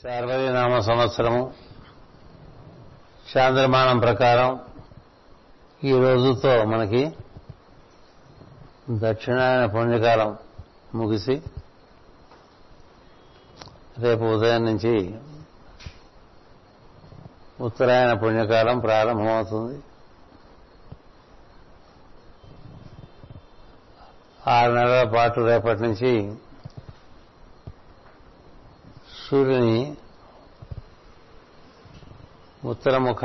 [0.00, 1.54] శార్వరీనామ సంవత్సరము.
[3.32, 4.60] చాంద్రమానం ప్రకారం
[5.84, 7.12] ఈ రోజుతో మనకి
[8.90, 10.38] దక్షిణాయన పుణ్యకాలం
[10.94, 11.42] ముగిసి
[13.98, 15.14] రేపు ఉదయం నుంచి
[17.60, 19.82] ఉత్తరాయణ పుణ్యకాలం ప్రారంభమవుతుంది.
[24.46, 26.34] ఆరు నెలల పాటు రేపటి నుంచి
[29.32, 29.96] సూర్యుని
[32.64, 33.24] ఉత్తరముఖ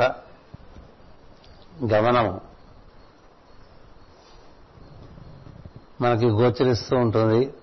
[1.92, 2.40] గమనము
[6.00, 7.54] మనకి గోచరిస్తూ ఉంటుంది.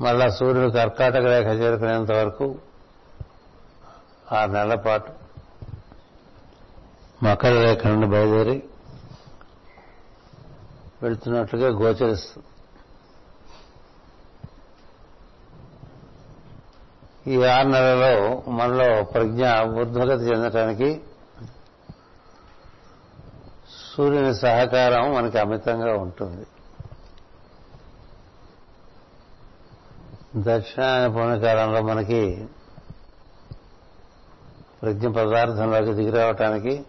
[0.00, 2.58] మళ్ళా సూర్యుడు కర్కాటక రేఖ చేరుకునేంత వరకు
[4.32, 5.12] ఆరు నెలల పాటు
[7.22, 8.62] మకర రేఖ నుండి బయలుదేరి
[11.02, 12.46] వెళ్తున్నట్లుగా గోచరిస్తుంది.
[17.28, 21.00] ఈ ఆరు నెలలో మనలో ప్రజ్ఞ ఊర్ధ్వగతి చెందటానికి
[23.92, 26.46] సూర్యుని సహకారం మనకి అమితంగా ఉంటుంది.
[30.36, 32.48] దక్షిణాయన పుణ్యకాలంలో మనకి
[34.82, 36.84] ప్రజ్ఞ పదార్థంలోకి దిగిరావటానికి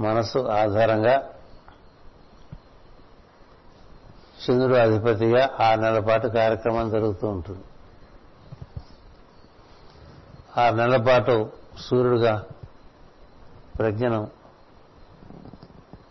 [0.00, 1.30] మనసు ఆధారంగా
[4.44, 7.64] చంద్రుడు అధిపతిగా ఆరు నెలల పాటు కార్యక్రమం జరుగుతూ ఉంటుంది.
[10.58, 12.44] ఆరు నెలల పాటు సూర్యుడుగా
[13.78, 14.30] ప్రజ్ఞను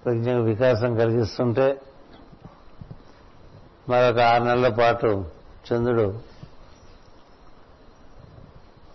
[0.05, 1.81] ప్రజ్ఞకు వికాసం కలిగిస్తుంటే
[3.89, 5.25] మరొక ఆరు నెలల పాటు
[5.73, 6.19] చంద్రుడు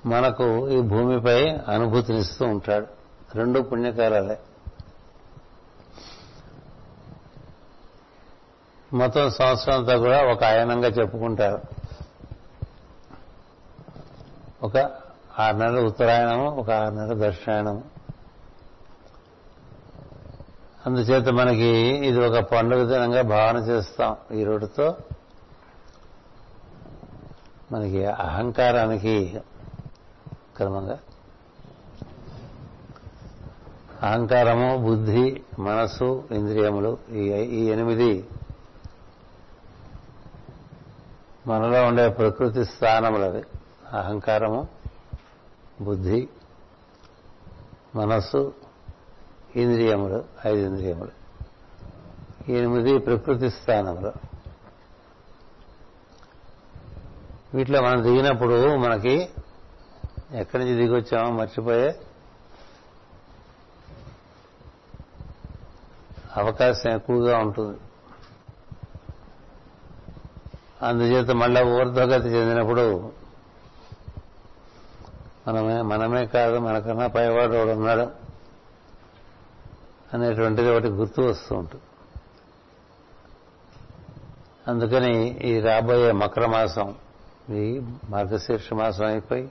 [0.06, 2.86] మనకు ఈ భూమిపై అనుభూతినిస్తూ ఉంటాడు.
[3.34, 4.38] రెండు పుణ్యకాలాలే.
[8.92, 11.62] మొత్తం సంవత్సరం అంతా కూడా ఒక ఆయనంగా చెప్పుకుంటారు.
[14.62, 15.01] ఒక
[15.38, 17.84] ఆరు నెలలు ఉత్తరాయణము ఒక ఆరు నెలలు దక్షిణాయనము
[20.86, 21.68] అందుచేత మనకి
[22.06, 24.16] ఇది ఒక పండుగ దినంగా భావన చేస్తాం.
[24.32, 24.96] ఈ రోడ్డుతో
[27.72, 29.40] మనకి అహంకారానికి
[30.56, 30.98] క్రమంగా
[34.02, 38.28] అహంకారము బుద్ధి మనసు ఇంద్రియములు ఈ ఎనిమిది
[41.46, 43.42] మనలో ఉండే ప్రకృతి స్థానములవి.
[43.96, 44.81] అహంకారము
[45.84, 46.28] బుద్ధి
[47.94, 48.54] మనస్సు
[49.56, 51.22] ఇంద్రియములు ఐదు ఇంద్రియములు.
[52.52, 54.12] ఎనిమిది ప్రకృతి స్థానములు.
[57.54, 59.28] వీటిలో మనం దిగినప్పుడు మనకి
[60.32, 62.00] ఎక్కడి నుంచి దిగొచ్చామో మర్చిపోయే
[66.36, 67.78] అవకాశం ఎక్కువగా ఉంటుంది.
[70.82, 73.12] అందుచేత మళ్ళా ఊర్ధ్వగతి చెందినప్పుడు
[75.48, 78.10] మనమే మనమే కాదు మనకన్నా పైవాడు వాడు ఉన్నాడు
[80.14, 81.84] అనేటువంటిది ఒకటి గుర్తు వస్తూ ఉంటుంది.
[84.68, 86.94] అందుకని ఈ రాబోయే మకర మాసం
[87.50, 89.50] ఈ మార్గశీర్ష మాసం అయిపోయి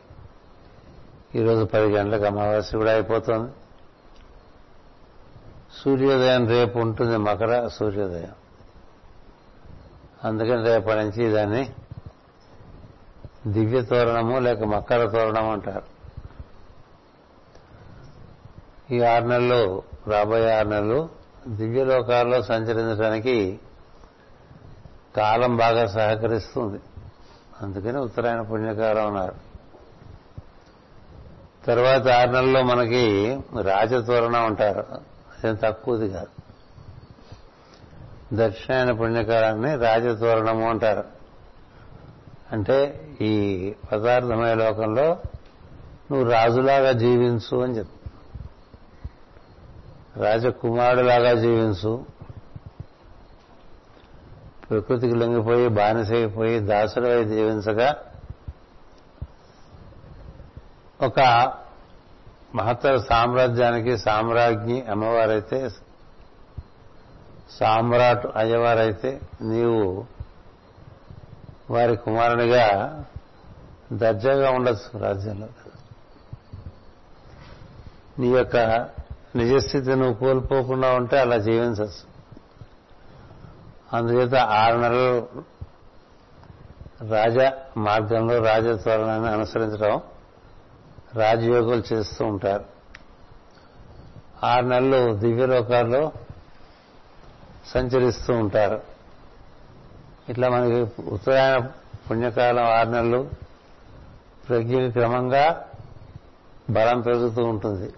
[1.36, 3.52] ఈరోజు పది గంటలకు అమావాస్య కూడా అయిపోతుంది.
[5.84, 8.32] సూర్యోదయం రేపు ఉంటుంది మకర సూర్యోదయం.
[10.24, 11.70] అందుకని రేపటి నుంచి దాన్ని
[13.48, 16.02] దివ్య తోరణము లేక మక్కల తోరణం అంటారు.
[18.94, 21.10] ఈ ఆరు నెలలు రాబోయే ఆరు నెలలు
[21.48, 23.60] దివ్యలోకాల్లో సంచరించడానికి
[25.18, 26.80] కాలం బాగా సహకరిస్తుంది.
[27.62, 29.36] అందుకని ఉత్తరాయణ పుణ్యకాలం అన్నారు.
[31.66, 34.86] తర్వాత ఆరు నెలల్లో మనకి రాజతోరణం అంటారు.
[34.92, 36.28] అదేం తక్కువది కాదు.
[38.34, 41.21] దక్షిణాయన పుణ్యకాలాన్ని రాజతోరణము అంటారు.
[42.52, 45.08] అంటే ఈ పదార్థమయ లోకంలో
[46.12, 48.02] నువ్వు రాజులాగా జీవించు అని చెప్పు.
[50.20, 52.06] రాజకుమారులాగా జీవించు.
[54.70, 57.96] ప్రకృతికి లొంగిపోయి బానిసైపోయి దాసుడై జీవించగా
[61.02, 61.54] ఒక
[62.56, 65.70] మహత్తర సామ్రాజ్యానికి సామ్రాజ్ఞి అమ్మవారైతే
[67.60, 70.06] సామ్రాట్ అయ్యేవారైతే నీవు
[71.72, 73.04] వారి కుమారునిగా
[73.94, 75.48] దర్జాగా ఉండొచ్చు రాజ్యంలో.
[78.20, 78.58] నీ యొక్క
[79.36, 82.12] నిజస్థితి నువ్వు కోల్పోకుండా ఉంటే అలా జీవించచ్చు
[83.94, 85.28] అందుచేత ఆరు నెలలు
[87.10, 90.02] రాజ మార్గంలో రాజత్వరణాన్ని అనుసరించడం
[91.16, 92.66] రాజయోగులు చేస్తూ ఉంటారు.
[94.44, 96.12] ఆరు నెలలు దివ్యలోకాల్లో
[97.68, 98.91] సంచరిస్తూ ఉంటారు.
[100.32, 101.68] ఇట్లా మనకి ఉత్తరాయణ
[102.10, 103.30] పుణ్యకాలం ఆరు నెలలు
[104.50, 105.66] ప్రజ్ఞకి క్రమంగా
[106.70, 107.94] బలం పెరుగుతూ ఉంటుంది.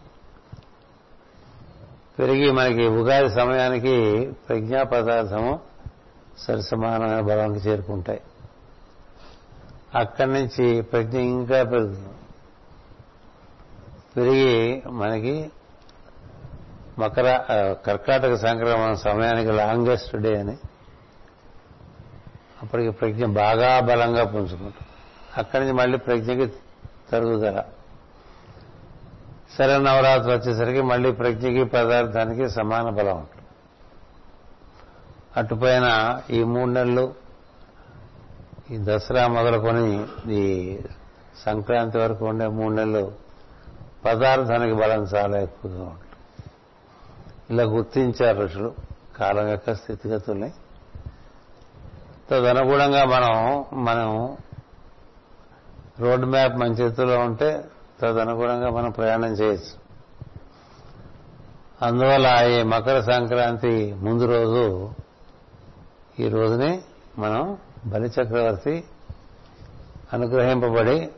[2.20, 3.96] పెరిగి మనకి ఉగాది సమయానికి
[4.50, 5.60] ప్రజ్ఞా పదార్థము
[6.38, 8.22] సరిసమానమైన బలానికి చేరుకుంటాయి.
[9.96, 12.10] అక్కడి నుంచి ప్రజ్ఞ ఇంకా పెరుగుతుంది.
[14.18, 15.52] పెరిగి మనకి
[17.00, 17.28] మకర
[17.86, 20.58] కర్కాటక సంక్రమణ సమయానికి లాంగెస్ట్ డే అని
[22.64, 24.88] అప్పటికి ప్రజ్ఞ బాగా బలంగా పుంజుకుంటుంది.
[25.38, 26.54] అక్కడి నుంచి మళ్ళీ ప్రజ్ఞకి
[27.12, 27.64] తరుగుదల.
[29.58, 33.46] శర నవరాత్రి వచ్చేసరికి మళ్ళీ ప్రజ్ఞకి పదార్థానికి సమాన బలం ఉంటుంది.
[35.38, 37.14] అటుపైన ఈ మూడు నెలలు
[38.72, 40.78] ఈ దసరా మొదలుకొని ఈ
[41.46, 43.12] సంక్రాంతి వరకు ఉండే మూడు నెలలు
[44.06, 46.50] పదార్థానికి బలం చాలా ఎక్కువగా ఉంటుంది.
[47.50, 48.74] ఇలా గుర్తించారు ఋషులు.
[49.18, 50.52] కాలం యొక్క స్థితిగతుల్ని
[52.32, 54.38] తదనుగుణంగా మనం మనం
[56.00, 57.66] రోడ్ మ్యాప్ మన చేతిలో ఉంటే
[58.02, 59.84] తదనుగుణంగా మనం ప్రయాణం చేయొచ్చు.
[61.82, 64.90] అందువల్ల ఈ మకర సంక్రాంతి ముందు రోజు
[66.20, 66.82] ఈ రోజుని
[67.18, 68.84] మనం బలి చక్రవర్తి
[70.14, 71.10] అనుగ్రహింపబడి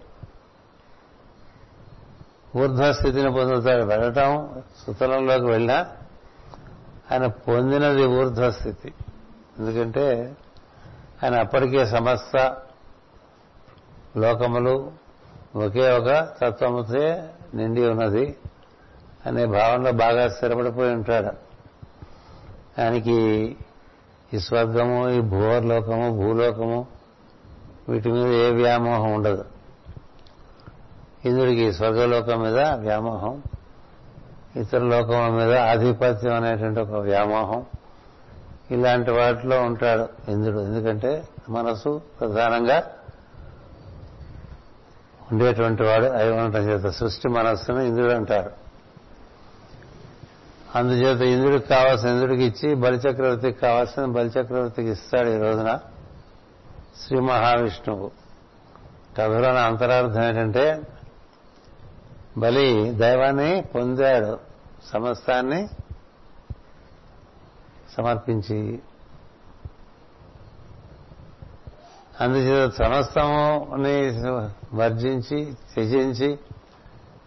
[2.58, 5.88] ఊర్ధ్వస్థితిని పొందుతాడు వెళ్ళటం సుతలంలోకి వెళ్ళినా
[7.12, 8.94] ఆయన పొందినది ఊర్ధ్వస్థితి
[9.60, 10.36] ఎందుకంటే
[11.24, 12.58] ఆయన అప్పటికే సమస్త
[14.18, 14.92] లోకములు
[15.56, 18.38] ఒకే ఒక తత్వముతే నిండి ఉన్నది
[19.26, 21.46] అనే భావనలో బాగా స్థిరపడిపోయి ఉంటాడు.
[22.82, 23.56] ఆయనకి
[24.34, 26.88] ఈ స్వర్గము ఈ భూవర్లోకము భూలోకము
[27.90, 29.46] వీటి మీద ఏ వ్యామోహం ఉండదు.
[31.26, 33.44] ఇంద్రుడికి స్వర్గలోకం మీద వ్యామోహం
[34.56, 37.66] ఇతర లోకముల మీద ఆధిపత్యం అనేటువంటి ఒక వ్యామోహం
[38.72, 40.60] ఇలాంటి వాటిలో ఉంటాడు ఇంద్రుడు.
[40.60, 42.84] ఎందుకంటే మనసు ప్రధానంగా
[45.32, 48.52] ఉండేటువంటి వాడు అయి ఉండటం చేత సృష్టి మనస్సును ఇంద్రుడు అంటారు.
[50.76, 55.80] అందుచేత ఇంద్రుడికి కావాల్సిన ఇంద్రుడికి ఇచ్చి బలిచక్రవర్తికి కావాల్సిన బలిచక్రవర్తికి ఇస్తాడు ఈ రోజున
[57.06, 58.12] శ్రీ మహావిష్ణువు.
[59.18, 60.82] కథలోని అంతరార్థం ఏంటంటే
[62.38, 64.40] బలి దైవాన్ని పొందాడు
[64.94, 65.68] సమస్తాన్ని
[67.98, 68.82] సమర్పించి.
[72.22, 73.98] అందుచేత సమస్తముని
[74.74, 75.40] వర్జించి
[75.74, 76.40] త్యజించి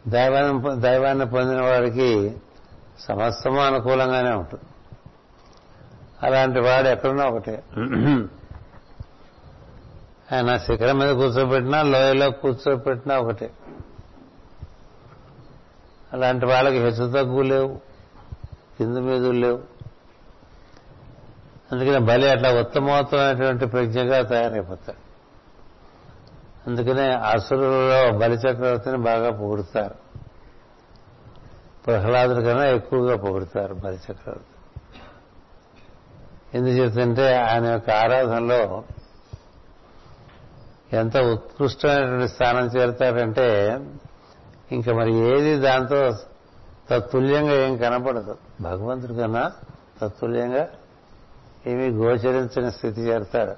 [0.09, 2.37] దైవాన్ని దైవాన్ని పొందిన వాడికి
[3.01, 4.65] సమస్తము అనుకూలంగానే ఉంటుంది.
[6.23, 7.63] అలాంటి వాడు ఎక్కడున్నా ఒకటే.
[10.33, 13.51] ఆయన శిఖరం మీద కూర్చోబెట్టినా లోయలో కూర్చోబెట్టినా ఒకటే.
[16.13, 17.81] అలాంటి వాళ్ళకి హెచ్చు తగ్గు లేవు.
[18.79, 19.78] కింద మీద లేవు.
[21.73, 25.09] అందుకనే బలి అట్లా ఉత్తమోత్తమైనటువంటి ప్రజ్ఞగా తయారైపోతాడు.
[26.71, 29.95] అందుకనే అసురులలో బలి చక్రవర్తిని బాగా పొగుడుతారు.
[31.87, 34.45] ప్రహ్లాదుడి కన్నా ఎక్కువగా పొగుడుతారు బలి చక్రవర్తి.
[36.55, 38.85] ఎందుచేతంటే ఆయన యొక్క ఆరాధనలో
[40.93, 43.79] ఎంత ఉత్కృష్టమైనటువంటి స్థానం చేరుతాడంటే
[44.73, 46.13] ఇంకా మరి ఏది దాంతో
[46.91, 48.39] తత్తుల్యంగా ఏం కనపడదు.
[48.61, 49.53] భగవంతుడి కన్నా
[50.03, 50.69] తత్తుల్యంగా
[51.67, 53.55] ఏమీ గోచరించని స్థితి చేరుతాడు.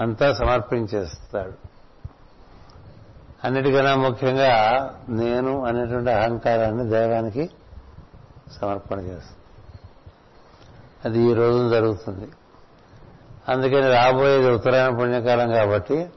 [0.00, 1.52] అంతా సమర్పించేస్తాడు.
[3.44, 7.50] అన్నిటికన్నా ముఖ్యంగా నేను అనేటువంటి అహంకారాన్ని దైవానికి
[8.60, 9.44] సమర్పణ చేస్తాను.
[11.04, 12.28] అది ఈ రోజు జరుగుతుంది.
[13.48, 16.10] అందుకని రాబోయేది ఉత్తరాయణ పుణ్యకాలం కాబట్టి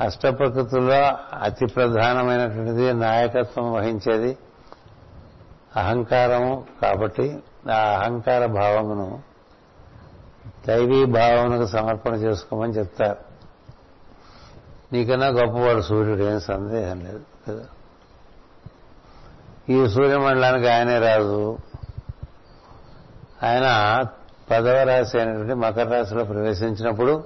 [0.00, 4.38] అష్టప్రకృతుల్లో అతి ప్రధానమైనటువంటిది నాయకత్వం వహించేది
[5.76, 9.22] అహంకారము కాబట్టి ఆ అహంకార భావమును
[10.66, 13.34] దైవీ భావమునకు సమర్పణ చేసుకోమని చెప్తారు.
[14.92, 17.66] నీకన్నా గొప్పవాడు సూర్యుడు ఏం సందేహం లేదు కదా.
[19.68, 21.58] ఈ సూర్యమండలానికి ఆయనే రాజు.
[23.42, 24.02] ఆయన
[24.50, 27.24] పదవ రాశి అయినటువంటి మకర రాశిలో ప్రవేశించినప్పుడు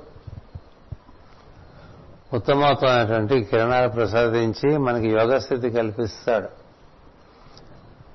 [2.32, 6.57] ఉత్తమోత్తమైనటువంటి కిరణాలు ప్రసాదించి మనకి యోగస్థితి కల్పిస్తాడు.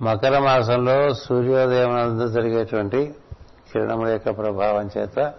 [0.04, 3.16] మకర మాసంలో సూర్యోదయం నందు జరిగేటువంటి
[3.74, 5.34] కిరణముల యొక్క ప్రభావం చేత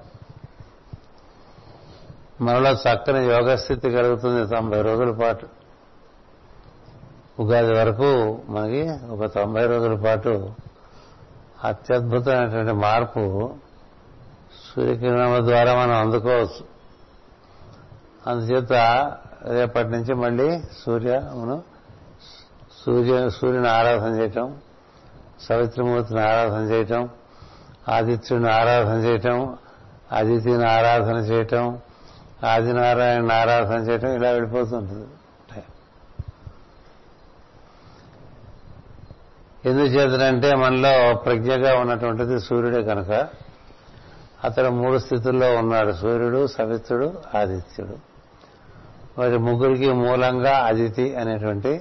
[2.41, 4.47] మనలో చక్కని యోగస్థితి కలుగుతుంది.
[4.47, 5.47] తొంభై రోజుల పాటు
[7.41, 10.51] ఉగాది వరకు మనకి ఒక తొంభై రోజుల పాటు
[11.65, 13.55] అత్యద్భుతమైనటువంటి మార్పు
[14.67, 16.65] సూర్యకిరణముల ద్వారా మనం అందుకోవచ్చు.
[18.27, 18.73] అందుచేత
[19.49, 21.74] రేపటి నుంచి మళ్ళీ సూర్యమును
[22.85, 24.57] సూర్య సూర్యుని ఆరాధన చేయటం
[25.49, 27.09] సవిత్రమూర్తిని ఆరాధన చేయటం
[27.89, 29.57] ఆదిత్యుని ఆరాధన చేయటం
[30.13, 31.79] అదితిని ఆరాధన చేయటం
[32.45, 35.07] ఆదినారాయణ ఆరాధన చేయటం ఇలా వెళ్ళిపోతుంటుంది
[39.69, 43.29] ఎందుచేతనంటే మనలో ప్రజ్ఞగా ఉన్నటువంటిది సూర్యుడే కనుక
[44.45, 45.93] అతడు మూడు స్థితుల్లో ఉన్నాడు.
[45.93, 47.97] సూర్యుడు సవిత్రుడు ఆదిత్యుడు.
[49.21, 51.81] మరి ముగ్గురికి మూలంగా అదితి అనేటువంటి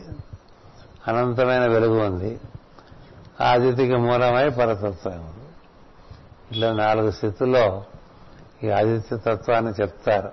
[1.08, 2.40] అనంతమైన వెలుగు ఉంది.
[3.42, 5.34] ఆదితికి మూలమై పరతత్వం.
[6.52, 7.84] ఇట్లా నాలుగు స్థితుల్లో
[8.64, 10.32] ఈ ఆదిత్య తత్వాన్ని చెప్తారు.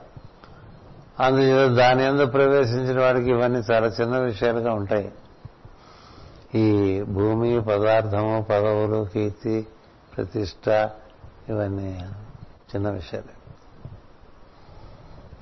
[1.20, 5.12] అందుచేత దాని ఎందు ప్రవేశించిన వాడికి ఇవన్నీ చాలా చిన్న విషయాలుగా ఉంటాయి.
[6.54, 9.66] ఈ భూమి పదార్థము పదవులు కీర్తి
[10.16, 10.90] ప్రతిష్ట
[11.48, 12.04] ఇవన్నీ
[12.74, 13.34] చిన్న విషయాలే.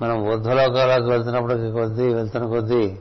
[0.01, 2.99] మనం ఊర్ధ్వలోకాలకు వెళ్తున్నప్పటికి కొద్దీ వెళ్తున్న కొద్దీ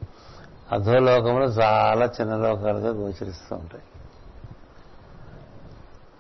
[0.73, 3.83] అధోలోకములు చాలా చిన్న లోకాలుగా గోచరిస్తూ ఉంటాయి.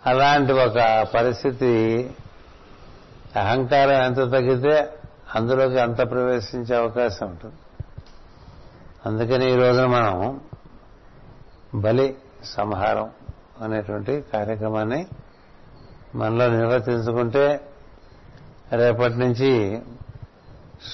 [0.06, 2.10] అలాంటి ఒక పరిస్థితి
[3.36, 4.94] అహంకారం ఎంత తగ్గితే
[5.34, 7.54] అందులోకి అంత ప్రవేశించే అవకాశం ఉంటుంది.
[9.06, 10.40] అందుకని ఈ రోజున మనం
[11.74, 13.10] బలి సంహారం
[13.62, 15.06] అనేటువంటి కార్యక్రమాన్ని
[16.14, 17.60] మనలో నిర్వర్తించుకుంటే
[18.72, 19.82] రేపటి నుంచి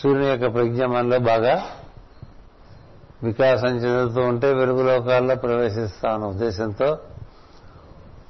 [0.02, 1.66] సూర్యుని యొక్క ప్రజ్ఞ మనలో బాగా
[3.24, 6.98] వికాసం చెందుతూ ఉంటే వెలుగు లోకాల్లో ప్రవేశిస్తామన్న ఉద్దేశంతో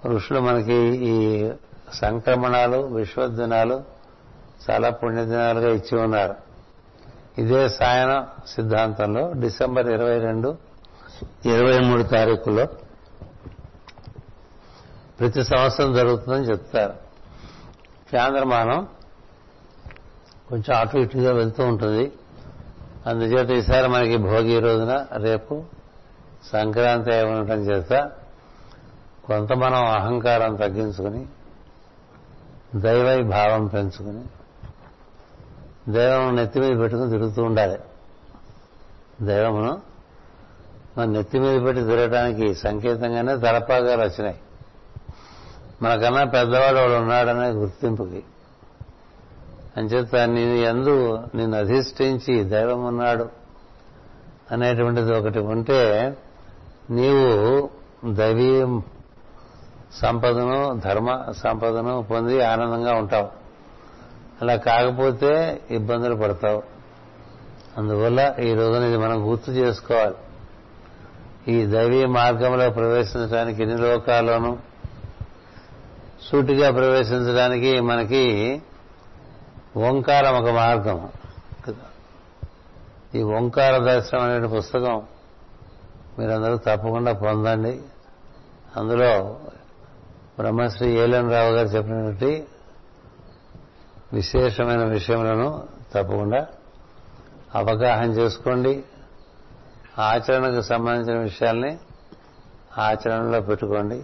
[0.06, 1.50] ఋషులు మనకి ఈ
[1.92, 3.82] సంక్రమణాలు విశ్వదినాలు
[4.70, 6.34] చాలా పుణ్యదినాలుగా ఇచ్చి ఉన్నారు.
[7.38, 10.56] ఇదే సాయన సిద్ధాంతంలో డిసెంబర్ ఇరవై రెండు
[11.46, 12.66] ఇరవై మూడు తారీఖులో
[15.20, 16.94] ప్రతి సంవత్సరం జరుగుతుందని చెప్తారు.
[18.16, 18.88] చాంద్రమానం
[20.48, 22.12] కొంచెం అటు ఇటుగా వెళ్తూ ఉంటుంది.
[23.06, 25.64] అందుచేత ఈసారి మనకి భోగి రోజున రేపు
[26.52, 28.10] సంక్రాంతి అయి ఉండటం చేత
[29.24, 31.26] కొంత మనం అహంకారం తగ్గించుకుని
[32.80, 34.24] దైవై భావం పెంచుకుని
[35.92, 37.78] దైవం నెత్తి మీద పెట్టుకుని తిరుగుతూ ఉండాలి.
[39.22, 39.82] దైవమును
[40.98, 44.40] మన నెత్తి మీద పెట్టి తిరగడానికి సంకేతంగానే తలపాగాలు వచ్చినాయి.
[45.82, 48.22] మనకన్నా పెద్దవాడు వాడు ఉన్నాడనే గుర్తింపుకి
[49.76, 53.28] అంచేత నేను ఎందు నిన్ను అధిష్ఠించి దైవం ఉన్నాడు
[54.52, 56.16] అనేటువంటిది ఒకటి ఉంటే
[56.90, 57.70] నీవు
[58.12, 58.80] దైవీ
[59.92, 63.28] సంపదను ధర్మ సంపదను పొంది ఆనందంగా ఉంటావు.
[64.42, 66.62] అలా కాకపోతే ఇబ్బందులు పడతావు.
[67.78, 70.14] అందువల్ల ఈ రోజున ఇది మనం గుర్తు చేసుకోవాలి.
[71.48, 74.56] ఈ దైవీ మార్గంలో ప్రవేశించడానికి ఎన్ని లోకాల్లోనూ
[76.30, 78.62] సూటిగా ప్రవేశించడానికి మనకి
[79.76, 81.08] ఓంకారం ఒక మార్గం.
[83.14, 85.02] ఈ ఓంకార దర్శనం అనే పుస్తకం.
[86.18, 87.82] మీరందరూ తప్పకుండా పొందండి.
[88.76, 89.40] అందులో
[90.38, 92.46] బ్రహ్మశ్రీ ఏలన్ రావు గారు చెప్పినటువంటి
[94.12, 96.46] విశేషమైన విషయములను తప్పకుండా
[97.54, 98.84] అవగాహన చేసుకోండి.
[99.98, 101.78] ఆచరణకు సంబంధించిన విషయాల్ని
[102.78, 104.02] ఆచరణలో పెట్టుకోండి.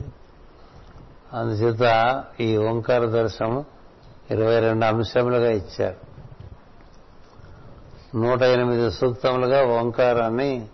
[1.32, 3.64] అందుచేత ఈ ఓంకార దర్శనం
[4.30, 6.10] ఇరవై రెండు అంశములుగా ఇచ్చారు.
[8.18, 10.66] నూట ఎనిమిది సూక్తములుగా ఓంకారాన్ని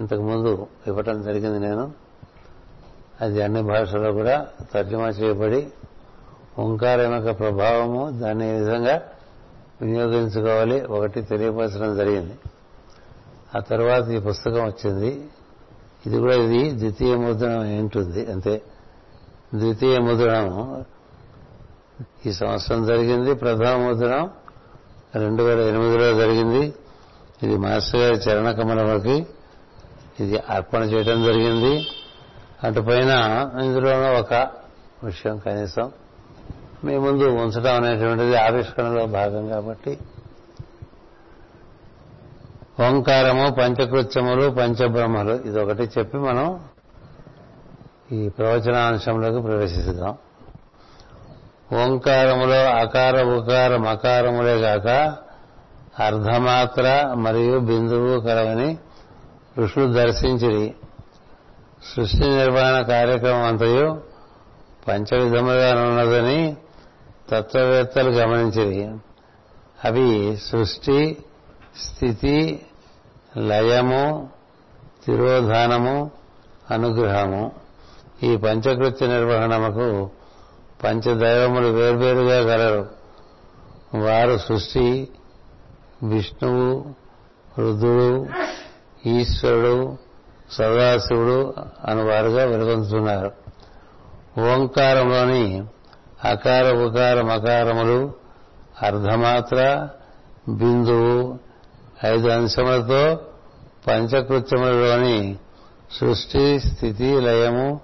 [0.00, 1.92] ఇంతకు ముందు ఇవ్వటం జరిగింది నేను.
[3.20, 5.66] అది అన్ని భాషల్లో కూడా తర్జుమా చేయబడి
[6.58, 9.02] ఓంకారం యొక్క ప్రభావము దాన్ని ఏ విధంగా
[9.82, 12.34] వినియోగించుకోవాలి ఒకటి తెలియపరచడం జరిగింది.
[13.56, 15.24] ఆ తర్వాత ఈ పుస్తకం వచ్చింది.
[16.06, 18.62] ఇది కూడా ఇది ద్వితీయ ముద్రణం ఏంటుంది అంతే
[19.54, 20.84] ద్వితీయ ముద్రణం
[22.26, 24.28] ఈ సంవత్సరం జరిగింది ప్రథమ
[25.16, 26.74] రెండు వేల ఎనిమిదిలో జరిగింది.
[27.42, 29.26] ఇది మాస్టర్ గారి చరణ కమలకి
[30.20, 31.86] ఇది అర్పణ చేయడం జరిగింది.
[32.64, 33.12] అటుపైన
[33.64, 34.48] ఇందులోనూ ఒక
[35.04, 35.92] విషయం కనీసం
[36.84, 39.98] మీ ముందు ఉంచడం అనేటువంటిది ఆవిష్కరణలో భాగం కాబట్టి.
[42.80, 46.60] ఓంకారము పంచకృత్యములు పంచబ్రహ్మలు ఇది ఒకటి చెప్పి మనం
[48.12, 50.14] ఈ ప్రవచనాంశంలోకి ప్రవేశిద్దాం.
[51.72, 55.16] ఓంకారములో అకార ఉకార మకారములే కాక
[56.02, 58.78] అర్ధమాత్ర మరియు బిందువు కలవని
[59.58, 60.74] ఋషులు దర్శించిరి.
[61.96, 64.02] సృష్టి నిర్వహణ కార్యక్రమం అంతయు
[64.88, 66.56] పంచవిధములుగా ఉన్నదని
[67.30, 68.94] తత్వవేత్తలు గమనించిరి.
[69.84, 71.16] అవి సృష్టి
[71.78, 72.66] స్థితి
[73.36, 74.28] లయము
[75.06, 76.10] తిరోధానము
[76.70, 77.52] అనుగ్రహము.
[78.22, 80.10] ఈ పంచకృత్య నిర్వహణముకు
[80.84, 82.86] పంచదైవములు వేర్వేరుగా కలరు
[83.98, 85.08] వారు సృష్టి
[86.02, 86.94] విష్ణువు
[87.58, 88.26] రుద్రుడు
[89.08, 89.96] ఈశ్వరుడు
[90.52, 93.32] సదాశివుడు అని వారుగా వెలుగొందుతున్నారు.
[94.40, 95.64] ఓంకారంలోని
[96.24, 98.12] అకార ఉకార మకారములు
[98.82, 99.88] అర్ధమాత్ర
[100.48, 101.38] బిందువు
[102.04, 103.20] ఐదు అంశములతో
[103.86, 105.38] పంచకృత్యములలోని
[106.00, 107.80] సృష్టి స్థితి లయము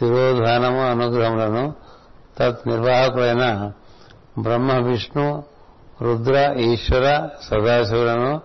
[0.00, 1.74] తిరోధానము అనుగ్రహములను
[2.38, 3.72] తత్ నిర్వాహకులైన
[4.38, 5.42] బ్రహ్మ విష్ణు
[6.02, 8.40] రుద్ర ఈశ్వర సదాశివులను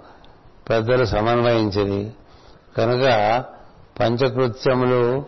[0.69, 2.13] పెద్దలు సమన్వయించింది
[2.77, 3.05] కనుక
[3.99, 5.25] పంచకృత్యములు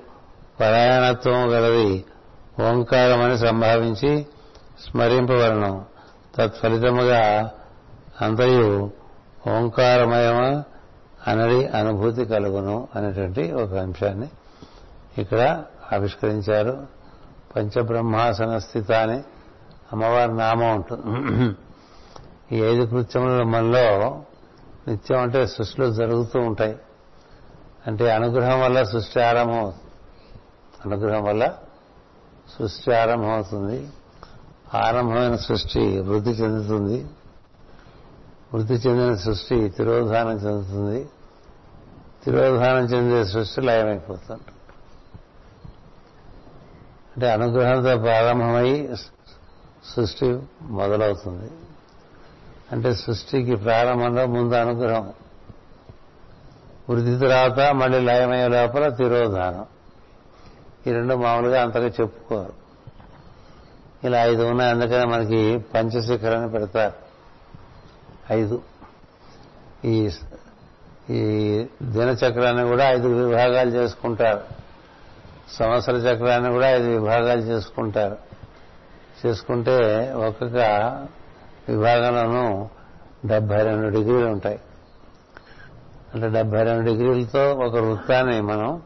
[0.59, 2.05] పరాయణత్వం గలది
[2.59, 4.25] ఓంకారమని సంభావించి
[4.85, 5.85] స్మరింపవలను.
[6.35, 7.51] తత్ఫలితముగా
[8.21, 8.91] అంతయు
[9.47, 10.63] ఓంకారమయమ
[11.27, 14.27] అనడి అనుభూతి కలుగును అనేటువంటి ఒక అంశాన్ని
[15.17, 16.94] ఇక్కడ ఆవిష్కరించారు.
[17.55, 19.23] పంచబ్రహ్మాసన స్థిత అని
[19.91, 21.55] అమ్మవారి నామం ఉంటుంది
[22.51, 24.21] ఈ ఐదు కృత్యముల మనలో
[24.87, 26.75] నిత్యం అంటే సృష్టిలో జరుగుతూ ఉంటాయి.
[27.87, 29.91] అంటే అనుగ్రహం వల్ల సృష్టి ఆరంభం అవుతుంది.
[30.85, 31.53] అనుగ్రహం వల్ల
[32.59, 33.87] సృష్టి ఆరంభం అవుతుంది.
[34.73, 37.05] ఆరంభమైన సృష్టి వృద్ధి చెందుతుంది.
[38.53, 41.09] వృద్ధి చెందిన సృష్టి తిరోధానం చెందుతుంది.
[42.25, 44.41] తిరోధానం చెందే సృష్టి లయమైపోతుంది.
[47.15, 48.89] అంటే అనుగ్రహంతో ప్రారంభమై
[49.95, 51.51] సృష్టి మొదలవుతుంది.
[52.71, 55.13] అంటే సృష్టికి ప్రారంభంలో ముందు అనుగ్రహం.
[56.89, 59.65] వృద్ధి తర్వాత మళ్ళీ లయమయ్యే లోపల తిరోధానం.
[60.87, 62.53] ఈ రెండు మామూలుగా అంతగా చెప్పుకోరు.
[64.03, 66.93] ఇలా ఐదు ఉన్నాయి అందుకనే మనకి పంచశిఖరాన్ని పెడతారు.
[68.33, 68.61] ఐదు.
[69.85, 70.09] ఈ
[71.09, 71.19] ఈ
[71.83, 74.64] దినచక్రాన్ని కూడా ఐదు విభాగాలు చేసుకుంటారు.
[75.51, 78.17] సంవత్సర చక్రాన్ని కూడా ఐదు విభాగాలు చేసుకుంటారు.
[79.25, 80.55] చేసుకుంటే ఒక్కొక్క
[81.69, 82.67] విభాగంలోనూ
[83.25, 84.59] డెబ్బై రెండు డిగ్రీలు ఉంటాయి.
[86.15, 88.81] అంటే డెబ్బై రెండు డిగ్రీలతో ఒక వృత్తాన్ని మనం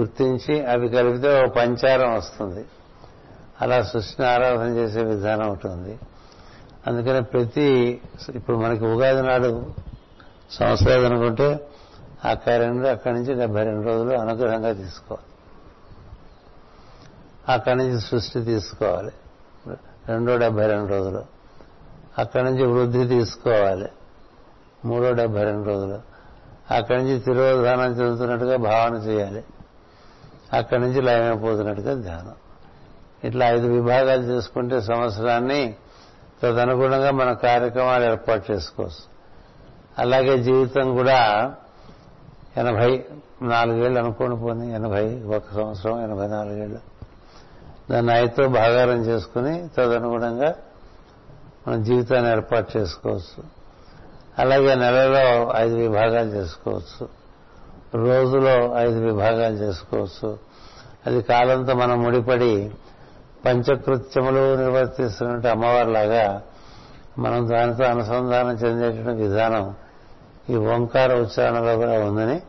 [0.00, 2.64] గుర్తించి అవి కలిపితే ఒక పంచారం వస్తుంది.
[3.60, 5.98] అలా సృష్టిని ఆరాధన చేసే విధానం ఉంటుంది
[6.86, 8.00] అందుకని ప్రతి
[8.34, 9.66] ఇప్పుడు మనకి ఉగాది నాడు
[10.50, 11.60] సంవత్సరాలు అనుకుంటే
[12.24, 15.37] అక్కడ రెండు అక్కడి నుంచి డెబ్బై రెండు రోజులు అనుగ్రహంగా తీసుకోవాలి.
[17.48, 19.12] అక్కడి నుంచి సృష్టి తీసుకోవాలి.
[20.08, 21.24] రెండో డెబ్బై రెండు రోజులు.
[22.18, 23.88] అక్కడి నుంచి వృద్ధి తీసుకోవాలి.
[24.84, 25.98] మూడో డెబ్బై రెండు రోజులు.
[26.74, 29.44] అక్కడి నుంచి తిరోధానం చెందుతున్నట్టుగా భావన చేయాలి.
[30.52, 32.34] అక్కడి నుంచి లయమైపోతున్నట్టుగా ధ్యానం.
[33.24, 35.74] ఇట్లా ఐదు విభాగాలు చేసుకుంటే సంవత్సరాన్ని
[36.42, 39.18] తదనుగుణంగా మన కార్యక్రమాలు ఏర్పాటు చేసుకోవచ్చు.
[39.98, 41.54] అలాగే జీవితం కూడా
[42.56, 43.04] ఎనభై
[43.42, 44.74] నాలుగేళ్ళు అనుకోని పోని.
[44.74, 46.97] ఎనభై ఒక సంవత్సరం ఎనభై నాలుగేళ్ళు.
[47.90, 50.54] దాన్ని ఐతో భాగారం చేసుకుని తదనుగుణంగా
[51.68, 53.44] మన జీవితాన్ని ఏర్పాటు చేసుకోవచ్చు.
[54.38, 57.08] అలాగే నెలలో ఐదు విభాగాలు చేసుకోవచ్చు.
[57.94, 60.38] రోజులో ఐదు విభాగాలు చేసుకోవచ్చు.
[61.06, 62.70] అది కాలంతో మనం ముడిపడి
[63.44, 66.42] పంచకృత్యములు నిర్వర్తిస్తున్నట్టు అమ్మవారిలాగా
[67.18, 69.74] మనం దానితో అనుసంధానం చెందేటువంటి విధానం
[70.50, 72.42] ఈ ఓంకార ఉచ్చారణలో కూడా ఉందని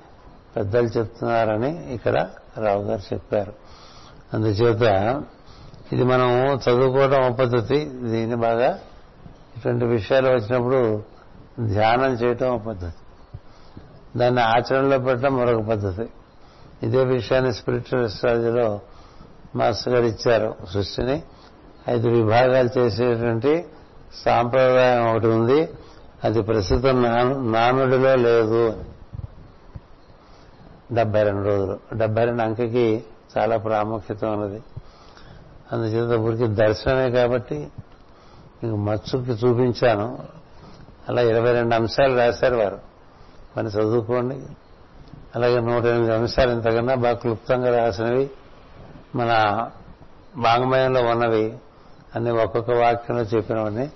[0.55, 3.68] పెద్దలు చెప్తున్నారని ఇక్కడ రావు గారు చెప్పారు.
[4.33, 4.81] అందుచేత
[5.93, 7.85] ఇది మనం చదువుకోవడం ఒక పద్ధతి.
[7.85, 8.79] దీన్ని బాగా
[9.57, 11.03] ఇటువంటి విషయాలు వచ్చినప్పుడు
[11.65, 12.93] ధ్యానం చేయటం ఒక పద్ధతి.
[14.19, 16.09] దాన్ని ఆచరణలో పెట్టడం మరొక పద్ధతి.
[16.83, 18.79] ఇదే విషయాన్ని స్పిరిచువల్ ఎస్ట్రాలజీలో
[19.55, 21.23] మాస్టర్ గారు ఇచ్చారు సృష్టిని.
[21.89, 23.65] ఐదు విభాగాలు చేసేటువంటి
[24.25, 25.69] సాంప్రదాయం ఒకటి ఉంది.
[26.23, 27.01] అది ప్రస్తుతం
[27.51, 28.83] నానుడిలో లేదు.
[30.91, 31.79] డెబ్బై రెండు రోజులు.
[31.93, 33.03] డెబ్బై రెండు అంకెకి
[33.37, 34.63] చాలా ప్రాముఖ్యత ఉన్నది.
[35.71, 37.67] అందుచేత ఊరికి దర్శనమే కాబట్టి
[38.63, 40.19] మీకు మచ్చుకి చూపించాను.
[41.09, 42.79] అలా ఇరవై రెండు అంశాలు రాశారు వారు.
[43.57, 44.45] మరి చదువుకోండి.
[45.35, 48.29] అలాగే నూట ఎనిమిది అంశాలు ఇంతకన్నా బాగా క్లుప్తంగా రాసినవి.
[49.15, 49.31] మన
[50.37, 51.57] వాంగ్మయంలో ఉన్నవి.
[52.15, 53.91] అన్ని ఒక్కొక్క వాక్యంలో చెప్పినవన్నీ.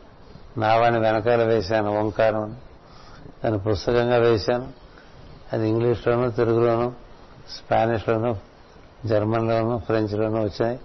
[0.58, 2.58] నావాని వెనకాల వేశాను ఓంకారం.
[3.43, 4.67] దాన్ని పుస్తకంగా వేశాను.
[5.54, 6.93] అది ఇంగ్లీష్లోను తెలుగులోను
[7.50, 8.36] స్పానిష్లోనూ
[9.06, 10.80] జర్మన్లోనూ ఫ్రెంచ్లోనూ వచ్చాయి.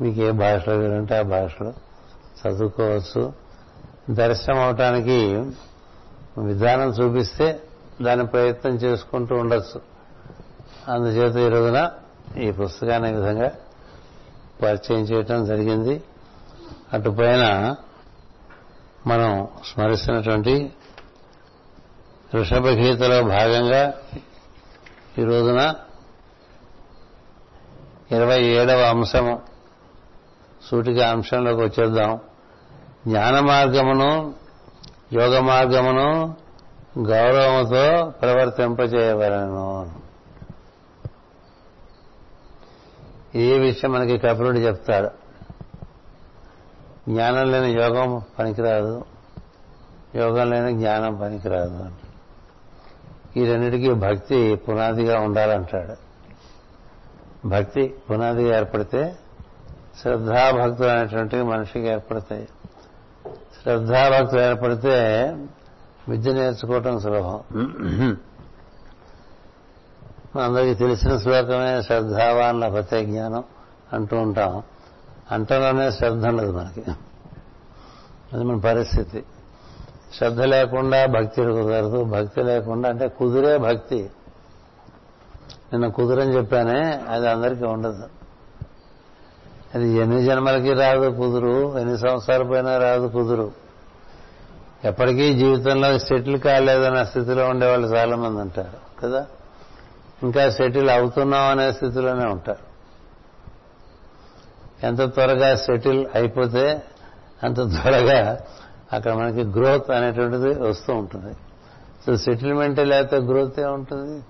[0.00, 1.72] మీకు ఏ భాషలో వీలుంటే ఆ భాషలో
[2.46, 3.32] చదువుకోవచ్చు.
[4.10, 5.26] దర్శనం అవటానికి
[6.38, 7.62] విధానం చూపిస్తే
[8.02, 9.80] దాని ప్రయత్నం చేసుకుంటూ ఉండొచ్చు.
[10.88, 11.90] అందుచేత ఈ రోజున
[12.38, 13.50] ఈ పుస్తకాన్ని విధంగా
[14.62, 16.02] పరిచయం చేయటం జరిగింది.
[16.92, 17.74] అటుపైన
[19.06, 20.72] మనం స్మరిస్తున్నటువంటి
[22.34, 23.92] వృషభ గీతలో భాగంగా
[25.18, 25.74] ఈ రోజున
[28.12, 29.42] ఇరవై ఏడవ అంశము.
[30.70, 32.20] సూటిగా అంశంలోకి వచ్చేద్దాం.
[33.08, 34.34] జ్ఞాన మార్గమును
[35.12, 36.36] యోగ మార్గమును
[36.98, 39.92] గౌరవముతో ప్రవర్తింపజేయవలను
[43.34, 45.10] ఈ విషయం మనకి కపిలుడు చెప్తాడు.
[47.08, 49.04] జ్ఞానం లేని యోగం పనికిరాదు.
[50.14, 51.88] యోగం లేని జ్ఞానం పనికిరాదు.
[53.36, 56.05] ఈ రెండింటికి భక్తి పునాదిగా ఉండాలంటాడు.
[57.46, 59.16] భక్తి పునాదిగా ఏర్పడితే
[60.02, 62.48] శ్రద్ధాభక్తులు అనేటువంటివి మనిషికి ఏర్పడతాయి.
[63.62, 65.36] శ్రద్ధాభక్తులు ఏర్పడితే
[66.08, 67.40] విద్య నేర్చుకోవటం సులభం.
[70.42, 73.44] అందరికీ తెలిసిన శ్లోకమే శ్రద్ధావాన్ లభతే జ్ఞానం
[73.92, 74.62] అంటూ ఉంటాం.
[75.32, 76.90] అంటలోనే శ్రద్ధ ఉండదు మనకి.
[78.32, 79.24] అది మన పరిస్థితి.
[80.18, 84.10] శ్రద్ధ లేకుండా భక్తి కుదరదు భక్తి లేకుండా అంటే కుదిరే భక్తి.
[85.72, 88.02] నిన్న కుదురని చెప్పానే అది అందరికీ ఉండదు.
[89.74, 93.52] అది ఎన్ని జన్మలకి రాదు కుదురు ఎన్ని సంవత్సరాల పైన రాదు కుదురు.
[94.84, 99.26] ఎప్పటికీ జీవితంలో సెటిల్ కాలేదన్న స్థితిలో ఉండేవాళ్ళు చాలా మంది ఉంటారు కదా?
[100.22, 102.66] ఇంకా సెటిల్ అవుతున్నాం అనే స్థితిలోనే ఉంటారు.
[104.86, 106.82] ఎంత త్వరగా సెటిల్ అయిపోతే
[107.42, 108.38] అంత త్వరగా
[108.92, 111.34] అక్కడ మనకి గ్రోత్ అనేటువంటిది వస్తూ ఉంటుంది.
[112.06, 114.22] సో సెటిల్మెంట్ లేకపోతే గ్రోత్ ఉంటుంది.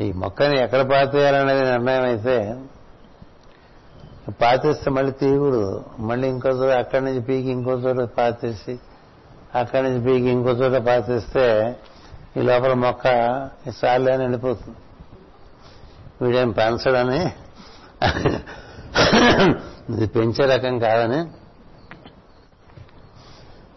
[0.00, 2.56] ఈ మొక్కని ఎక్కడ పాతేయాలనేది నిర్ణయం అయితే
[4.42, 8.78] పాతేస్తే మళ్ళీ తీగుడు మళ్ళీ ఇంకో చోట అక్కడి నుంచి పీకి ఇంకో చోట పాతేసి
[9.54, 11.76] అక్కడి నుంచి పీకి ఇంకో చోట పాతేస్తే
[12.36, 13.04] ఈ లోపల మొక్క
[13.76, 14.76] సార్లే అని ఎండిపోతుంది
[16.24, 17.32] వీడేం పెంచడని?
[19.92, 21.30] ఇది పెంచే రకం కాదని.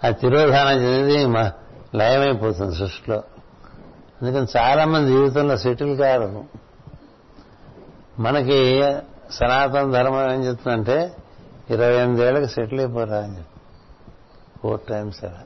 [0.07, 1.17] ఆ తిరోధానం చెంది
[1.97, 3.23] లయమైపోతుంది సృష్టిలో.
[4.23, 6.45] అందుకని చాలా మంది జీవితంలో సెటిల్ కారు.
[8.19, 8.89] మనకి
[9.31, 11.15] సనాతన ధర్మం ఏం చెప్తుందంటే
[11.69, 13.62] ఇరవై ఎనిమిదేళ్ళకి సెటిల్ అయిపోరా అని చెప్పి.
[14.59, 15.41] ఫోర్ టైమ్స్ అలా.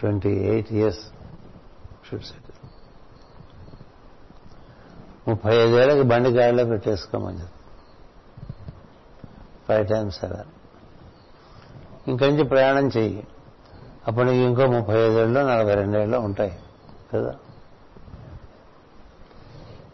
[0.00, 0.98] Twenty eight years
[2.10, 2.68] should settle
[5.30, 7.58] ముప్పై ఐదేళ్ళకి బండి గాడిలో పెట్టేసుకోమని చెప్పి.
[9.68, 10.44] ఫైవ్ టైమ్స్ అలా.
[12.08, 13.26] ఇంకొంచెం ప్రయాణం చెయ్యి?
[14.06, 16.58] అప్పుడు నీకు ఇంకో ముప్పై ఐదేళ్ళు నలభై రెండేళ్ళు ఉంటాయి.
[17.14, 17.34] కదా?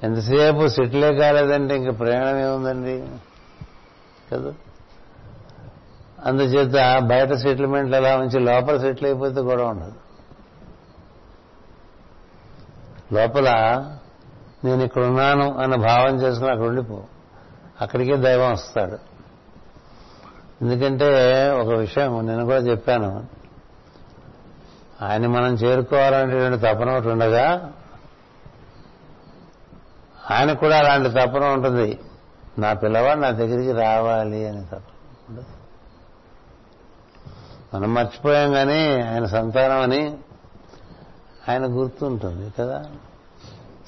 [0.03, 3.09] ఎంతసేపు సెటిలే కాలేదంటే ఇంక ప్రయాణం ఏముందండి?
[4.33, 4.55] కదా?
[6.25, 9.93] అందుచేత బయట సెటిల్మెంట్లు ఎలా ఉంచి లోపల సెటిల్ అయిపోతే కూడా ఉండదు.
[13.15, 13.51] లోపల
[14.65, 17.03] నేను ఇక్కడ ఉన్నాను అన్న భావం చేసుకుని అక్కడ ఉండిపో.
[17.81, 18.99] అక్కడికే దైవం వస్తాడు.
[20.63, 23.27] ఎందుకంటే ఒక విషయం నేను కూడా చెప్పాను.
[25.03, 27.73] ఆయన మనం చేరుకోవాలనేటువంటి తపన ఒకటి ఉండగా
[30.31, 32.01] ఆయన కూడా అలాంటి తపన ఉంటుంది.
[32.59, 35.43] నా పిల్లవాడు నా దగ్గరికి రావాలి అని తపన
[37.75, 40.19] మనం మర్చిపోయాం కానీ ఆయన సంతానం అని
[41.49, 42.85] ఆయన గుర్తుంటుంది కదా.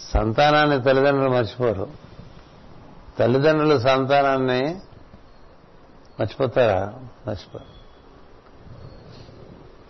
[0.01, 1.89] సంతానాన్ని తల్లిదండ్రులు మర్చిపోరు.
[3.19, 4.61] తల్లిదండ్రులు సంతానాన్ని
[6.21, 6.95] మర్చిపోతారా?
[7.27, 7.65] మర్చిపోరు.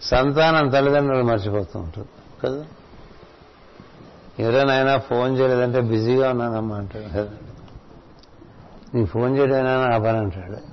[0.05, 2.09] సంతానం తల్లిదండ్రులు మర్చిపోతూ ఉంటుంది
[2.45, 2.65] కదా.
[4.39, 7.29] ఎవరైనా ఫోన్ చేయలేదంటే బిజీగా ఉన్నానమ్మా అంటాడు.
[8.97, 10.73] నీ ఫోన్ చేయడమైనా నా పని అంటాడు.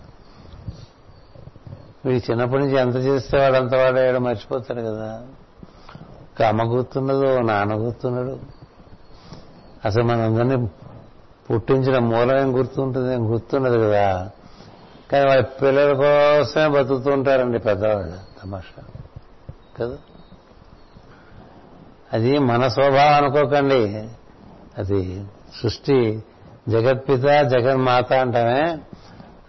[2.08, 5.22] వీడు చిన్నప్పటి నుంచి ఎంత చేస్తే వాడు అంత వాడాడు మర్చిపోతాడు కదా.
[6.36, 8.40] ఒక అమ్మ గుర్తున్నదో నాన్న గుర్తున్నాడు.
[9.86, 10.70] అసలు మనందరినీ
[11.52, 13.14] పుట్టించిన మూలం ఏం గుర్తుంటుంది?
[13.14, 14.30] ఏం గుర్తున్నది కదా.
[15.12, 18.84] కానీ వాళ్ళ పిల్లల కోసమే బతుకుతూ ఉంటారండి పెద్దవాళ్ళు తమాషా.
[19.80, 19.98] కదా?
[22.14, 24.10] అది మన స్వభావం అనుకోకండి.
[24.78, 25.26] అది
[25.64, 26.24] సృష్టి
[26.70, 28.78] జగత్పిత జగన్మాత అంటామే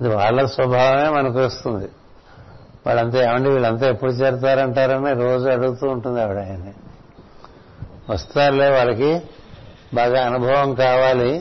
[0.00, 1.88] అది వాళ్ళ స్వభావమే మనకు వస్తుంది
[2.86, 6.74] వాళ్ళంతా ఏమండి వీళ్ళంతా ఎప్పుడు చేరుతారంటారని రోజు అడుగుతూ ఉంటుంది ఆవిడ ఆయన్ని.
[8.10, 9.22] వస్తారులే వాళ్ళకి
[9.94, 11.38] బాగా అనుభవం కావాలి.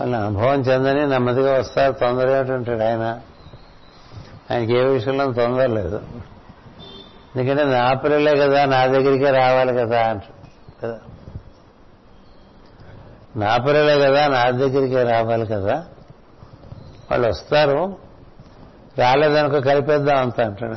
[0.00, 3.20] వాళ్ళ అనుభవం చెందని నెమ్మదిగా వస్తారు తొందర ఏమిటంటాడు ఆయన.
[4.50, 6.00] ఆయనకి ఏ విషయంలో తొందర లేదు.
[7.36, 10.34] ఎందుకంటే నా పిల్లలే కదా నా దగ్గరికే రావాలి కదా అంటాడు
[10.82, 10.98] కదా?
[13.36, 15.84] నా పిల్లలే కదా నా దగ్గరికే రావాలి కదా?
[17.10, 17.98] వాళ్ళు వస్తారు.
[18.98, 20.74] రాలేదనుకో కలిపేద్దాం అంత అంటాడు.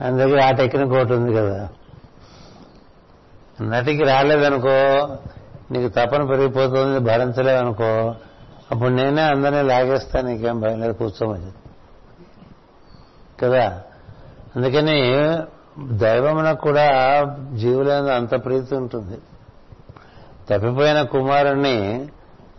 [0.00, 1.68] అందుకే ఆ టెక్నిక్ ఒకటి ఉంది కదా.
[3.62, 4.76] నటికి రాలేదనుకో
[5.70, 8.14] నీకు తపన పెరిగిపోతుంది భరించలేదనుకో
[8.70, 11.52] అప్పుడు నేనే అందరినీ లాగేస్తాను నీకేం భయం లేదు కూర్చోమని
[13.42, 13.82] కదా?
[14.56, 15.38] అందుకని
[15.84, 17.22] దైవమునకు కూడా
[17.54, 19.18] జీవులందు అంత ప్రీతి ఉంటుంది.
[20.50, 22.08] తప్పిపోయిన కుమారుణ్ణి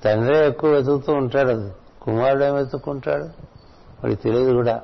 [0.06, 3.24] తండ్రి ఎక్కువ వెతుకుతూ ఉంటాడు కుమారుడు ఏం వెతుక్కుంటాడు?
[4.04, 4.82] వాడికి తెలియదు కూడా.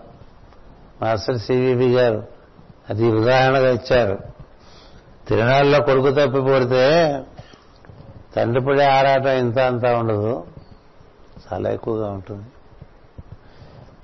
[1.02, 2.24] మాస్టర్ సివిబి గారు
[2.90, 4.20] అది ఉదాహరణగా ఇచ్చారు.
[5.28, 7.24] తిరునాళ్ళలో కొడుకు తప్పిపోడితే
[8.36, 10.44] తండ్రి పడే ఆరాటం ఇంత అంతా ఉండదు.
[11.54, 12.44] చాలా ఎక్కువగా ఉంటుంది.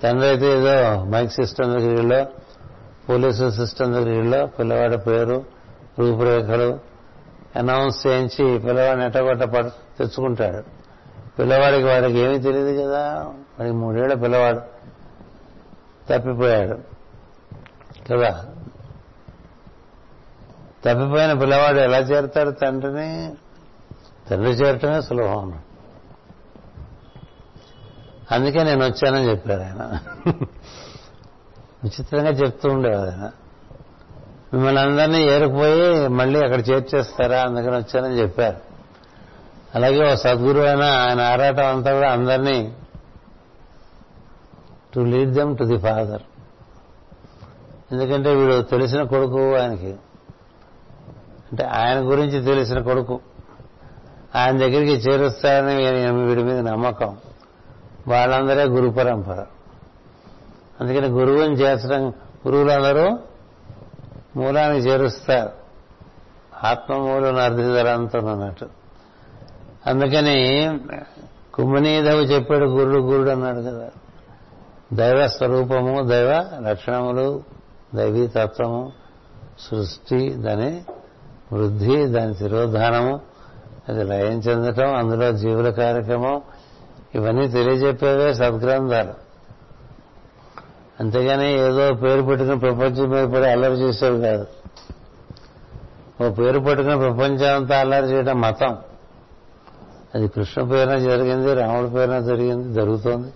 [0.04, 2.26] తండ్రి అయితే ఏదో మైక్ సిస్టమ్ దగ్గరలో
[3.10, 5.46] పోలీసు సిస్టమ్ దగ్గరలో పిల్లవాడి పేరు
[6.00, 6.80] రూపురేఖలు
[7.56, 9.44] అనౌన్స్ చేయించి పిల్లవాడిని ఎట్టగొట్ట
[9.98, 10.64] తెచ్చుకుంటాడు.
[11.40, 13.14] పిల్లవాడికి వాడికి ఏమీ తెలియదు కదా.
[13.60, 14.60] వాడికి మూడేళ్ళ పిల్లవాడు
[16.10, 16.80] తప్పిపోయాడు.
[18.14, 18.46] కదా?
[20.86, 23.34] తప్పిపోయిన పిల్లవాడు ఎలా చేరుతాడు తండ్రిని?
[24.30, 25.70] తండ్రి చేరటమే సులభం అన్నాడు.
[28.34, 30.00] అందుకే నేను వచ్చానని చెప్పారు ఆయన.
[31.84, 33.10] విచిత్రంగా చెప్తూ ఉండేవారు.
[33.10, 33.32] ఆయన
[34.54, 38.58] మిమ్మల్ని అందరినీ ఏరుకుపోయి మళ్ళీ అక్కడ చేర్చేస్తారా అందుకని వచ్చానని చెప్పారు.
[39.76, 42.74] అలాగే ఓ సద్గురు అయినా ఆయన ఆరాటం అంతా కూడా అందరినీ
[44.96, 46.22] to lead them to the father
[47.92, 49.92] ఎందుకంటే వీడు తెలిసిన కొడుకు ఆయనకి.
[51.52, 53.20] అంటే ఆయన గురించి తెలిసిన కొడుకు.
[54.36, 55.76] ఆయన దగ్గరికి చేరుస్తారని
[56.26, 57.18] వీడి మీద నమ్మకం.
[58.08, 59.46] వాళ్ళందరే గురు పరంపర.
[60.80, 62.10] అందుకని గురువుని చేర్చడం
[62.48, 63.20] గురువులందరూ
[64.36, 65.50] మూలానికి చేరుస్తారు.
[66.64, 68.68] ఆత్మమూలం అర్థిధరంతో అన్నట్టు.
[69.88, 70.80] అందుకని
[71.54, 73.90] కుంభనీధవు చెప్పాడు గురుడు గురుడు అన్నాడు కదా.
[74.94, 77.44] దైవ స్వరూపము దైవ లక్షణములు
[77.96, 78.92] దైవీ తత్వము
[79.60, 80.82] సృష్టి దాని
[81.54, 83.22] వృద్ధి దాని తిరోధానము
[83.90, 86.42] అది లయం చెందటం అందులో జీవుల కార్యక్రమం
[87.16, 89.29] ఇవన్నీ తెలియజెప్పేవే సద్గ్రంథాలు.
[91.00, 94.48] అంతేగాని ఏదో పేరు పెట్టుకుని ప్రపంచం మీద పడి అల్లరి చేసేవి కాదు.
[96.24, 98.78] ఓ పేరు పెట్టుకుని ప్రపంచం అంతా అల్లరి చేయడం మతం.
[100.16, 103.32] అది కృష్ణ పేరున జరిగింది రాముడి పేరున జరిగింది జరుగుతోంది.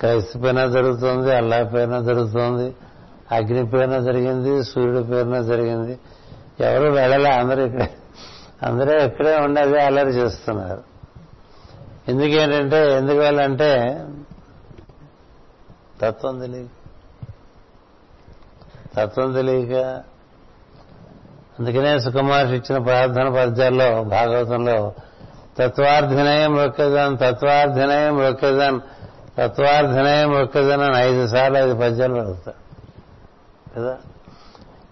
[0.00, 2.74] క్రైస్తవ పేరున జరుగుతోంది అల్లా పేరున జరుగుతోంది
[3.32, 5.98] అగ్ని పేరున జరిగింది సూర్యుడి పేరున జరిగింది.
[6.60, 7.90] ఎవరు వెళ్ళలే అందరూ ఇక్కడే.
[8.62, 10.82] అందరూ ఇక్కడే ఉండి అదే అల్లరి చేస్తున్నారు.
[12.08, 14.04] ఎందుకేంటంటే ఎందుకు వెళ్ళంటే
[16.00, 16.68] తత్వం తెలియక.
[18.96, 20.02] తత్వం తెలియక.
[21.58, 24.94] అందుకనే సుకుమార్షి ఇచ్చిన ప్రార్థన పద్యాల్లో భాగవతంలో
[25.58, 28.80] తత్వార్థినయం మొక్కదాన్ తత్వార్థినయం మొక్కదాన్
[29.38, 32.70] తత్వార్థినయం మొక్కదాన్ అని ఐదు సార్లు ఐదు పద్యాలు పడుతాడు
[33.76, 33.98] కదా?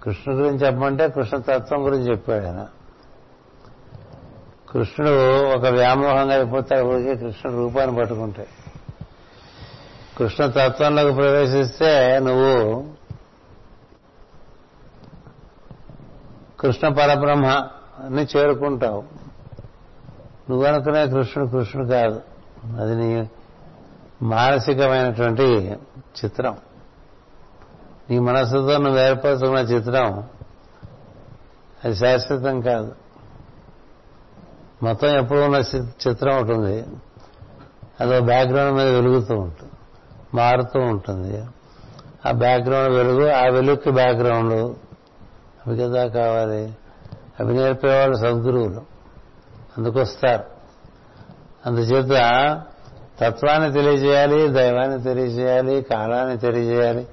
[0.02, 2.66] కృష్ణుడు గురించి చెప్పమంటే కృష్ణ తత్వం గురించి చెప్పాడు ఆయన.
[4.70, 8.46] కృష్ణుడు ఒక వ్యామోహంగా అయిపోతాడు ఊరికే కృష్ణుడు రూపాన్ని పట్టుకుంటే
[10.18, 12.84] కృష్ణ తత్వంలోకి ప్రవేశిస్తే నువ్వు
[16.60, 19.04] కృష్ణ పరబ్రహ్మని చేరుకుంటావు
[20.50, 22.22] నువ్వనుకునే కృష్ణుడు కృష్ణుడు కాదు.
[22.80, 23.30] అది నీ
[24.22, 25.76] మానసికమైనటువంటి
[26.24, 26.58] చిత్రం.
[28.10, 30.28] నీ మనస్సుతో నువ్వు ఏర్పరచుకున్న చిత్రం
[31.84, 32.94] అది శాశ్వతం కాదు.
[34.82, 35.56] మొత్తం ఎప్పుడు ఉన్న
[36.08, 36.86] చిత్రం ఉంటుంది
[38.00, 39.72] అదో బ్యాక్గ్రౌండ్ మీద వెలుగుతూ ఉంటుంది.
[40.34, 41.44] మారుతూ ఉంటుంది.
[42.26, 44.76] ఆ బ్యాక్గ్రౌండ్ వెలుగు ఆ వెలుగుకి బ్యాక్గ్రౌండ్
[45.66, 46.76] అవి కదా కావాలి.
[47.40, 48.82] అవి నేర్పేవాళ్ళు సద్గురువులు.
[49.78, 50.44] అందుకొస్తారు.
[51.66, 52.06] అందుచేత
[53.20, 57.06] తత్వాన్ని తెలియజేయాలి దైవాన్ని తెలియజేయాలి కాలాన్ని తెలియజేయాలి.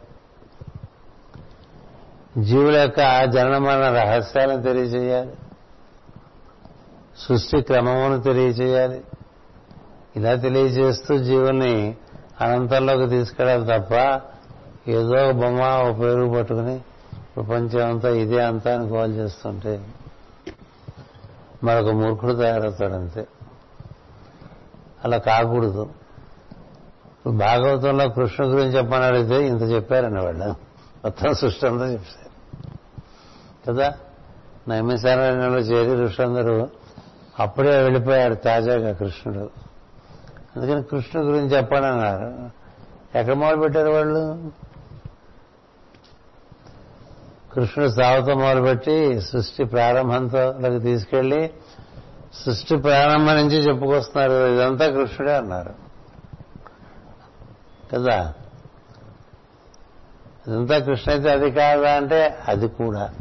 [2.38, 5.34] జీవుల యొక్క జననమరణ రహస్యాలను తెలియజేయాలి.
[7.18, 9.02] సృష్టి క్రమమును తెలియజేయాలి.
[10.16, 11.98] ఇలా తెలియజేస్తూ జీవుని
[12.42, 14.22] అనంతంలోకి తీసుకెళ్ళాలి తప్ప
[14.88, 16.80] ఏదో బొమ్మ ఒక పేరు పట్టుకుని
[17.36, 19.88] ప్రపంచం అంతా ఇదే అంతా అని గోల్ చేస్తుంటే
[21.64, 23.28] మరొక మూర్ఖుడు తయారవుతాడు అంతే.
[25.06, 25.90] అలా కాకూడదు.
[27.28, 30.46] భాగవతంలో కృష్ణ గురించి చెప్పని అడిగితే ఇంత చెప్పారని వాళ్ళు
[31.04, 32.26] మొత్తం సృష్టి అంతా చెప్పారు.
[33.70, 33.94] కదా?
[34.68, 36.68] నైమిసారణ్యంలో చేరి ఋషులందరూ
[37.40, 39.65] అప్పుడే వెళ్ళిపోయాడు తాజాగా కృష్ణుడు.
[40.56, 42.50] అందుకని కృష్ణుడు గురించి చెప్పండి అన్నారు
[43.18, 44.52] ఎక్కడ మొదలు పెట్టారు వాళ్ళు?
[47.54, 51.54] కృష్ణుడు సావతో మొదలుపెట్టి సృష్టి ప్రారంభంతోకి తీసుకెళ్ళి
[52.46, 54.32] సృష్టి ప్రారంభం నుంచి చెప్పుకొస్తున్నారు.
[54.32, 55.74] ఇదంతా కృష్ణుడే అన్నారు.
[57.94, 58.34] కదా?
[60.48, 63.14] ఇదంతా కృష్ణ అయితే అది కాదా అంటే అది కూడా.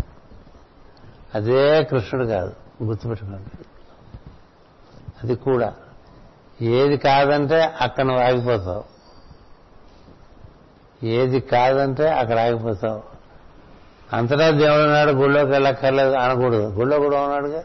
[1.35, 3.64] అదే కృష్ణుడు కాదు గుర్తుపెట్టుకోండి.
[5.25, 5.75] అది కూడా.
[6.62, 8.84] ఏది కాదంటే అక్కడ ఆగిపోతావు.
[11.06, 13.02] ఏది కాదంటే అక్కడ ఆగిపోతావు.
[14.12, 16.66] అంతటా దేవుడు ఉన్నాడు గుళ్ళోకి వెళ్ళక్కర్లేదు అనకూడదు.
[16.66, 17.62] గుళ్ళో కూడా ఉన్నాడుగా?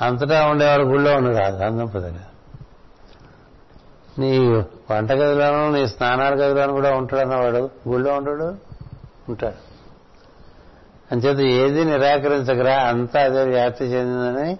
[0.00, 2.24] అంతటా ఉండేవాడు గుళ్ళో ఉండు అందం పెద్దగా
[4.18, 4.38] నీ
[4.90, 8.56] వంట గదిలోనూ నీ స్నానాల గదిలోనూ కూడా ఉంటాడన్నవాడు గుళ్ళో ఉంటాడు
[9.28, 9.74] ఉంటాడు.
[11.12, 14.58] అంచేత ఏది నిరాకరించకరా అంతా అదే వ్యాప్తి చెందిందని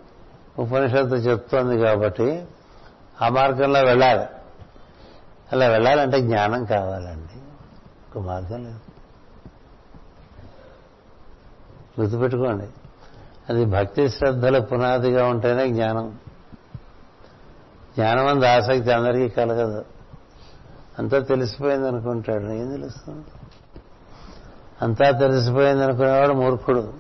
[0.59, 2.47] ఉపనిషత్తు చెప్తోంది కాబట్టి
[3.23, 4.27] ఆ మార్గంలో వెళ్ళాలి.
[5.53, 7.41] అలా వెళ్ళాలంటే జ్ఞానం కావాలండి.
[8.11, 8.79] ఒక మార్గం లేదు.
[12.01, 12.67] గుర్తుపెట్టుకోండి.
[13.49, 16.19] అది భక్తి శ్రద్ధల పునాదిగా ఉంటేనే జ్ఞానం.
[17.97, 19.85] జ్ఞానం అంత ఆసక్తి అందరికీ కలగదు.
[20.99, 23.25] అంతా తెలిసిపోయింది అనుకుంటాడు ఏం తెలుస్తుంది?
[24.83, 26.95] అంతా తెలిసిపోయింది అనుకునేవాడు మూర్ఖుడు.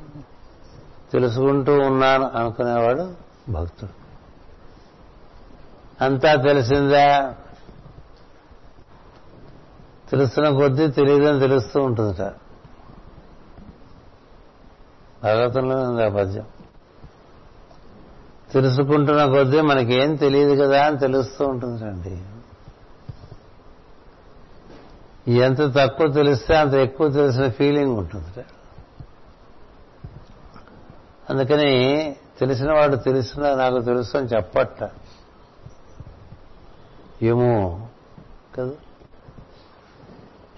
[1.12, 4.04] తెలుసుకుంటూ ఉన్నాను అనుకునేవాడు భక్తుడు.
[6.04, 7.35] అంతా తెలిసిందా?
[10.11, 12.33] తెలుస్తున్న కొద్దీ తెలియదని తెలుస్తూ ఉంటుందట.
[15.22, 16.46] భగవతంలో ఉంది ఆ పద్యం.
[18.52, 22.22] తెలుసుకుంటున్న కొద్దీ మనకేం తెలియదు కదా అని తెలుస్తూ ఉంటుందండి.
[25.33, 28.44] ఎంత తక్కువ తెలిస్తే అంత ఎక్కువ తెలిసిన ఫీలింగ్ ఉంటుంది
[31.30, 34.90] అందుకని తెలిసిన వాడు తెలిసిన నాకు తెలుసు అని చెప్పట్ట.
[37.23, 37.87] ఏమో.
[38.55, 38.73] కదా?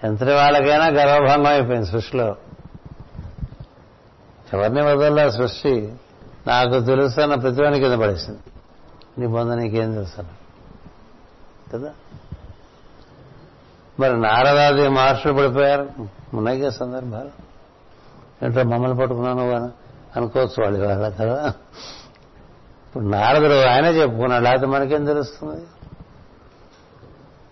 [0.03, 2.35] ఎంతటి వాళ్ళకైనా గర్వభంగం అయిపోయింది సృష్టిలో.
[4.53, 5.95] ఎవరిని వదల్లా సృష్టి?
[6.47, 8.39] నాకు తెలుసు అన్న ప్రతివాని కింద పడేసింది.
[9.17, 10.23] నీ పొంద నీకేం తెలుసు
[11.73, 11.93] కదా?
[13.99, 15.89] మరి నారదాది మహర్షులు పడిపోయారు.
[16.33, 17.29] ఉన్నాయి కదా సందర్భాలు?
[18.45, 19.67] ఏంటో మమ్మల్ని పట్టుకున్నాను కానీ
[20.15, 21.47] అనుకోవచ్చు వాళ్ళు వాళ్ళ కదా
[22.85, 25.65] ఇప్పుడు నారదుడు ఆయనే చెప్పుకున్నాడు లేకపోతే మనకేం తెలుస్తుంది?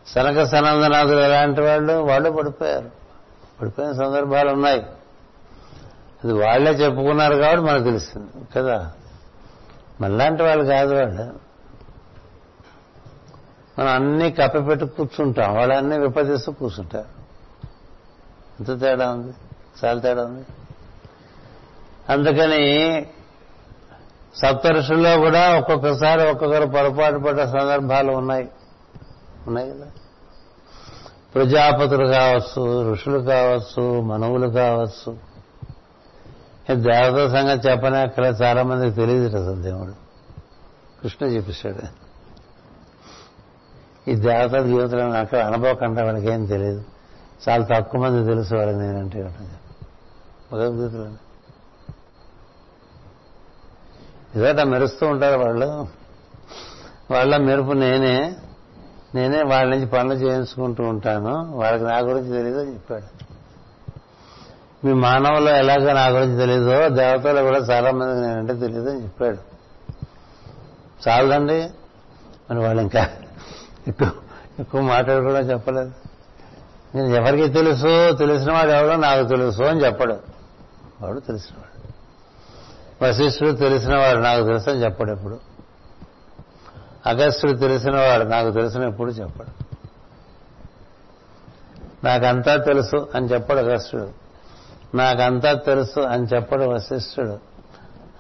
[0.08, 1.94] సనక సనందనాథులు ఎలాంటి వాళ్ళు?
[1.94, 2.92] వాళ్ళు పడిపోయారు.
[3.62, 4.86] పడిపోయిన సందర్భాలు ఉన్నాయి.
[6.24, 8.92] అది వాళ్ళే చెప్పుకున్నారు కాబట్టి మనకు తెలిసింది కదా?
[10.02, 11.46] మళ్ళాంటి వాళ్ళు కాదు వాళ్ళు.
[13.80, 15.56] మనం అన్ని కప్పపెట్టి కూర్చుంటాం.
[15.56, 17.26] వాళ్ళన్నీ విపదిస్తూ కూర్చుంటారు.
[18.60, 19.34] ఎంత తేడా ఉంది?
[19.86, 20.46] చాలా తేడా ఉంది.
[22.10, 23.06] అందుకని
[24.36, 28.50] సప్తరుషుల్లో కూడా ఒక్కొక్కసారి ఒక్కొక్కరు పొరపాటు పడ్డ సందర్భాలు ఉన్నాయి.
[29.48, 29.86] ఉన్నాయి కదా?
[31.36, 35.18] ప్రజాపతులు కావచ్చు ఋషులు కావచ్చు మనవులు కావచ్చు.
[36.74, 39.92] దేవత సంగతి చెప్పనే అక్కడ చాలా మందికి తెలియదు అసలు దేవుడు
[41.04, 42.06] కృష్ణ చెప్పేశాడు.
[44.10, 46.84] ఈ దేవతల జీవితంలో అక్కడ అనుభవకుండా వాళ్ళకేం తెలియదు.
[47.50, 49.24] చాలా తక్కువ మంది తెలుసు వాళ్ళకి నేనంటే
[50.54, 51.12] భగవద్గీతలో
[54.36, 55.88] ఇదట మెరుస్తూ ఉంటారు వాళ్ళు?
[57.12, 58.36] వాళ్ళ మెరుపు నేనే.
[59.16, 61.52] నేనే వాళ్ళ నుంచి పనులు చేయించుకుంటూ ఉంటాను.
[61.56, 63.26] వాళ్ళకి నా గురించి తెలియదు అని చెప్పాడు.
[64.86, 69.38] మీ మానవులు ఎలాగో నా గురించి తెలియదో దేవతలు కూడా చాలా మందికి నేనంటే తెలియదు అని చెప్పాడు.
[71.10, 71.70] చాలదండి.
[72.52, 73.10] మరి వాళ్ళు ఇంకా
[73.88, 74.12] ఎక్కువ
[74.60, 75.92] ఎక్కువ మాట్లాడుకోవడం చెప్పలేదు.
[76.96, 78.12] నేను ఎవరికి తెలుసు?
[78.12, 80.18] తెలిసిన వాడు ఎవడో నాకు తెలుసు అని చెప్పడు.
[81.02, 81.56] వాడు తెలిసిన
[83.02, 85.40] వశిష్ఠుడు తెలిసినవాడు నాకు తెలుసు అని చెప్పడు ఎప్పుడు.
[87.06, 89.66] అగస్టుడు తెలిసినవాడు నాకు తెలిసిన ఎప్పుడు చెప్పడు.
[92.06, 94.12] నాకంతా తెలుసు అని చెప్పడు అగస్టుడు
[94.96, 97.40] నాకంతా తెలుసు అని చెప్పడు వశిష్ఠుడు.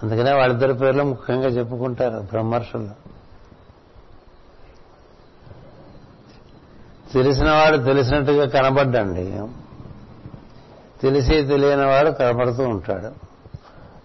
[0.04, 2.90] అందుకనే వాళ్ళిద్దరి పేర్లు ముఖ్యంగా చెప్పుకుంటారు బ్రహ్మర్షులు.
[7.14, 9.48] తెలిసినవాడు తెలిసినట్టుగా కనబడ్డండి.
[11.02, 13.25] తెలిసి తెలియనివాడు కనబడుతూ ఉంటాడు.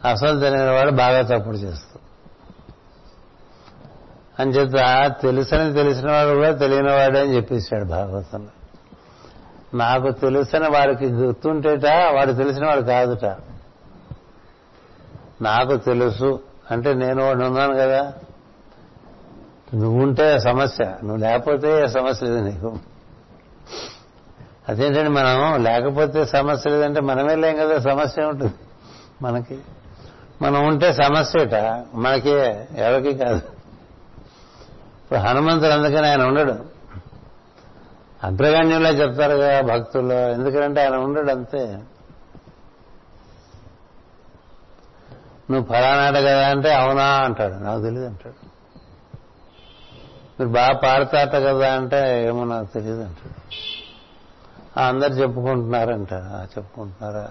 [0.05, 1.99] అసలు తెలియని వాడు బాగా తప్పుడు చేస్తూ.
[4.39, 8.49] అంచేత తెలుసని తెలిసినవాడు కూడా తెలియనివాడే అని చెప్పేశాడు భాగవతంలో
[9.75, 13.25] నాకు తెలుసని వాడికి గుర్తుంటేట వాడు తెలిసిన వాడు కాదుట.
[15.43, 18.15] నాకు తెలుసు అంటే నేను వాడు ఉన్నాను కదా.
[19.75, 22.79] నువ్వుంటే సమస్య నువ్వు లేకపోతే సమస్య లేదు నీకు.
[24.69, 28.55] అదేంటంటే మనం లేకపోతే సమస్య లేదంటే మనమే లేం కదా సమస్య ఉంటుంది
[29.23, 29.59] మనకి?
[30.43, 31.55] మనం ఉంటే సమస్యట.
[31.95, 32.31] మనకి
[32.77, 33.37] ఎవరికి కాదు.
[35.03, 36.81] ఇప్పుడు హనుమంతుడు అందుకని ఆయన ఉండడు.
[38.25, 41.79] అగ్రగణ్యంలో చెప్తారు కదా భక్తుల్లో ఎందుకంటే ఆయన ఉండడు అంతే.
[45.51, 47.55] నువ్వు ఫలానాట కదా అంటే అవునా అంటాడు.
[47.55, 48.51] నాకు తెలియదు అంటాడు.
[50.41, 53.41] మీరు బాగా పాడతాట కదా అంటే ఏమో నాకు తెలియదు అంటాడు.
[54.81, 56.13] అందరు చెప్పుకుంటున్నారంట.
[56.59, 57.29] చెప్పుకుంటున్నారా?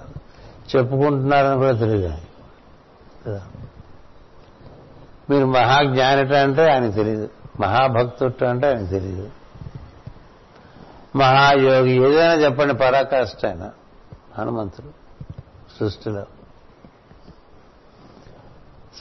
[0.76, 2.29] చెప్పుకుంటున్నారని కూడా తెలియదు
[5.30, 9.30] మీరు మహాజ్ఞానిట అంటే ఆయన తెలియదు మహాభక్తుట అంటే ఆయన తెలియదు
[11.16, 13.70] మహాయోగి ఏదైనా చెప్పండి పరాకాష్ట ఆయన
[14.38, 14.88] హనుమంతుడు
[15.80, 16.26] సృష్టిలో.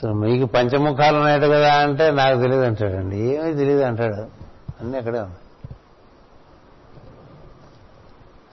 [0.01, 3.17] సో మీకు పంచముఖాలు ఉన్నాయట కదా అంటే నాకు తెలియదు అంటాడండి.
[3.17, 4.13] ఏమీ తెలియదు అంటాడు.
[4.79, 5.75] అన్నీ అక్కడే ఉన్నాయి.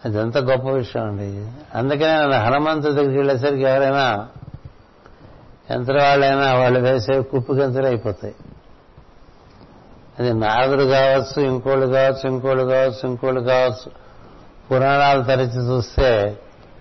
[0.05, 1.51] అదంత గొప్ప విషయం అండి.
[1.75, 4.29] అందుకనే నేను హనుమంతు దగ్గరికి వెళ్ళేసరికి ఎవరైనా
[5.71, 8.35] యంత్ర వాళ్ళైనా వాళ్ళు వేసే కుప్పు గంతులు అయిపోతాయి.
[10.19, 13.93] అది నారదుడు కావచ్చు ఇంకోళ్ళు కావచ్చు ఇంకోళ్ళు కావచ్చు ఇంకోళ్ళు కావచ్చు.
[14.71, 16.39] పురాణాలు తరిచి చూస్తే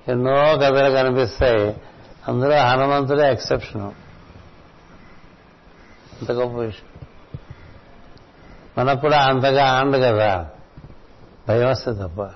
[0.07, 1.81] ఎన్నో కథలు కనిపిస్తాయి.
[2.27, 3.81] అందులో హనుమంతుడే ఎక్సెప్షన్.
[3.81, 7.07] అంత గొప్ప విషయం.
[8.77, 10.49] మనకు కూడా అంతగా ఆండు కదా.
[11.47, 12.29] భయం వస్తుంది తప్ప.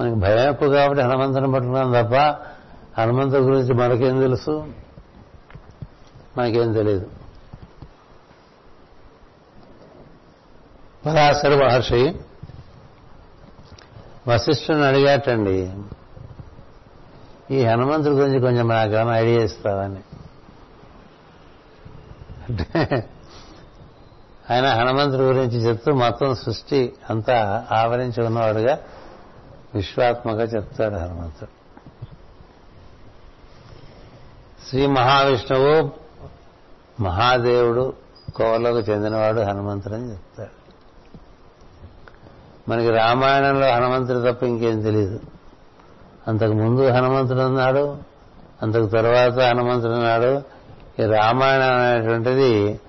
[0.00, 2.36] మనకి భయం ఎక్కువ కాబట్టి హనుమంతుని పట్టుకున్నాం తప్ప
[3.00, 4.66] హనుమంతుడి గురించి మనకేం తెలుసు?
[6.38, 7.10] మనకేం తెలియదు
[11.06, 12.14] పరాశర మహర్షి
[14.28, 15.72] వశిష్ఠుని అడిగాటండి
[17.50, 20.00] ఈ హనుమంతుడి గురించి కొంచెం నాకేమైనా ఐడియా ఇస్తావని
[22.48, 23.06] అంటే
[24.50, 28.78] ఆయన హనుమంతుడి గురించి చెప్తూ మొత్తం సృష్టి అంతా ఆవరించి ఉన్నవాడుగా
[29.74, 31.58] విశ్వాత్మగా చెప్తాడు హనుమంతుడు.
[34.68, 36.07] శ్రీ మహావిష్ణువు
[37.00, 37.92] మహాదేవుడు
[38.36, 40.54] కోవలోకి చెందినవాడు హనుమంతుడని చెప్తాడు.
[42.70, 45.20] మనకి రామాయణంలో హనుమంతుడు తప్ప ఇంకేం తెలియదు
[46.28, 47.98] అంతకు ముందు హనుమంతుడు ఉన్నాడు
[48.62, 50.42] అంతకు తర్వాత హనుమంతుడు ఉన్నాడు.
[51.02, 52.80] ఈ రామాయణం అనేటువంటిది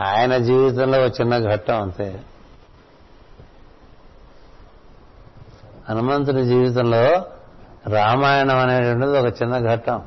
[0.00, 2.22] ఆయన జీవితంలో ఒక చిన్న ఘట్టం అంతే.
[5.88, 7.24] హనుమంతుడి జీవితంలో
[7.86, 10.02] రామాయణం అనేటువంటిది ఒక చిన్న ఘట్టం.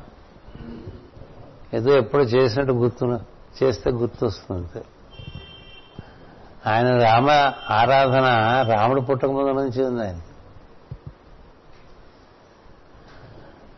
[1.74, 3.18] ఏదో ఎప్పుడు చేసినట్టు గుర్తు
[3.62, 4.80] చేస్తే గుర్తొస్తుంది
[6.66, 7.30] ఆయన రామ
[7.70, 8.26] ఆరాధన
[8.72, 10.20] రాముడు పుట్టక ముందు నుంచి ఉంది ఆయన.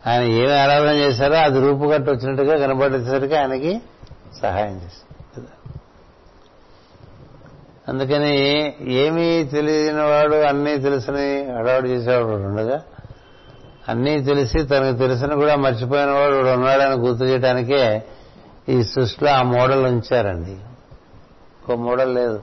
[0.07, 3.83] ఆయన ఏమి ఆరాధన చేశారో అది రూపుగట్టు వచ్చినట్టుగా కనబడేసరికి ఆయనకి
[4.43, 5.47] సహాయం చేశారు.
[7.89, 8.37] అందుకని
[8.93, 12.83] ఏమీ తెలియని వాడు అన్నీ తెలుసని అడవాడు చేసేవాడు ఉండగా
[13.89, 18.07] అన్నీ తెలిసి తనకు తెలిసిన కూడా మర్చిపోయిన వాడు ఉన్నాడని గుర్తు చేయడానికే
[18.71, 20.51] ఈ సృష్టిలో ఆ మోడల్ ఉంచారండి.
[20.51, 22.43] ఇంకో మోడల్ లేదు.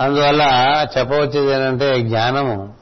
[0.00, 0.42] అందువల్ల
[0.98, 2.74] చెప్పవచ్చేది ఏంటంటే జ్ఞానము.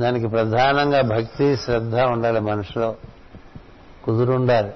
[0.00, 2.96] దానికి ప్రధానంగా భక్తి శ్రద్ధ ఉండాలి మనిషిలో.
[4.04, 4.72] కుదురుండాలి.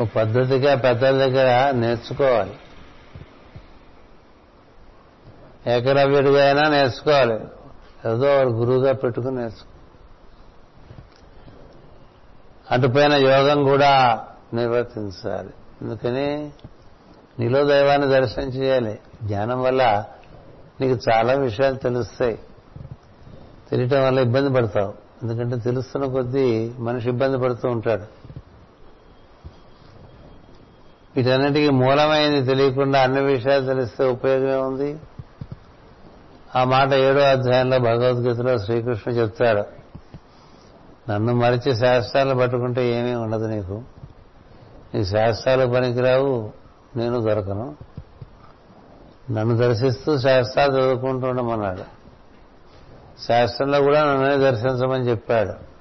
[0.00, 2.56] ఒక పద్ధతిగా పెద్దల దగ్గర నేర్చుకోవాలి.
[5.66, 7.34] ఏకరవ్యుడిగా అయినా నేర్చుకోవాలి.
[8.08, 9.71] ఏదో గురువుగా పెట్టుకుని నేర్చుకోవాలి.
[12.72, 15.50] అటుపైన యోగం కూడా నిర్వర్తించాలి.
[15.82, 16.50] అందుకని
[17.38, 18.98] నీలో దైవాన్ని దర్శనం చేయాలి.
[19.22, 20.04] జ్ఞానం వల్ల
[20.80, 22.38] నీకు చాలా విషయాలు తెలుస్తాయి.
[23.70, 24.94] తెలియటం వల్ల ఇబ్బంది పడతావు.
[25.22, 28.02] ఎందుకంటే తెలుస్తున్న కొద్దీ మనిషి ఇబ్బంది పడుతూ ఉంటాడు.
[31.16, 35.00] వీటన్నిటికీ మూలమైంది తెలియకుండా అన్ని విషయాలు తెలిస్తే ఉపయోగమే ఉంది
[36.56, 39.81] ఆ మాట ఏడో అధ్యాయంలో భగవద్గీతలో శ్రీకృష్ణుడు చెప్తాడు.
[41.10, 43.82] నన్ను మరిచి శాస్త్రాలు పట్టుకుంటే ఏమీ ఉండదు నీకు.
[44.94, 46.50] నీ శాస్త్రాలు పనికిరావు
[46.96, 47.76] నేను దొరకను.
[49.30, 51.82] నన్ను దర్శిస్తూ శాస్త్రాలు చదువుకుంటూ ఉండమన్నాడు.
[53.22, 55.72] శాస్త్రంలో కూడా నన్నే దర్శించమని చెప్పాడు.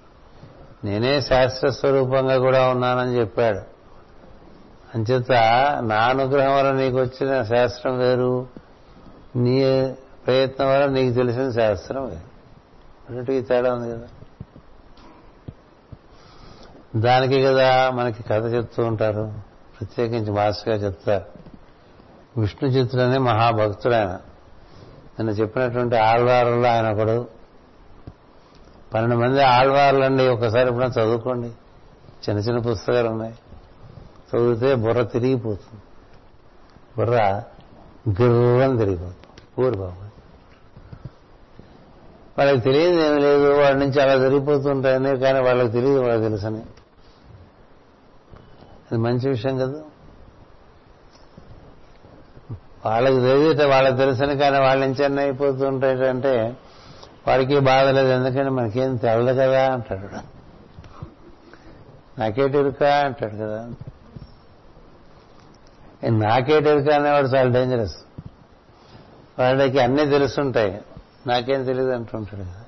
[0.85, 3.59] నేనే శాస్త్ర స్వరూపంగా కూడా ఉన్నానని చెప్పాడు.
[4.97, 5.31] అంచేత
[5.83, 8.47] నా అనుగ్రహం వల్ల నీకు వచ్చిన శాస్త్రం వేరు.
[9.35, 9.93] నీ
[10.25, 12.31] ప్రయత్నం వల్ల నీకు తెలిసిన శాస్త్రం వేరు.
[13.09, 14.20] అన్నిటికీ తేడా ఉంది కదా.
[16.95, 19.33] దానికి కదా మనకి కథ చెప్తూ ఉంటారు.
[19.79, 21.25] ప్రత్యేకించి మాస్గా చెప్తారు.
[22.39, 24.07] విష్ణు చిత్రుడని మహాభక్తుడు ఆయన
[25.19, 27.27] నిన్న చెప్పినటువంటి ఆళ్వారుల్లో ఆయన ఒకడు.
[28.93, 30.27] పన్నెండు మంది ఆళ్వార్లండి.
[30.27, 31.47] ఒకసారి ఇప్పుడు చదువుకోండి.
[32.29, 33.33] చిన్న చిన్న పుస్తకాలు ఉన్నాయి.
[34.05, 35.81] చదివితే బుర్ర తిరిగిపోతుంది.
[36.97, 37.43] బుర్ర
[38.09, 39.61] గిర్రని తిరిగిపోతుంది.
[39.61, 40.11] ఊరు బాబు
[42.37, 43.61] వాళ్ళకి తెలియదు ఏమి లేదు.
[43.61, 46.61] వాడి నుంచి అలా జరిగిపోతుంటాయని కానీ వాళ్ళకి తెలియదు వాళ్ళకి తెలుసని.
[48.91, 49.81] అది మంచి విషయం కదా.
[52.85, 56.55] వాళ్ళకి తెలియట వాళ్ళకి తెలుసని కానీ వాళ్ళ నుంచి అన్నీ అయిపోతుంటాయంటే
[57.27, 60.41] వాడికి బాధ లేదు ఎందుకంటే మనకేం తెలదు కదా అంటాడు
[62.19, 63.69] నాకేటెరుక అంటాడు కదా.
[66.09, 67.95] నాకేటెరుక అనేవాడు చాలా డేంజరస్
[69.39, 70.81] వాళ్ళకి అన్నీ తెలుసుంటాయి.
[71.27, 72.65] నాకేం తెలియదు అంటుంటాడు కదా.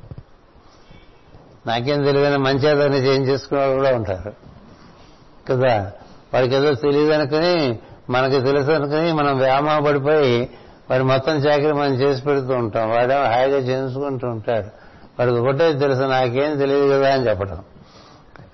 [1.68, 4.34] నాకేం తెలియదని మంచి అతన్ని చేంజ్ చేసుకునే వాళ్ళు కూడా ఉంటారు
[5.48, 5.92] కదా.
[6.34, 7.80] వాడికి ఏదో తెలియదు అనుకుని
[8.10, 10.50] మనకి తెలుసు అనుకుని మనం వ్యామోహ పడిపోయి
[10.92, 12.90] వాడి మొత్తం చాకరీ మనం చేసి పెడుతూ ఉంటాం.
[12.90, 14.68] వాడేమో హాయిగా చేయించుకుంటూ ఉంటాడు.
[15.20, 17.64] వాడికి ఒకటే తెలుసు నాకేం తెలియదు కదా అని చెప్పడం.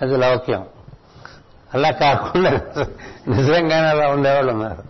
[0.02, 0.66] అది లౌక్యం.
[1.74, 2.52] అలా కాకుండా
[3.28, 4.84] నిజంగానే అలా ఉండేవాళ్ళు ఉన్నారు.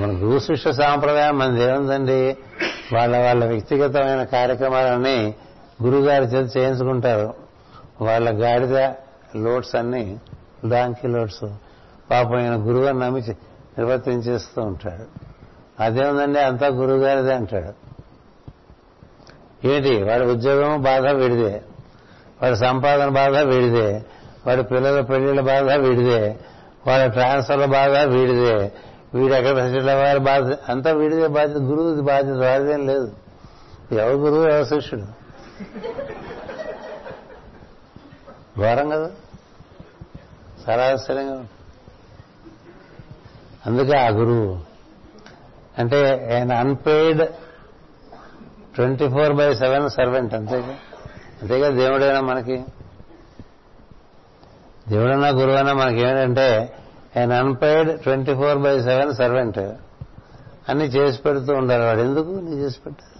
[0.00, 2.36] మన గురు శిష్య సాంప్రదాయం మనది ఏముందండి
[2.92, 5.34] వాళ్ళ వాళ్ళ వ్యక్తిగతమైన కార్యక్రమాలన్నీ
[5.84, 7.34] గురుగారి చేత చేయించుకుంటారు.
[8.00, 8.78] వాళ్ళ గాడిద
[9.36, 10.16] లోడ్స్ అన్ని
[10.68, 11.44] డాంకీ లోడ్స్
[12.10, 13.22] పాపం ఆయన గురువు అని నమ్మి
[13.78, 15.04] నిర్వర్తించేస్తూ ఉంటాడు.
[15.82, 16.40] అదేముందండి?
[16.40, 17.84] అంతా గురువు గారిదే అంటాడు.
[19.66, 21.62] ఏంటి వాడి ఉద్యోగం బాధ విడిదే.
[22.42, 24.04] వాడి సంపాదన బాధ విడిదే.
[24.46, 26.38] వాడి పిల్లల పెళ్ళిళ్ళ బాధ విడిదే.
[26.86, 28.72] వాడి ట్రాన్స్ఫర్ల బాధ వీడిదే.
[29.14, 31.58] వీడు ఎక్కడ సెటిల్ అవ్వాలి బాధ్యత అంతా వీడిదే బాధ్యత.
[31.58, 32.36] గురువు బాధ్యత.
[32.36, 33.12] వాడిదేం లేదు.
[33.92, 34.48] ఎవరు గురువు?
[34.48, 35.04] ఎవరు శిష్యుడు?
[38.58, 39.10] ఘోరం కదా?
[40.70, 41.46] చాలా ఆశ్చర్యంగా
[43.66, 44.60] అందుకే ఆ గురువు.
[45.78, 47.22] అంటే ఆయన unpaid
[48.74, 50.76] twenty four by seven servant అంతేగా
[51.42, 52.64] అంతేగా దేవుడైనా మనకి.
[54.88, 56.78] దేవుడన్నా గురువైనా మనకి ఏంటంటే
[57.18, 59.58] ఆయన unpaid twenty four by seven servant
[60.68, 62.00] అన్ని చేసి పెడుతూ ఉండాలి వాడు.
[62.00, 62.30] ఎందుకు?
[62.30, 63.14] నీ చేసి పెట్టారు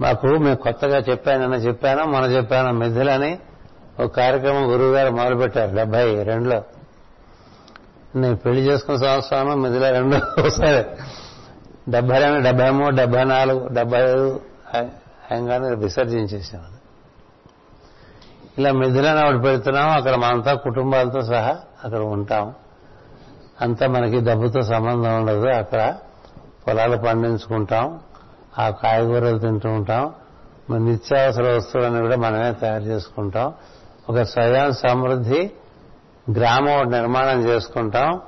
[0.00, 3.38] మాకు మేము కొత్తగా చెప్పానన్న చెప్పాను మన చెప్పాను మిథులని
[4.00, 6.62] ఒక కార్యక్రమం గురువు గారు మొదలుపెట్టారు డెబ్బై రెండులో.
[8.16, 10.86] నేను పెళ్ళి చేసుకున్న సంవత్సరం మిథుల రెండు ఒకసారి.
[11.88, 14.40] డెబ్బై రెండు డెబ్బై మూడు డెబ్బై నాలుగు డెబ్బై ఐదు
[14.74, 16.64] అయంగానే విసర్జించేసాం
[18.58, 22.54] ఇలా మిథులని ఒకటి పెడుతున్నాం అక్కడ మనంతా కుటుంబాలతో సహా అక్కడ ఉంటాం.
[23.60, 25.96] అంతా మనకి డబ్బుతో సంబంధం ఉండదు అక్కడ
[26.68, 28.00] పొలాలు పండించుకుంటాం
[28.58, 30.14] ఆ కాయగూరలు తింటూ ఉంటాం.
[30.70, 33.54] మన నిత్యావసర వస్తువులను కూడా మనమే తయారు చేసుకుంటాం.
[34.08, 35.50] ఒక స్వయం సమృద్ధి
[36.32, 38.20] గ్రామం ఒకటి నిర్మాణం చేసుకుంటాం.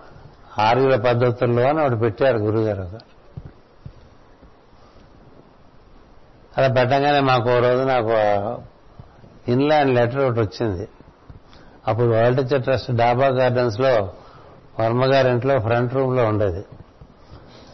[0.59, 2.91] ఆర్యుల పద్ధతుల్లో అని ఒకటి పెట్టారు గురుగారు.
[6.59, 8.11] అలా పెట్టగానే మాకు ఓ రోజు నాకు
[9.51, 10.89] ఇన్లాండ్ లెటర్ ఒకటి వచ్చింది.
[11.87, 14.13] అప్పుడు వరల్డ్ ట్రస్ట్ డాబా గార్డెన్స్లో
[15.31, 16.65] ఇంట్లో ఫ్రంట్ రూమ్లో ఉండేది.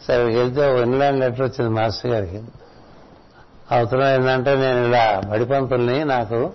[0.07, 2.43] సరే వెళ్తే ఇన్లాండ్ లెటర్ వచ్చింది మాస్టర్ గారికి.
[3.71, 6.53] అవసరం ఏంటంటే నేను ఇలా బడిపంతుల్ని నాకు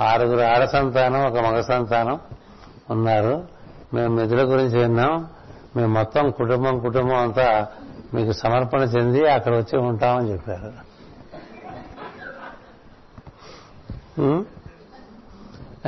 [0.00, 2.20] ఆరుగురు ఆడ సంతానం ఒక మగ సంతానం
[2.90, 3.48] ఉన్నారు.
[3.94, 5.28] మేము మిథుల గురించి విన్నాం.
[5.76, 7.66] మేము మొత్తం కుటుంబం కుటుంబం అంతా
[8.14, 10.88] మీకు సమర్పణ చెంది అక్కడ వచ్చి ఉంటామని చెప్పారు.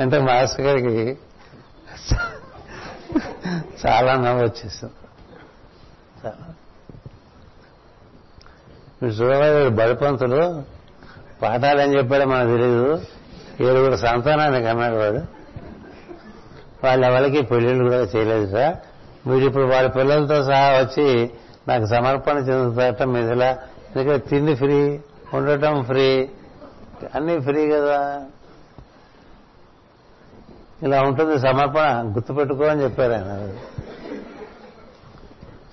[0.01, 1.17] అంటే మాస్టర్ గారికి
[3.85, 4.93] చాలా నవ్వు వచ్చేసింది.
[9.03, 10.63] మీరు చూడవాలి బడిపంతులు
[11.41, 13.01] పాఠాలు ఏం చెప్పాడో మనకు తెలియదు
[13.63, 15.21] ఏడుగురు సంతానానికి అన్నాడు వాడు
[16.83, 18.75] వాళ్ళ ఎవరికి పెళ్ళిళ్ళు కూడా చేయలేదు సార్.
[19.29, 21.29] వీడు ఇప్పుడు వాళ్ళ పిల్లలతో సహా వచ్చి
[21.67, 23.43] నాకు సమర్పణ చెందుతారట మిథుల
[23.95, 24.99] ఎందుకంటే తిండి ఫ్రీ
[25.33, 26.29] ఉండటం ఫ్రీ
[27.15, 28.25] అన్నీ ఫ్రీ కదా.
[30.83, 33.57] ఇలా ఉంటుంది సమర్పణ గుర్తుపెట్టుకో అని చెప్పారు ఆయన.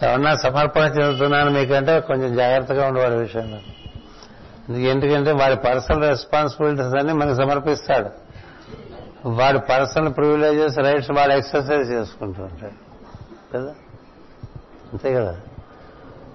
[0.03, 3.59] ఎవరన్నా సమర్పణ చెందుతున్నాను మీకంటే కొంచెం జాగ్రత్తగా ఉండేవాడి విషయంలో.
[4.73, 8.11] ఎందుకంటే వాడి పర్సనల్ రెస్పాన్సిబిలిటీస్ అన్ని మనకు సమర్పిస్తాడు.
[9.29, 12.89] వాడి పర్సనల్ ప్రివిలేజెస్ రైట్స్ వాడు ఎక్సర్సైజ్ చేసుకుంటూ ఉంటాడు.
[13.57, 13.75] కదా?
[14.93, 15.41] అంతే కదా?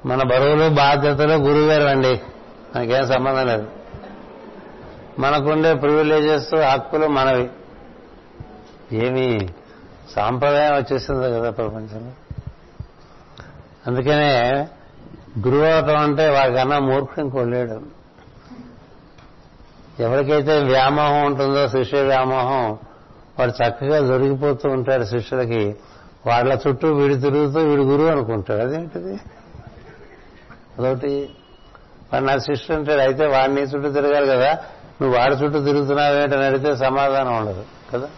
[0.06, 2.22] మన బరువులు బాధ్యతలు గురువుగారు అండి.
[2.76, 3.68] మనకేం సంబంధం లేదు.
[5.20, 7.50] మనకుండే ప్రివిలేజెస్ హక్కులు మనవి.
[8.92, 9.50] ఏమి
[10.16, 12.12] సాంప్రదాయం వచ్చేసింది కదా ప్రపంచంలో.
[13.88, 14.52] అందుకనే
[15.48, 17.93] గురువు అవటం అంటే వాడికన్నా మూర్ఖం కొనలేడు
[20.00, 22.78] ఎవరికైతే వ్యామోహం ఉంటుందో శిష్య వ్యామోహం
[23.40, 25.76] వాడు చక్కగా దొరికిపోతూ ఉంటాడు శిష్యులకి.
[26.26, 28.62] వాళ్ళ చుట్టూ వీడు తిరుగుతూ వీడు గురువు అనుకుంటాడు.
[28.62, 29.14] అదేంటిది?
[30.80, 31.30] అదొకటి.
[32.14, 34.54] వాడు నా శిష్యుడు అంటాడు అయితే వాడిని చుట్టూ తిరగాలి కదా.
[35.02, 38.10] నువ్వు వాడి చుట్టూ తిరుగుతున్నావేంటని అడిగితే సమాధానం ఉండదు కదా?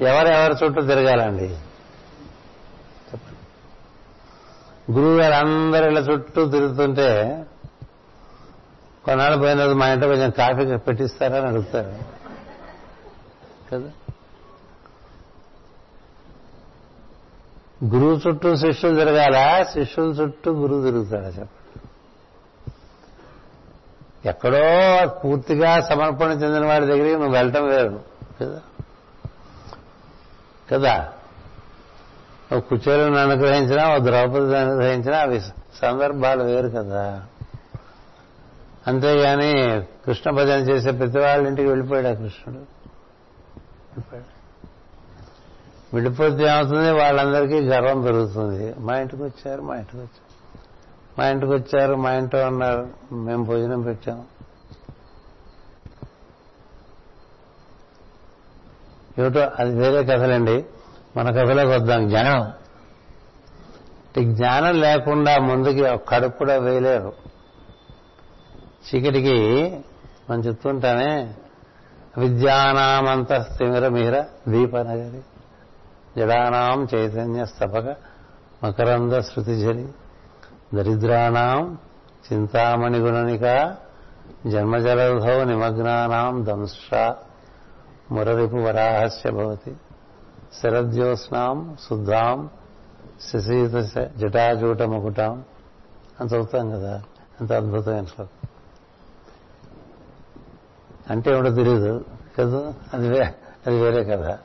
[0.00, 1.56] ఎవరెవరి చుట్టూ తిరగాలండి?
[4.92, 7.42] గురువు గారు అందరి ఇలా చుట్టూ తిరుగుతుంటే
[9.04, 11.94] కొన్నాళ్ళు పోయిన రోజు మా ఇంట్లో కొంచెం కాఫీ పెట్టిస్తారా అని అడుగుతారు.
[13.72, 13.90] కదా?
[17.84, 19.62] గురువు చుట్టూ శిష్యులు తిరగాల?
[19.62, 21.80] శిష్యుల చుట్టూ గురువు తిరుగుతాడు చెప్పండి.
[24.28, 28.00] ఎక్కడో పూర్తిగా సమర్పణ చెందిన వాడి దగ్గరికి నువ్వు వెళ్ళటం వేరు
[28.40, 28.60] కదా?
[30.72, 31.12] కదా?
[32.52, 35.40] ఒక కుచేలను అనుగ్రహించినా ఒక ద్రౌపదిని అనుగ్రహించినా అవి
[35.82, 37.26] సందర్భాలు వేరు కదా?
[38.86, 42.74] అంతేగాని కృష్ణ భజన చేసే ప్రతి వాళ్ళ ఇంటికి వెళ్ళిపోయాడు ఆ కృష్ణుడు.
[45.94, 46.90] వెళ్ళిపోతే ఏమవుతుంది?
[46.90, 48.74] వాళ్ళందరికీ గర్వం పెరుగుతుంది.
[48.78, 50.60] మా ఇంటికి వచ్చారు మా ఇంటికి వచ్చారు.
[51.18, 54.24] మా ఇంటికి వచ్చారు మా ఇంట్లో ఉన్నారు మేము భోజనం పెట్టాం.
[59.18, 60.64] ఏమిటో అది వేరే కథలండి.
[61.16, 62.08] మన కథలోకి వద్దాం.
[62.08, 62.52] జ్ఞానం.
[64.34, 67.23] జ్ఞానం లేకుండా ముందుకి కడుపు కూడా వేయలేరు.
[68.84, 69.74] చీకటికి
[70.30, 71.34] మనం చెప్తుంటానే
[72.18, 75.22] విద్యానామంతస్థిమిరమిహిర దీపనగరి
[76.16, 77.96] జడానాం చైతన్య స్తపక
[78.64, 79.86] మకరంద శృతిజరి
[80.74, 81.78] దరిద్రాణం
[82.32, 83.76] చింతామణి గుణనిక
[84.46, 87.16] జన్మజలధౌ నిమగ్నానాం దంశ
[88.12, 89.76] మురరిపు వరాహస్య భవతి
[90.62, 92.50] శరద్యోత్స్నాం శుద్ధాం
[93.32, 95.44] శశీత జటాజూట ముకుటాం
[96.20, 97.02] అని చదువుతాం కదా.
[97.40, 98.43] అంత అద్భుతమైన శ్లోకం.
[101.10, 102.04] అంటే ఏమిటో తెలియదు
[102.38, 102.74] కదా?
[102.94, 103.34] అది వే
[103.66, 104.38] అది వేరే కదా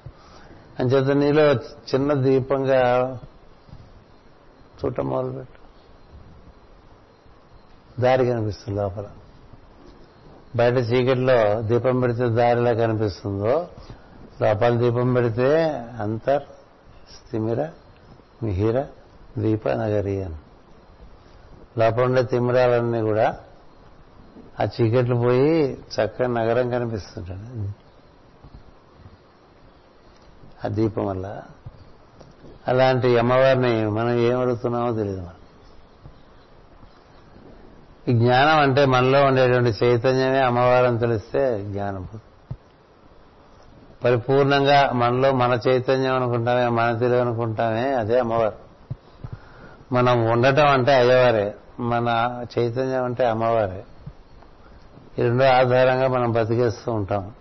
[0.80, 3.20] అంచేత నీలో చిన్న దీపంగా
[4.80, 5.60] చూడటం మొదలుపెట్టు.
[8.02, 9.06] దారి కనిపిస్తుంది లోపల.
[10.56, 13.68] బయట చీకటిలో దీపం పెడితే దారిలా కనిపిస్తుందో
[14.42, 15.64] లోపల దీపం పెడితే
[16.00, 16.44] అంతర్
[17.16, 17.70] స్థిమిర
[18.44, 18.86] మిహిర
[19.38, 20.36] దీప నగరి అని.
[21.80, 23.38] లోపల ఉండే తిమిరాలన్నీ కూడా
[24.62, 27.90] ఆ చీకట్లు పోయి చక్కగా నగరం కనిపిస్తుంటాడు.
[30.66, 31.42] ఆ దీపం వల్ల.
[32.68, 35.34] అలాంటి అమ్మవారిని మనం ఏం అడుగుతున్నామో తెలియదు మనం
[38.08, 42.08] ఈ జ్ఞానం అంటే మనలో ఉండేటువంటి చైతన్యమే అమ్మవారని తెలిస్తే జ్ఞానం.
[44.04, 48.70] పరిపూర్ణంగా మనలో మన చైతన్యం అనుకుంటామే మన తెలివి అనుకుంటామే అదే అమ్మవారు.
[49.94, 53.84] మనం ఉండటం అంటే అయ్యవారే మన చైతన్యం అంటే అమ్మవారే.
[55.18, 57.32] ఈ రెండో ఆధారంగా మనం బతికేస్తూ ఉంటాం.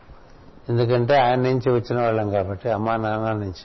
[0.69, 3.65] ఎందుకంటే ఆయన నుంచి వచ్చిన వాళ్ళం కాబట్టి అమ్మా నాన్న నుంచి.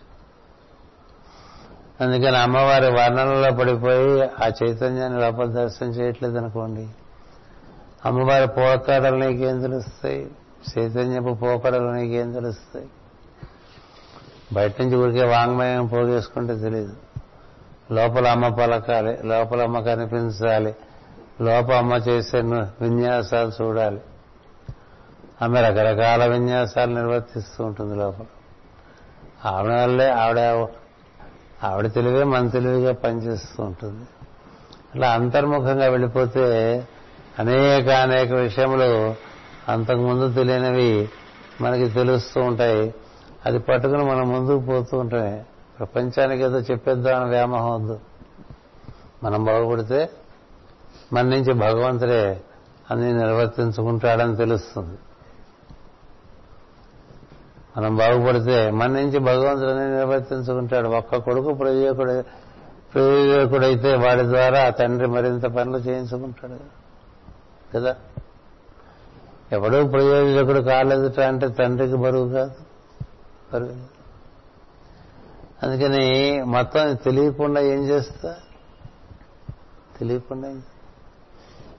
[2.02, 6.88] అందుకని అమ్మవారి వర్ణనలో పడిపోయి ఆ చైతన్యాన్ని లోపల దర్శనం చేయట్లేదు అనుకోండి
[8.06, 10.32] అమ్మవారి పోకడలు నీకేం తెలుస్తాయి?
[10.78, 12.88] చైతన్యపు పోకడలు నీకేం తెలుస్తాయి?
[14.54, 16.94] బయట నుంచి ఊరికే వాంగ్మయం పోగేసుకుంటే తెలియదు
[17.92, 20.76] లోపల అమ్మ పలకాలి లోపల అమ్మ కనిపించాలి.
[21.42, 22.42] లోప అమ్మ చేసే
[22.82, 24.02] విన్యాసాలు చూడాలి.
[25.42, 28.26] ఆమె రకరకాల విన్యాసాలు నిర్వర్తిస్తూ ఉంటుంది లోపల.
[29.46, 30.68] ఆవిడ వల్లే ఆవిడ
[31.64, 34.06] ఆవిడ తెలివే మన తెలివిగా పనిచేస్తూ ఉంటుంది.
[34.96, 36.44] అలా అంతర్ముఖంగా వెళ్ళిపోతే
[37.40, 39.16] అనేక అనేక విషయములు
[39.72, 41.10] అంతకుముందు తెలియనివి
[41.62, 42.94] మనకి తెలుస్తూ ఉంటాయి.
[43.46, 45.46] అది పట్టుకుని మనం ముందుకు పోతూ ఉంటాయి
[45.80, 48.00] ప్రపంచానికి ఏదో చెప్పేద్దామని వ్యామోహం వద్దు.
[49.24, 50.10] మనం బాగుపడితే
[51.14, 52.42] మన నుంచి భగవంతుడే
[52.92, 54.98] అన్ని నిర్వర్తించుకుంటాడని తెలుస్తుంది.
[57.78, 60.88] మనం బాగుపడితే మన నుంచి భగవంతుడని నిర్వర్తించుకుంటాడు.
[60.88, 62.24] ఒక్క కొడుకు ప్రయోజకుడు
[62.94, 66.84] ప్రయోజకుడైతే వాడి ద్వారా ఆ తండ్రి మరింత పనులు చేయించుకుంటాడు
[67.76, 67.96] కదా.
[69.52, 72.52] ఎవడూ ప్రయోజకుడు కాలేదుట అంటే తండ్రికి బరువు కాదు.
[73.54, 73.94] బరువు.
[75.66, 78.36] అందుకని మొత్తం తెలియకుండా ఏం చేస్తా?
[80.00, 80.56] తెలియకుండా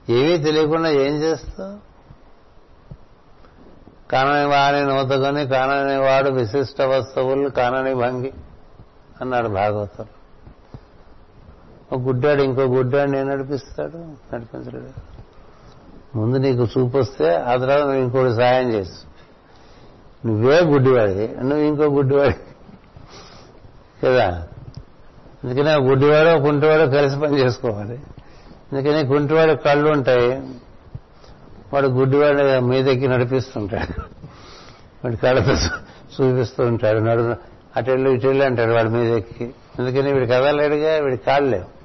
[0.09, 1.95] ఏమీ తెలియకుండా ఏం చేస్తావు?
[4.11, 8.33] కానని వాని నూతకొని కానని వాడు విశిష్ట వస్తువులు కానని భంగి
[9.21, 10.05] అన్నాడు భాగవతం
[11.91, 13.97] ఒక గుడ్డాడు ఇంకో గుడ్డాడు నేను నడిపిస్తాడు?
[14.35, 15.15] నడిపించలేడు.
[16.17, 19.01] ముందు నీకు చూపు వస్తే ఆ తర్వాత నువ్వు ఇంకోటి సాయం చేసు.
[20.27, 22.35] నువ్వే గుడ్డివాడి నువ్వు ఇంకో గుడ్డివాడి.
[24.03, 24.47] కదా?
[25.43, 27.99] అందుకనే గుడ్డివాడో గుడ్డివాడు కుంటివాడు కలిసి పని చేసుకోవాలి.
[28.71, 30.41] అందుకని కుంటివాడు కళ్ళు ఉంటాయి.
[31.73, 34.01] వాడు గుడ్డివాడు మీదెక్కి నడిపిస్తుంటాడు.
[35.03, 35.51] వాడి కళ్ళతో
[36.21, 36.99] చూపిస్తూ ఉంటాడు.
[36.99, 37.35] నడు
[37.75, 41.75] అటెళ్ళు ఇటెళ్ళు అంటాడు వాడి మీదెక్కి అందుకని వీడు కదలేడుగా వీడి కాళ్ళు లేవు.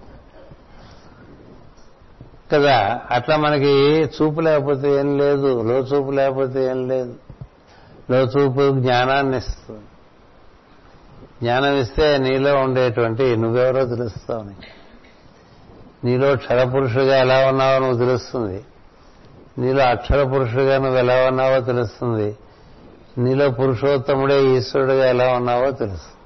[2.53, 5.63] కదా అట్లా మనకి చూపు లేకపోతే ఏం లేదు.
[5.63, 7.15] లో చూపు లేకపోతే ఏం లేదు.
[8.11, 9.85] లో చూపు జ్ఞానాన్ని ఇస్తుంది.
[11.43, 14.80] జ్ఞానం ఇస్తే నీలో ఉండేటువంటి నువ్వెవరో తెలుస్తావు నీకు.
[16.05, 18.65] నీలో క్షరపురుషుడిగా ఎలా ఉన్నావో నువ్వు తెలుస్తుంది.
[19.59, 22.37] నీలో అక్షర పురుషుడిగా నువ్వు ఎలా ఉన్నావో తెలుస్తుంది.
[23.19, 26.21] నీలో పురుషోత్తముడే ఈశ్వరుడుగా ఎలా ఉన్నావో తెలుసు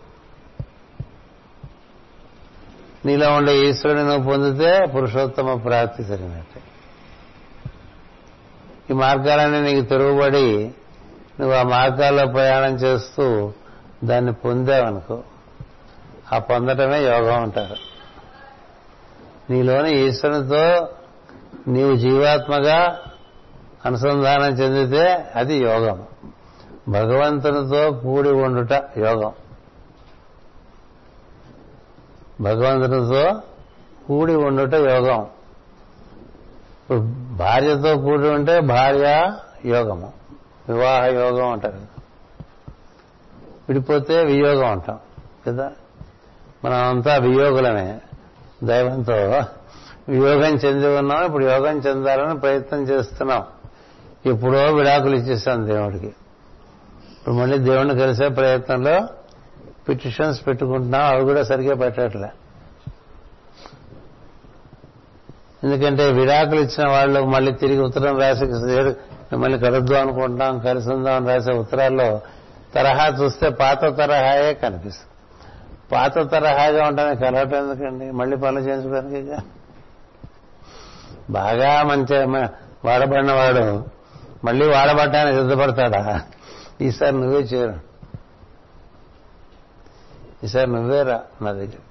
[3.06, 6.60] నీలో ఉండే ఈశ్వరుని నువ్వు పొందితే పురుషోత్తమ ప్రాప్తి జరిగినట్టే.
[8.90, 10.70] ఈ మార్గాలన్నీ నీకు తిరుగుబడి
[11.40, 13.52] నువ్వు ఆ మార్గాల్లో ప్రయాణం చేస్తూ
[14.04, 15.22] దాన్ని పొందావనుకో.
[16.32, 17.93] ఆ పొందటమే యోగం అంటారు.
[19.50, 20.88] నీలోని ఈశ్వరునితో
[21.68, 23.00] నీవు జీవాత్మగా
[23.86, 26.06] అనుసంధానం చెందితే అది యోగం.
[26.88, 29.32] భగవంతునితో కూడి ఉండుట యోగం.
[32.40, 33.42] భగవంతునితో
[34.06, 35.20] కూడి ఉండుట యోగం.
[36.80, 36.98] ఇప్పుడు
[37.36, 39.32] భార్యతో కూడి ఉంటే భార్య
[39.64, 40.12] యోగము.
[40.68, 41.76] వివాహ యోగం అంటారు.
[43.68, 44.98] విడిపోతే వియోగం అంటాం
[45.46, 45.72] కదా?
[46.64, 48.00] మనం అంతా వియోగులమే.
[48.66, 49.16] దైవంతో
[50.14, 53.44] యోగం చెంది ఉన్నాం ఇప్పుడు యోగం చెందాలని ప్రయత్నం చేస్తున్నాం.
[54.26, 56.06] ఎప్పుడో విడాకులు ఇచ్చేస్తాం దేవుడికి.
[56.06, 59.08] ఇప్పుడు మళ్ళీ దేవుణ్ణి కలిసే ప్రయత్నంలో
[59.88, 62.28] పిటిషన్స్ పెట్టుకుంటున్నాం అవి కూడా సరిగ్గా పెట్టట్లే.
[65.64, 68.44] ఎందుకంటే విడాకులు ఇచ్చిన వాళ్ళు మళ్ళీ తిరిగి ఉత్తరం రాసి
[69.36, 72.20] మళ్ళీ కలుద్దాం అనుకుంటున్నాం కలిసిందాం అని రాసే ఉత్తరాల్లో
[72.74, 75.13] తరహా చూస్తే పాత తరహాయే కనిపిస్తుంది.
[75.94, 78.10] పాత తరహాగా ఉంటానే కలవటం ఎందుకండి?
[78.10, 79.36] మళ్ళీ పనులు చేయించడానికి
[81.30, 82.24] బాగా మంచి
[82.84, 83.84] వాడబడిన వాడు.
[84.44, 86.22] మళ్ళీ వాడబడ్డానికి సిద్ధపడతాడా?
[86.80, 87.74] ఈసారి నువ్వే చేరు.
[90.44, 91.82] ఈసారి నువ్వేరా నా దగ్గర.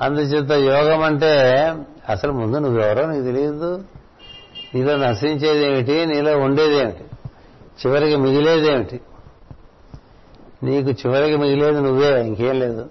[0.00, 1.30] అందుచేత యోగం అంటే
[2.08, 3.84] అసలు ముందు నువ్వెవరో నీకు తెలియదు.
[4.74, 7.04] నీలో నశించేది ఏమిటి నీలో ఉండేది ఏమిటి
[7.80, 9.00] చివరికి మిగిలేదేమిటి?
[10.62, 12.90] నీకు చివరికి మిగిలేదు నువ్వే ఇంకేం లేదు.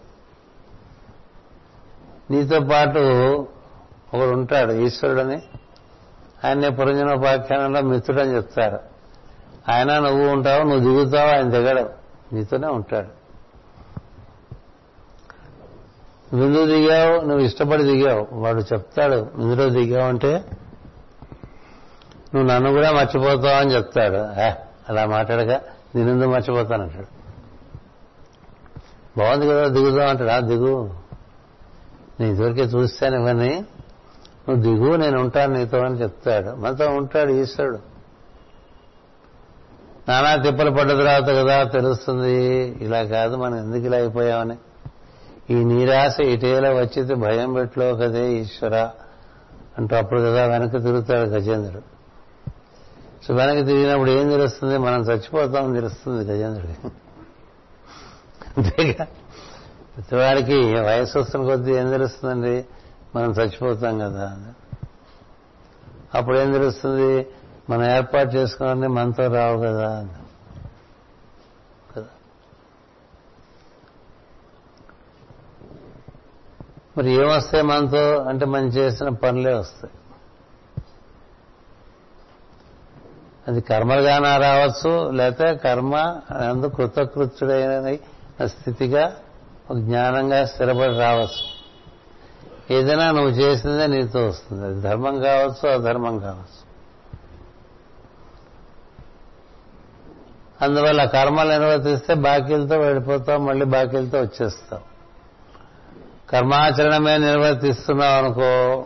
[2.32, 3.00] నీతో పాటు
[4.14, 5.42] ఒకడు ఉంటాడు ఈశ్వరుడని.
[6.46, 8.80] ఆయన్నే పురంజనోపాఖ్యానంలో మిత్రుడని చెప్తారు.
[9.72, 11.90] ఆయన నువ్వు ఉంటావు నువ్వు దిగుతావు ఆయన దిగడు.
[12.36, 13.26] నీతోనే ఉంటాడు.
[16.36, 17.22] విందు దిగావు?
[17.22, 18.28] నువ్వు ఇష్టపడి దిగావు.
[18.32, 20.46] వాడు చెప్తాడు విందులో దిగావు అంటే
[22.36, 24.18] నువ్వు నన్ను కూడా మర్చిపోతావు అని చెప్తాడు.
[24.90, 25.62] అలా మాట్లాడగా
[25.96, 27.15] నేను మర్చిపోతానంటాడు
[29.18, 30.40] బాగుంది కదా దిగుదాం అంటాడా?
[30.40, 30.90] దిగు.
[32.20, 33.66] నీ ఇదివరకే చూస్తాను ఇవన్నీ
[34.50, 36.56] నువ్వు దిగు నేను ఉంటాను నీతో అని చెప్తాడు.
[36.56, 37.80] మనతో ఉంటాడు ఈశ్వరుడు.
[40.10, 44.58] నానా తిప్పలు పడ్డ తర్వాత కదా తెలుస్తుంది ఇలా కాదు మనం ఎందుకు ఇలా అయిపోయామని.
[45.50, 48.90] ఈ నీరాశ ఇటీవల వచ్చితే భయం పెట్లో కదే ఈశ్వర
[49.78, 51.84] అంటూ అప్పుడు కదా వెనక్కి తిరుగుతాడు గజేంద్రుడు.
[53.26, 54.78] సో వెనక్కి తిరిగినప్పుడు ఏం తెలుస్తుంది?
[54.78, 56.92] మనం చచ్చిపోతాం తెలుస్తుంది గజేంద్రుడికి.
[58.58, 59.08] అంతేగా
[59.96, 62.66] ప్రతివాడికి వయసు వస్తున్న కొద్దీ ఏం తెలుస్తుందండి?
[63.16, 64.44] మనం చచ్చిపోతాం కదా
[66.16, 67.28] అప్పుడు ఏం తెలుస్తుంది?
[67.70, 70.08] మనం ఏర్పాటు చేసుకోవాలని మనతో రావు కదా
[76.98, 78.24] మరి ఏమొస్తాయి మనతో?
[78.24, 79.94] అంటే మనం చేసిన పనులే వస్తాయి.
[83.48, 85.96] అది కర్మలుగానా రావచ్చు లేకపోతే కర్మ
[86.50, 87.98] అందు కృతకృత్యుడైన
[88.44, 89.16] స్థితిగా
[89.72, 91.56] ఒక జ్ఞానంగా స్థిరపడి రావచ్చు.
[92.72, 94.66] ఏదైనా నువ్వు చేసిందే నీతో వస్తుంది.
[94.66, 96.66] అది ధర్మం కావచ్చు అధర్మం కావచ్చు.
[100.62, 104.80] అందువల్ల కర్మలు నిర్వర్తిస్తే బాకీలతో వెళ్ళిపోతాం మళ్ళీ బాకీలతో వచ్చేస్తాం
[106.30, 108.86] కర్మాచరణమే నిర్వర్తిస్తున్నావు అనుకో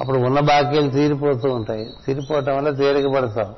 [0.00, 1.90] అప్పుడు ఉన్న బాకీలు తీరిపోతూ ఉంటాయి.
[2.06, 3.54] తీరిపోవటం వల్ల తేలిక పడతాం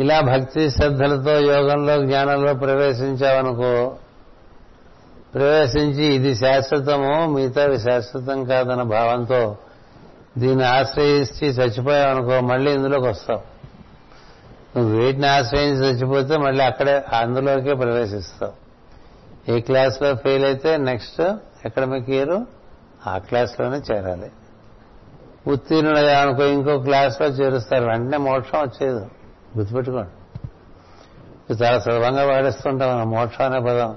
[0.00, 3.96] ఇలా భక్తి శ్రద్ధలతో యోగంలో జ్ఞానంలో ప్రవేశించావనుకో
[5.34, 9.56] ప్రవేశించి ఇది శాశ్వతము మిగతా శాశ్వతం కాదన్న భావంతో
[10.38, 13.40] దీన్ని ఆశ్రయించి చచ్చిపోయావనుకో మళ్ళీ ఇందులోకి వస్తావు.
[14.78, 18.52] నువ్వు వేటిని ఆశ్రయించి చచ్చిపోతే మళ్ళీ అక్కడే అందులోకే ప్రవేశిస్తావు.
[19.52, 21.20] ఏ క్లాస్లో ఫెయిల్ అయితే నెక్స్ట్
[21.66, 22.44] అకాడమిక్ ఇయర్
[23.06, 24.30] ఆ క్లాస్లోనే చేరాలి.
[25.46, 29.06] ఉత్తీర్ణుడు అనుకో ఇంకో క్లాస్లో చేరుస్తారు వెంటనే మోక్షం వచ్చేది.
[29.58, 30.08] గుర్తుపెట్టుకోండి.
[31.64, 33.96] చాలా సులభంగా వాడిస్తుంటాం మనం మోక్షం అనే పదం.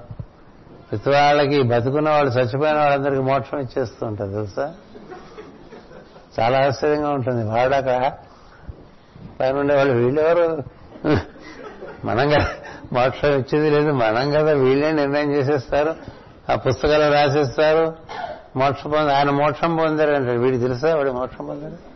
[0.90, 4.74] ప్రతి వాళ్ళకి బతుకున్న వాళ్ళు చచ్చిపోయిన వాళ్ళందరికీ మోక్షం ఇచ్చేస్తూ ఉంటుంది తెలుసా?
[6.40, 7.44] చాలా ఆశ్చర్యంగా ఉంటుంది.
[7.44, 8.12] వాడాక
[9.40, 10.62] పైన ఉండేవాళ్ళు వీళ్ళెవరు?
[12.04, 12.48] మనం కదా.
[12.92, 13.90] మోక్షం ఇచ్చేది లేదు.
[13.90, 14.52] మనం కదా.
[14.52, 15.94] వీళ్ళే నిర్ణయం చేసేస్తారు.
[16.52, 17.94] ఆ పుస్తకాలు రాసేస్తారు.
[18.56, 20.96] మోక్షం పొంది ఆయన మోక్షం పొందారంటే వీడికి తెలుసా?
[20.96, 21.93] వాడు మోక్షం పొందారు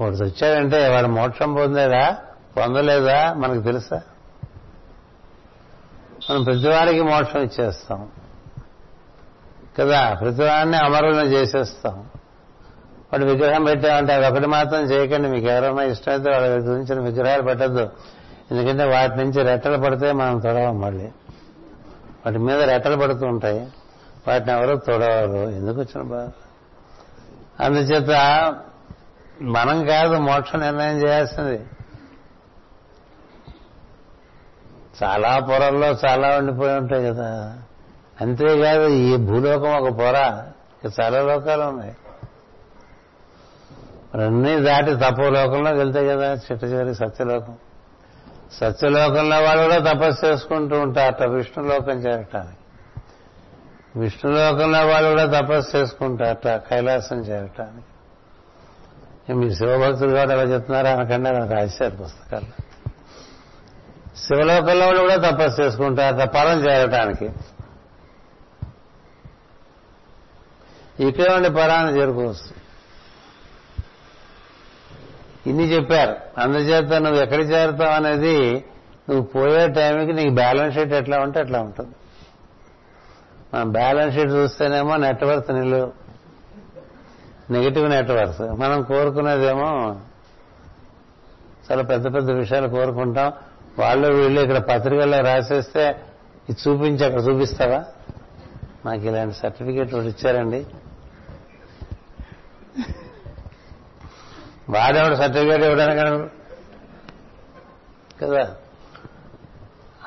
[0.00, 2.16] ఒకటి వచ్చాడంటే వాడు మోక్షం పొందేదా
[2.56, 3.34] పొందలేదా?
[3.34, 4.00] మనకు తెలుసా?
[6.30, 8.08] మనం ప్రతివాడికి మోక్షం ఇచ్చేస్తాం.
[9.78, 10.14] కదా?
[10.14, 11.98] ప్రతివాడిని అమరులను చేసేస్తాం.
[13.12, 15.28] వాడు విగ్రహం పెట్టామంటే అది ఒకటి మాత్రం చేయకండి.
[15.28, 17.90] మీకు ఎవరైనా ఇష్టమైతే వాళ్ళ గురించిన విగ్రహాలు పెట్టద్దు.
[18.50, 21.04] ఎందుకంటే వాటి నుంచి రెట్టలు పడితే మనం తొడవం మళ్ళీ.
[22.26, 23.68] వాటి మీద రెట్టలు పడుతూ ఉంటాయి.
[24.28, 25.50] వాటిని ఎవరో తొడవరు.
[25.50, 26.28] ఎందుకు వచ్చిన బాధ?
[27.62, 28.10] అందుచేత
[29.42, 31.66] మనం కాదు మోక్ష నిర్ణయం చేయాల్సింది.
[35.04, 37.58] చాలా పొరల్లో చాలా ఉండిపోయి ఉంటాయి కదా.
[38.20, 40.42] అంతేకాదు ఈ భూలోకం ఒక పొర.
[40.84, 41.96] ఇక చాలా లోకాలు ఉన్నాయి.
[44.14, 47.56] అన్నీ దాటి తపోలోకంలోకి వెళ్తాయి కదా చిట్ట చివరి సత్యలోకం.
[48.52, 52.56] సత్యలోకంలో వాళ్ళు కూడా తపస్సు చేసుకుంటూ ఉంటారట విష్ణులోకం చేరటానికి.
[53.98, 57.87] విష్ణులోకంలో వాళ్ళు కూడా తపస్సు చేసుకుంటారట కైలాసం చేరటానికి.
[59.34, 62.68] మీ శివభక్తులు కూడా ఎలా చెప్తున్నారు అనకండి నాకు రాశారు పుస్తకాలు.
[64.18, 67.30] శివలోకంలో వాళ్ళు కూడా తపస్సు చేసుకుంటారు పరం చేరటానికి
[71.00, 72.58] ఇక్కడే ఉండి పరాన్ని చేరుకోవచ్చు
[75.46, 76.16] ఇన్ని చెప్పారు.
[76.40, 78.64] అందుచేత నువ్వు ఎక్కడ చేరుతావు అనేది
[79.10, 81.94] నువ్వు పోయే టైంకి నీకు బ్యాలెన్స్ షీట్ ఎట్లా ఉంటే అట్లా ఉంటుంది.
[83.54, 86.07] మనం బ్యాలెన్స్ షీట్ చూస్తేనేమో నెట్వర్త్ నిలువు.
[87.50, 89.96] నెగిటివ్ నెట్వర్క్ మనం కోరుకునేదేమో
[91.70, 93.32] చాలా పెద్ద పెద్ద విషయాలు కోరుకుంటాం.
[93.78, 96.02] వాళ్ళు వీళ్ళు ఇక్కడ పత్రికల్లో రాసేస్తే
[96.48, 97.84] ఇది చూపించి అక్కడ చూపిస్తావా?
[98.86, 100.66] నాకు ఇలాంటి సర్టిఫికేట్ ఒకటి ఇచ్చారండి.
[104.70, 106.30] వాడేవాడు సర్టిఫికేట్ ఇవ్వడానికి
[108.24, 108.54] కదా?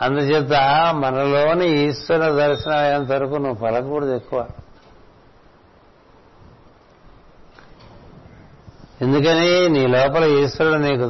[0.01, 0.53] అందుచేత
[0.93, 4.47] మనలోని ఈశ్వర దర్శనం అయ్యేంత వరకు నువ్వు పలకూడదు ఎక్కువ.
[9.01, 11.03] ఎందుకని నీ లోపల ఈశ్వరుడు నీకు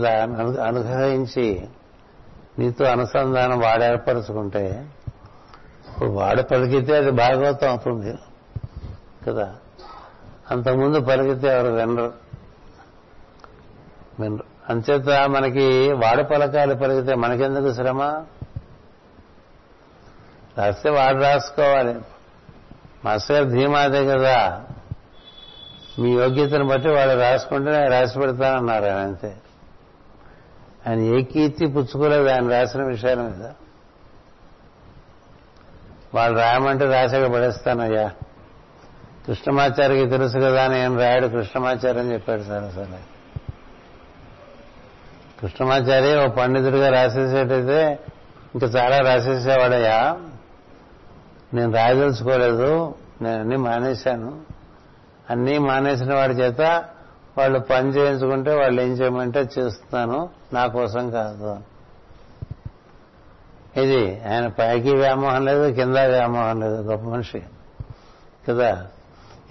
[0.61, 1.67] అనుగ్రహించి
[2.59, 4.85] నీతో అనుసంధానం వాడు ఏర్పరచుకుంటే
[5.87, 8.17] ఇప్పుడు వాడు పలికితే అది భాగవతం అవుతుంది
[9.27, 9.55] కదా?
[10.51, 12.13] అంతకుముందు పలికితే ఎవరు వినరు.
[14.19, 14.43] వినరు.
[14.69, 18.01] అంచేత మనకి వాడు పలకాలు పలికితే మనకెందుకు శ్రమ?
[20.57, 21.99] రాస్తే వాడు రాసుకోవాలి.
[23.05, 24.65] మాస్టర్ గారు ధీమాదే కదా.
[25.99, 29.35] మీ యోగ్యతను బట్టి వాళ్ళు రాసుకుంటే నేను రాసి పెడతానన్నారు ఆయన అంతే.
[30.87, 33.49] ఆయన ఏ కీర్తి పుచ్చుకోలేదు ఆయన రాసిన విషయాల మీద.
[36.15, 38.11] వాళ్ళు రాయమంటే రాశాక పడేస్తానయ్యా.
[39.27, 43.11] కృష్ణమాచారికి తెలుసు కదా నేను రాయడు కృష్ణమాచార్య అని చెప్పాడు సార్ అసలు
[45.41, 47.99] కృష్ణమాచార్య ఓ పండితుడిగా రాసేసేటైతే
[48.55, 50.17] ఇంకా చాలా రాసేసేవాడయ్యా.
[51.53, 54.60] నేను రాయదలుచుకోలేదు నేను అన్ని మానేశాను.
[55.31, 56.61] అన్నీ మానేసిన వాడి చేత
[57.37, 61.57] వాళ్ళు పని చేయించుకుంటే వాళ్ళు ఏం చేయమంటే చేస్తున్నాను నా కోసం కాదు.
[63.79, 67.41] ఇది ఆయన పైకి వ్యామోహం లేదు కింద వ్యామోహం లేదు గొప్ప మనిషి.
[68.49, 68.87] కదా?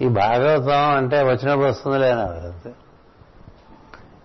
[0.01, 2.69] ఈ భాగవతం అంటే వచ్చినప్పుడు వస్తుంది లేనవరు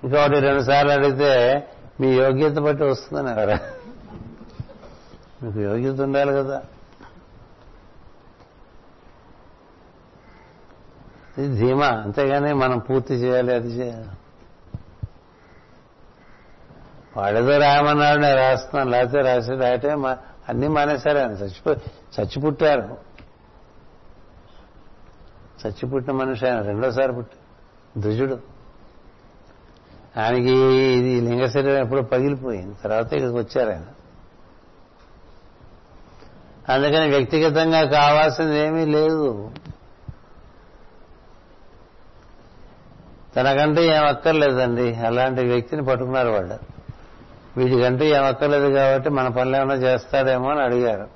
[0.04, 1.62] ఇంకొకటి రెండు సార్లు అడిగితే
[2.00, 3.58] మీ యోగ్యత బట్టి వస్తుందని ఎవరా
[5.42, 6.62] మీకు యోగ్యత ఉండాలి కదా?
[11.38, 14.04] ఇది ధీమా అంతేగాని మనం పూర్తి చేయాలి అది చేయాలి.
[17.16, 19.90] వాడేదో రాయమన్నాడు నేను రాస్తున్నాను లేకపోతే రాసి రాయటే
[20.48, 21.30] అన్నీ మానేశారు ఆయన.
[21.30, 21.70] చచ్చిపో
[22.20, 22.98] చచ్చిపుట్టారు.
[25.66, 27.36] చచ్చిపుట్టిన మనిషి ఆయన రెండోసారి పుట్టి
[28.00, 28.38] దుజుడు
[30.16, 32.74] ఆయనకి ఇది లింగ శరీరం ఎప్పుడో పగిలిపోయింది.
[32.84, 33.86] తర్వాత ఇక్కడికి వచ్చారు ఆయన.
[36.72, 39.50] అందుకని వ్యక్తిగతంగా కావాల్సింది ఏమీ లేదు
[43.36, 44.94] తనకంటే ఏం అక్కర్లేదండి.
[44.94, 46.58] అలాంటి వ్యక్తిని పట్టుకున్నారు వాళ్ళు.
[47.56, 51.08] వీటికంటే ఏం అక్కర్లేదు కాబట్టి మన పనులు ఏమైనా చేస్తాడేమో అని అడిగారు.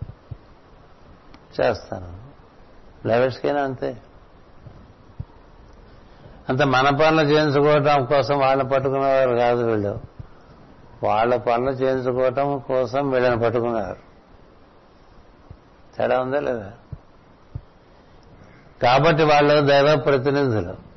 [1.61, 2.21] చేస్తాను.
[3.09, 3.97] లెవెట్స్కైనా అంతే.
[6.49, 10.01] అంత మన పనులు చేయించుకోవటం కోసం వాళ్ళని పట్టుకునేవారు కాదు వీళ్ళు.
[11.03, 13.97] వాళ్ళ పనులు చేయించుకోవటం కోసం వీళ్ళని పట్టుకున్నారు.
[15.97, 16.73] తేడా ఉందా లేదా?
[18.83, 20.90] కాబట్టి వాళ్ళు దైవ ప్రతినిధులు.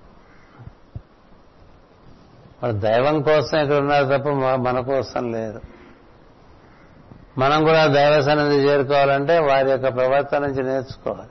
[2.64, 5.62] వాడు దైవం కోసం ఇక్కడ ఉన్నారు తప్ప మన కోసం లేరు
[7.38, 11.30] మనం కూడా దైవ సన్నిధి చేరుకోవాలంటే వారి యొక్క ప్రవర్తన నుంచి నేర్చుకోవాలి.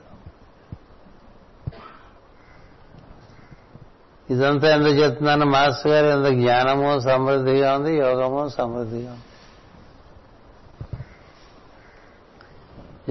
[4.29, 5.45] ఇదంతా ఎందుకు చెప్తున్నాను?
[5.45, 9.23] మాస్టర్ గారు ఎంత జ్ఞానము సమృద్ధిగా ఉంది యోగము సమృద్ధిగా ఉంది.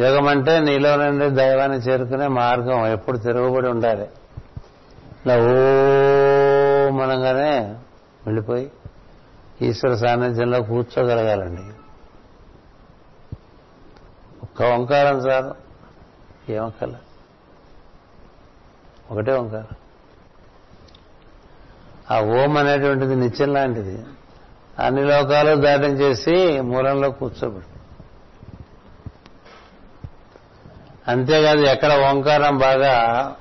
[0.02, 4.08] యోగం అంటే నీలో నుండి దైవాన్ని చేరుకునే మార్గం ఎప్పుడు తిరుగుబడి ఉండాలి.
[5.24, 5.56] ఇలా ఓ
[6.90, 7.74] మనంగానే
[8.26, 8.72] వెళ్ళిపోయి
[9.62, 11.62] ఈశ్వర సాన్నిధ్యంలో కూర్చోగలగాలండి.
[14.42, 15.54] ఒక్క ఓంకారం చాలు.
[16.52, 16.94] ఏమక్కల
[19.10, 19.76] ఒకటే ఓంకారం.
[22.10, 24.04] ఆ ఓం అనేటువంటిది నిత్యం లాంటిది.
[24.78, 27.72] అన్ని లోకాలు దాటం చేసి మూలంలో కూర్చోబెడు.
[31.10, 33.36] అంతేకాదు ఎక్కడ ఓంకారం బాగా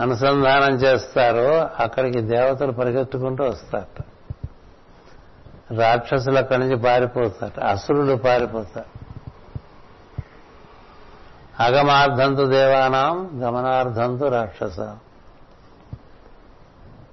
[0.00, 4.04] అనుసంధానం చేస్తారో అక్కడికి దేవతలు పరిగెత్తుకుంటూ వస్తారట.
[5.80, 9.02] రాక్షసులు అక్కడి నుంచి పారిపోతారు అసురులు పారిపోతారు
[11.62, 14.80] అగమార్థంతు దేవానాం గమనార్థంతు రాక్షస.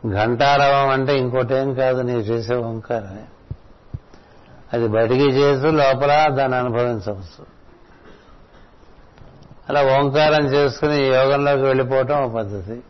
[0.08, 3.26] ఘంటారవం అంటే ఇంకోటేం కాదు నీవు చేసే ఓంకారమే.
[4.74, 7.59] అది బయటికి చేస్తూ లోపల దాన్ని అనుభవించవచ్చు.
[9.70, 12.84] అలా ఓంకారం చేసుకుని యోగంలోకి వెళ్ళిపోవటం ఒక పద్ధతి.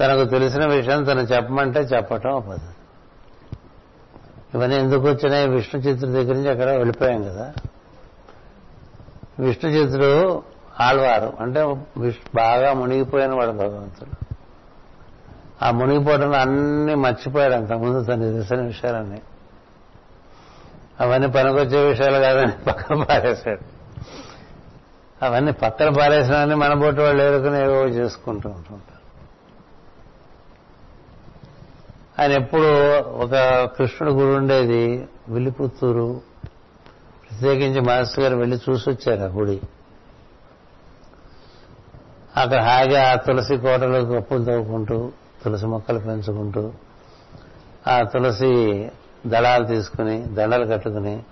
[0.00, 2.76] తనకు తెలిసిన విషయం తను చెప్పమంటే చెప్పటం ఒక పద్ధతి.
[4.54, 5.48] ఇవన్నీ ఎందుకు వచ్చినాయి?
[5.48, 7.52] విష్ణు చిత్రుడి దగ్గర నుంచి అక్కడ వెళ్ళిపోయాం కదా.
[9.38, 10.42] విష్ణు చిత్రుడు
[10.80, 11.32] ఆళ్వారు.
[11.40, 11.64] అంటే
[12.34, 14.34] బాగా మునిగిపోయిన వాడు భగవంతుడు.
[15.64, 19.22] ఆ మునిగిపోవడం అన్ని మర్చిపోయాడు అంతకుముందు తను తెలిసిన విషయాలన్నీ.
[21.00, 23.75] అవన్నీ పనికొచ్చే విషయాలు కాదని పక్కన పారేశాడు.
[25.26, 28.96] అవన్నీ పక్కన పారేసినవన్నీ మన బొట్టు వాళ్ళు ఏరుకుని ఏవో చేసుకుంటూ ఉంటుంటారు.
[32.22, 33.34] ఆయన ఎప్పుడు ఒక
[33.78, 36.20] కృష్ణుడు గుడి ఉండేది విల్లిపుత్తూరు.
[37.30, 39.60] ప్రత్యేకించి మాస్టర్ గారు వెళ్ళి చూసి వచ్చారు ఆ గుడి.
[42.36, 45.12] అక్కడ హాయిగా ఆ తులసి కోటలో గొప్పలు తవ్వుకుంటూ
[45.44, 46.72] తులసి మొక్కలు పెంచుకుంటూ
[47.88, 48.90] ఆ తులసి
[49.26, 51.22] దళాలు తీసుకుని దండలు కట్టుకుని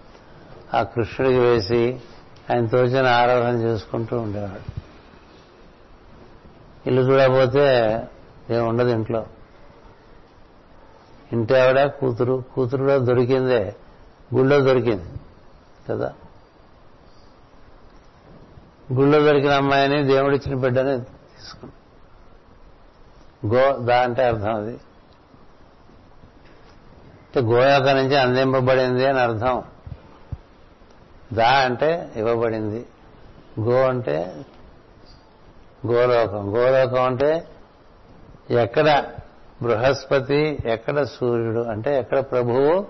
[0.74, 2.00] ఆ కృష్ణుడికి వేసి
[2.52, 4.84] ఆయన తోచిన ఆరాధన చేసుకుంటూ ఉండేవాడు.
[6.86, 7.96] ఇల్లు చూడకపోతే
[8.50, 9.26] ఏమి ఉండదు ఇంట్లో.
[11.32, 13.76] ఇంటి ఆవిడ కూతురు కూతురు కూడా దొరికిందే.
[14.34, 15.04] గుళ్ళో దొరికింది
[15.88, 16.12] కదా?
[18.92, 21.72] గుళ్ళో దొరికిన అమ్మాయిని దేవుడిచ్చిన బిడ్డని తీసుకున్నాం.
[23.54, 24.80] గో దా అంటే అర్థం అది.
[27.38, 29.62] గోయాక నుంచి అందింపబడింది అని అర్థం.
[31.34, 32.86] దా అంటే ఇవ్వబడింది.
[33.60, 34.32] గో అంటే
[35.86, 36.56] గోలోకం.
[36.56, 37.48] గోలోకం అంటే
[38.50, 39.04] ఎక్కడ
[39.62, 42.86] బృహస్పతి ఎక్కడ సూర్యుడు అంటే ఎక్కడ ప్రభువు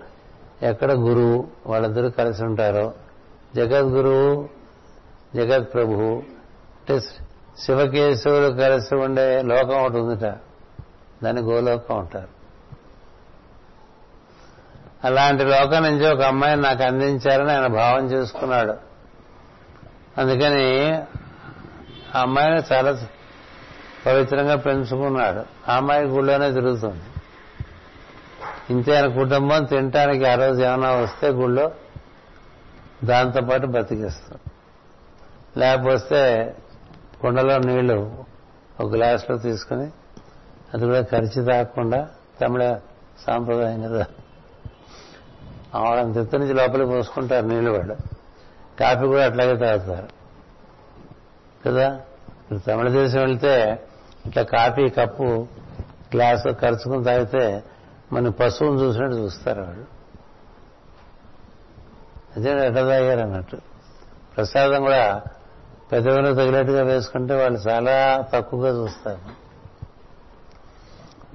[0.63, 2.93] ఎక్కడ గురువు వాళ్ళిద్దరూ కలిసి ఉంటారో.
[3.55, 4.49] జగద్గురువు
[5.35, 6.19] జగత్ ప్రభువు
[6.79, 7.01] అంటే
[7.59, 10.35] శివకేశవులు కలిసి ఉండే లోకం ఒకటి ఉందిట.
[11.25, 12.44] దాన్ని గోలోకం అంటారు.
[15.05, 18.75] అలాంటి లోకం నుంచి ఒక అమ్మాయిని నాకు అందించారని ఆయన భావం చేసుకున్నాడు.
[20.21, 20.93] అందుకని
[22.17, 22.99] ఆ అమ్మాయిని చాలా
[24.07, 25.71] పవిత్రంగా పెంచుకున్నాడు.
[25.71, 27.05] ఆ అమ్మాయి గుళ్ళోనే తిరుగుతుంది.
[28.71, 31.73] ఇంతే ఆయన కుటుంబం తినటానికి ఆ రోజు ఏమైనా వస్తే గుళ్ళో
[33.05, 34.39] దాంతోపాటు బతికిస్తాం.
[35.57, 36.55] లేకపోతే
[37.21, 38.25] కుండలో నీళ్ళు
[38.81, 39.87] ఒక గ్లాసులో తీసుకుని
[40.75, 42.09] అది కూడా ఖర్చు తాగకుండా
[42.41, 42.77] తమిళ
[43.27, 44.07] సాంప్రదాయం కదా.
[45.75, 47.97] ఆవడం తిత్త నుంచి లోపలికి పోసుకుంటారు నీళ్ళు వాళ్ళు
[48.81, 50.09] కాఫీ కూడా అట్లాగే తాగుతారు.
[51.67, 52.01] కదా?
[52.67, 53.83] తమిళ దేశం వెళ్తే
[54.27, 55.47] ఇట్లా కాఫీ కప్పు
[56.15, 57.65] గ్లాస్ ఖర్చుకుని తాగితే
[58.13, 59.85] మన పశువుని చూసినట్టు చూస్తారు వాళ్ళు.
[62.37, 63.59] అదే ఎట్లా తాగారు అన్నట్టు.
[64.37, 65.23] ప్రసాదం కూడా
[65.93, 69.45] పెద్దవన తగినట్టుగా వేసుకుంటే వాళ్ళు చాలా తక్కువగా చూస్తారు.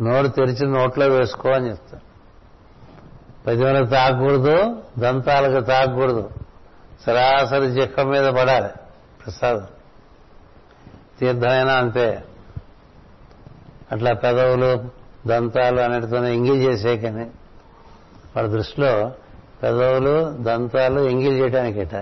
[0.04, 2.09] నోరు తెరిచి నోట్లో వేసుకో అని చెప్తారు.
[3.50, 6.30] పెద్దవన తాగకూడదు దంతాలకు తాగకూడదు
[7.06, 8.68] సరాసరి జిక్క మీద పడాలి.
[9.26, 9.68] ప్రసాదం.
[11.20, 12.24] తీర్థమైనా అంతే.
[13.92, 14.84] అట్లా పెదవులు
[15.28, 17.26] దంతాలు అన్నిటితోనే ఎంగిల్ చేసేకని
[18.36, 19.12] వాళ్ళ దృష్టిలో
[19.64, 21.96] పెదవులు దంతాలు ఎంగిల్ చేయడానికిట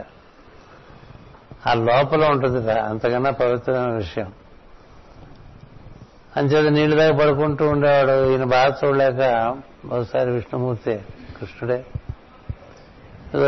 [1.67, 4.33] ఆ లోపల ఉంటుంది అంతకన్నా పవిత్రమైన విషయం.
[6.37, 9.55] అంచేది నీళ్ళు దాకా పడుకుంటూ ఉండేవాడు ఈయన బాధ చూడలేక
[9.91, 10.99] ఒకసారి విష్ణుమూర్తి
[11.39, 11.85] కృష్ణుడే.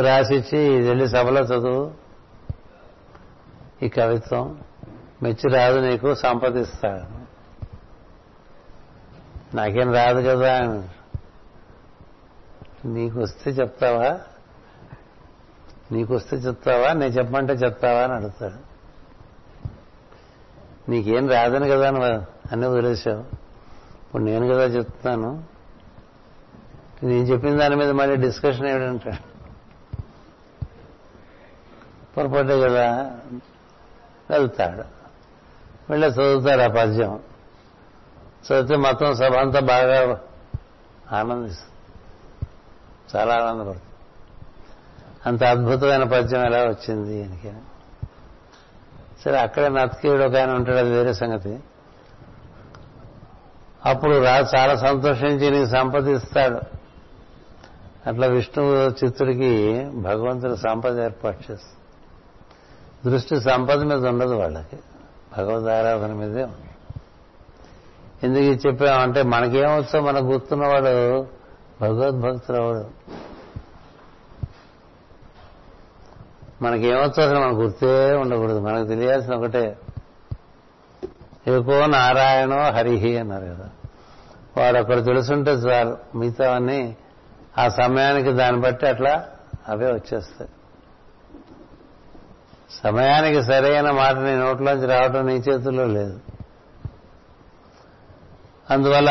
[0.01, 1.91] రాసిచ్చి ఇది వెళ్ళి సభలో చదువు.
[3.83, 4.61] ఈ కవిత్వం.
[5.23, 7.19] మెచ్చి రాదు నీకు సంపదిస్తాడు
[9.55, 10.83] నాకేం రాదు కదా
[12.85, 14.19] నీకు వస్తే చెప్తావా?
[15.91, 16.93] నీకు వస్తే చెప్తావా?
[16.93, 18.69] నేను చెప్పమంటే చెప్తావా అని అడుగుతాడు
[20.91, 22.11] నీకేం రాదని కదా నువ్వు
[22.51, 23.19] అన్నీ వదిలేసావు.
[23.19, 25.58] ఇప్పుడు నేను కదా చెప్తున్నాను
[27.03, 29.29] నేను చెప్పిన దాని మీద మళ్ళీ డిస్కషన్ ఏమిటంటాడు
[32.17, 33.11] పొరపాటే కదా
[34.29, 34.83] వెళ్తాడు.
[35.89, 37.19] వెళ్ళి చదువుతాడు ఆ పద్యం.
[38.45, 40.19] చదివితే మొత్తం సభ అంతా బాగా
[41.11, 41.71] ఆనందిస్తుంది.
[43.15, 43.85] చాలా ఆనందపడుతుంది.
[45.25, 47.51] అంత అద్భుతమైన పద్యం ఎలా వచ్చింది ఆయనకి
[49.25, 51.59] సరే అక్కడే నతకీయుడు ఒక ఆయన ఉంటాడు అది వేరే సంగతి.
[53.85, 56.78] అప్పుడు రా చాలా సంతోషించి నీకు సంపదిస్తాడు
[58.07, 61.75] అట్లా విష్ణువు చిత్తుడికి భగవంతుడు సంపద ఏర్పాటు చేస్తుంది
[63.11, 64.77] దృష్టి సంపద మీద ఉండదు వాళ్ళకి.
[65.37, 66.69] భగవద్ ఆరాధన మీదే ఉంది.
[68.23, 71.27] ఎందుకు చెప్పామంటే మనకేమొచ్చో మనకు గుర్తున్నవాడు
[71.81, 72.89] భగవద్భక్తులవాడు
[76.63, 78.59] మనకేమొచ్చో అసలు మనకు గుర్తే ఉండకూడదు.
[78.59, 79.77] మనకు తెలియాల్సిన ఒకటే.
[81.47, 83.69] ఏకో నారాయణో హరిహి అన్నారు కదా.
[84.57, 86.97] వాడు అక్కడ తెలుసుంటే చాలు మిగతావన్నీ
[87.57, 89.25] ఆ సమయానికి దాన్ని బట్టి అట్లా
[89.67, 90.49] అవే వచ్చేస్తాయి.
[92.83, 96.19] సమయానికి సరైన మాట నీ నోట్లోంచి రావటం నీ చేతుల్లో లేదు.
[98.69, 99.09] అందువల్ల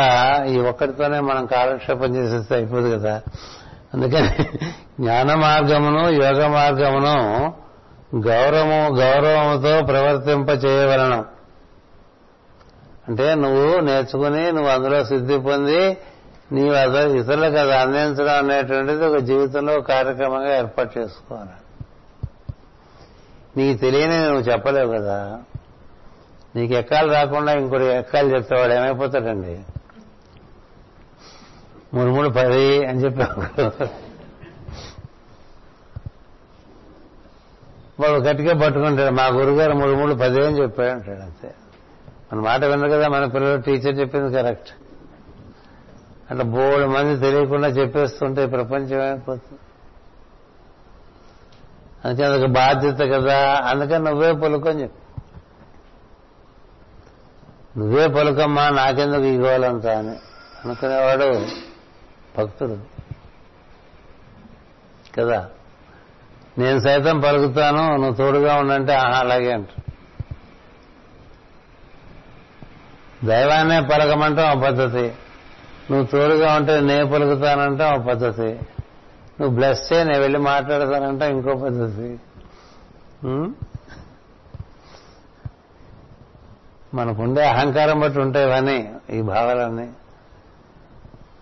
[0.48, 3.22] ఈ ఒక్కటితోనే మనం కాలక్షేపం చేసేస్తే అయిపోదు కదా.
[3.94, 4.44] అందుకని
[5.00, 7.54] జ్ఞాన మార్గమును యోగ మార్గమును
[8.16, 11.24] గౌరవము గౌరవముతో ప్రవర్తింప చేయవలనం.
[13.08, 15.96] అంటే నువ్వు నేర్చుకుని నువ్వు అందులో సిద్ధి పొంది
[16.52, 21.56] నీవు అసలు ఇతరులకు అది అందించడం అనేటువంటిది ఒక జీవితంలో ఒక కార్యక్రమంగా ఏర్పాటు చేసుకోవాలి.
[23.56, 25.40] నీకు తెలియని నువ్వు చెప్పలేవు కదా.
[26.56, 29.60] నీకు ఎక్కాలు రాకుండా ఇంకోటి ఎక్కాలు చెప్తావాడు ఏమైపోతాడండి?
[31.94, 33.40] మూడు మూడు పది అని చెప్పావు
[38.00, 39.14] వాడు గట్టిగా పట్టుకుంటాడు.
[39.14, 41.54] మా గురుగారు మూడు మూడు పది అని చెప్పాడు అంటాడు అంతే.
[42.32, 44.68] మన మాట విన్నారు కదా మన పిల్లలు టీచర్ చెప్పింది కరెక్ట్.
[46.30, 49.60] అట్లా బోడు మంది తెలియకుండా చెప్పేస్తుంటే ఈ ప్రపంచం అయిపోతుంది
[52.04, 53.60] అందుకే అదొక బాధ్యత కదా.
[53.64, 55.08] అందుకని నువ్వే పలుకొని చెప్పు.
[57.78, 60.16] నువ్వే పలుకమ్మా నాకెందుకు ఇవ్వాలంతా అని.
[60.64, 61.46] అనుకునేవాడు
[62.38, 62.78] భక్తుడు.
[65.20, 65.48] కదా?
[66.58, 69.68] నేను సైతం పలుకుతాను నువ్వు తోడుగా ఉండంటే ఆహా అలాగే అంట.
[73.24, 75.12] దైవాన్నే పలకమంటాం ఆ పద్ధతి.
[75.90, 78.48] నువ్వు తోడుగా ఉంటే నే పలుకుతానంటే ఒక పద్ధతి.
[79.40, 82.08] నువ్వు బ్లెస్ చేయి నేను వెళ్ళి మాట్లాడతానంటే ఇంకో పద్ధతి.
[86.94, 89.88] మనకుండే అహంకారం బట్టి ఉంటాయి ఇవన్నీ ఈ భావాలన్నీ.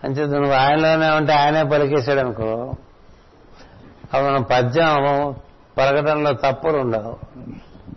[0.04, 2.74] అంచేత నువ్వు ఆయనలోనే ఉంటే ఆయనే పలికేశాడు అనుకో
[4.14, 5.34] అప్పుడు మనం పద్యం
[5.78, 7.16] పలకడంలో తప్పులు ఉండవు.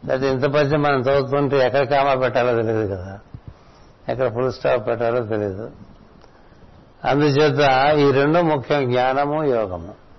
[0.05, 3.19] లేకపోతే ఇంత పద్యం మనం చదువుతుంటే ఎక్కడ కామా పెట్టాలో తెలియదు కదా.
[4.09, 5.71] ఎక్కడ ఫుల్ స్టాప్ పెట్టాలో తెలియదు.
[7.05, 7.59] అందుచేత
[7.97, 10.09] ఈ రెండు ముఖ్యం జ్ఞానము యోగము.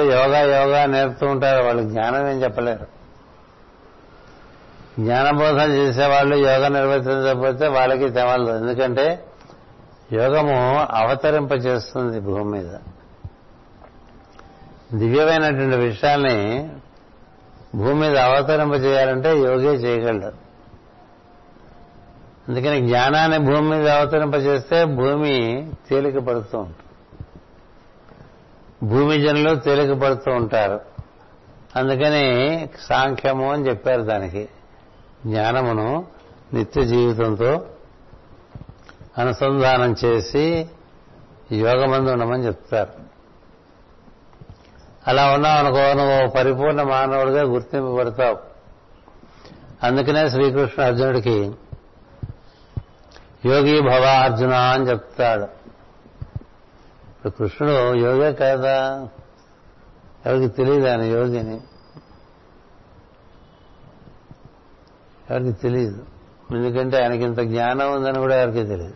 [0.00, 2.86] యోగా యోగా నేర్పుతూ ఉంటారు వాళ్ళు జ్ఞానం ఏం చెప్పలేరు.
[4.98, 9.24] జ్ఞానబోధన చేసేవాళ్ళు యోగ నిర్వర్తించకపోతే వాళ్ళకి తెవలదు ఎందుకంటే
[10.12, 12.70] యోగము అవతరింపచేస్తుంది భూమి మీద.
[14.94, 16.70] దివ్యమైనటువంటి విషయాల్ని
[17.74, 20.41] భూమి మీద అవతరింపజేయాలంటే యోగే చేయగలడు.
[22.48, 26.76] అందుకని జ్ఞానాన్ని భూమి మీద అవతరింపజేస్తే భూమి తేలిక పడుతూ ఉంటుంది.
[28.82, 30.80] భూమి జనులు తేలిక పడుతూ ఉంటారు.
[31.76, 34.48] అందుకని సాంఖ్యము అని చెప్పారు దానికి.
[35.26, 36.06] జ్ఞానమును
[36.54, 37.66] నిత్య జీవితంతో
[39.18, 40.68] అనుసంధానం చేసి
[41.52, 42.92] యోగమందు ఉండమని చెప్తారు.
[45.08, 48.38] అలా ఉన్నావు అనుకో నువ్వు పరిపూర్ణ మానవుడిగా గుర్తింపబడతావు.
[49.82, 51.52] అందుకనే శ్రీకృష్ణ అర్జునుడికి
[53.46, 55.42] యోగి భవ అర్జున అని చెప్తాడు.
[57.10, 59.08] ఇప్పుడు కృష్ణుడు యోగే కదా?
[60.26, 61.60] ఎవరికి తెలియదు ఆయన యోగిని.
[65.30, 66.06] ఎవరికి తెలియదు.
[66.50, 68.94] ఎందుకంటే ఆయనకి ఇంత జ్ఞానం ఉందని కూడా ఎవరికి తెలియదు.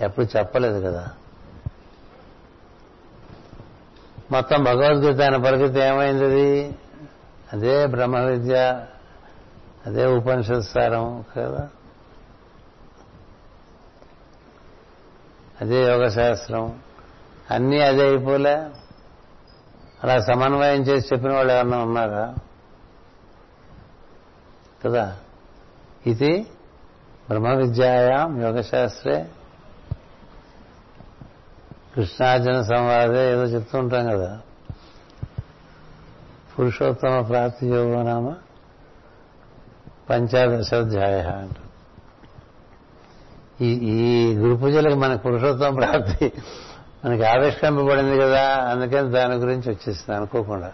[0.00, 1.08] ఎప్పుడు చెప్పలేదు కదా.
[4.30, 6.76] మొత్తం భగవద్గీత ఆయన పరిగతి ఏమైంది అది
[7.52, 8.86] అదే బ్రహ్మ విద్య
[9.86, 11.68] అదే ఉపనిషత్ సారం కదా?
[15.60, 16.80] అదే యోగ శాస్త్రం.
[17.50, 18.70] అన్నీ అదే అయిపోలే.
[20.04, 22.34] అలా సమన్వయం చేసి చెప్పిన వాళ్ళు ఎవరన్నా ఉన్నారా?
[24.84, 25.16] కదా?
[26.06, 26.46] ఇది
[27.28, 29.28] బ్రహ్మ విద్యాయాం యోగశాస్త్రే
[31.94, 34.40] కృష్ణార్జున సంవాదే ఏదో చెప్తూ ఉంటాం కదా.
[36.58, 38.34] పురుషోత్తమ ప్రాప్తి యోగనామ
[40.10, 41.69] పంచాదశాధ్యాయ అంటారు.
[43.60, 46.32] ఈ ఈ గురు పూజలకు మన పురుషోత్వం ప్రాప్తి
[47.04, 50.72] మనకి ఆవిష్కరింపబడింది కదా అందుకని దాని గురించి వచ్చేసింది అనుకోకుండా.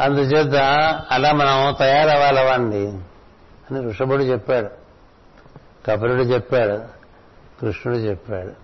[0.00, 0.56] అందుచేత
[1.10, 2.86] అలా మనం తయారవ్వాలవండి
[3.70, 4.68] అని ఋషభుడు చెప్పాడు.
[5.86, 6.78] కపిలుడు చెప్పాడు.
[7.60, 8.62] కృష్ణుడు చెప్పాడు.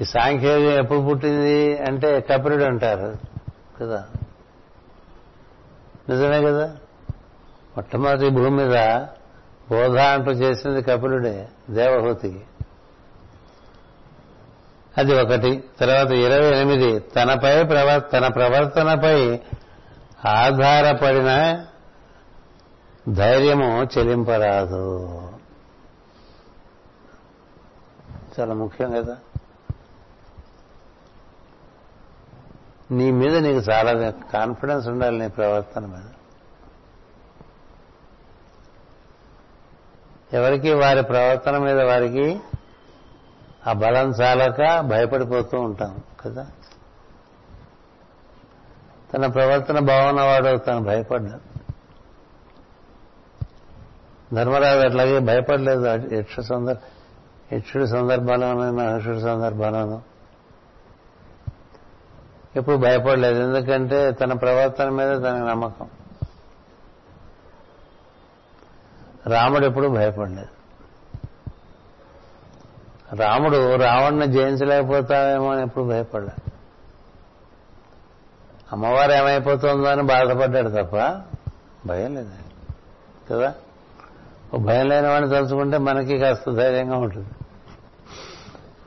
[0.00, 3.14] ఈ సాంఖ్యోగం ఎప్పుడు పుట్టింది అంటే కపిలుడు అంటారు
[3.80, 4.06] కదా.
[6.08, 6.66] నిజమే కదా?
[7.76, 9.04] మొట్టమొదటి భూమి మీద
[9.70, 12.42] బోధ అంటూ చేసింది కపిలుడే దేవహూతికి
[14.98, 15.64] అది ఒకటి.
[15.80, 17.00] తర్వాత ఇరవై ఎనిమిది.
[17.00, 19.40] తనపై ప్రవర్ తన ప్రవర్తనపై
[20.28, 21.64] ఆధారపడిన
[23.12, 25.08] ధైర్యము చెలింపరాదు.
[28.40, 29.16] చాలా ముఖ్యం కదా.
[32.90, 36.15] నీ మీద నీకు చాలా కాన్ఫిడెన్స్ ఉండాలి నీ ప్రవర్తన మీద.
[40.32, 42.40] ఎవరికి వారి ప్రవర్తన మీద వారికి
[43.66, 46.46] ఆ బలం చాలక భయపడిపోతూ ఉంటాం కదా?
[49.14, 51.56] తన ప్రవర్తన బాగున్నవాడు తను భయపడ్డాడు.
[54.34, 56.14] ధర్మరాజు అట్లాగే భయపడలేదు.
[56.14, 56.80] యక్ష సందర్భ
[57.54, 60.02] యక్షుడి సందర్భంలోనూ మహర్షుడి సందర్భాలను.
[62.56, 63.42] ఎప్పుడు భయపడలేదు.
[63.42, 65.88] ఎందుకంటే తన ప్రవర్తన మీద తన నమ్మకం.
[69.28, 70.56] రాముడు ఎప్పుడు భయపడలేదు.
[73.16, 76.50] రాముడు రావణ్ణి జయించలేకపోతావేమో అని ఎప్పుడు భయపడలేదు.
[78.72, 81.22] అమ్మవారు ఏమైపోతుందో అని బాధపడ్డాడు తప్ప
[81.86, 82.30] భయం లేదు
[83.30, 83.54] కదా?
[84.54, 87.28] ఓ భయం లేని వాడిని తలుచుకుంటే మనకి కాస్త ధైర్యంగా ఉంటుంది.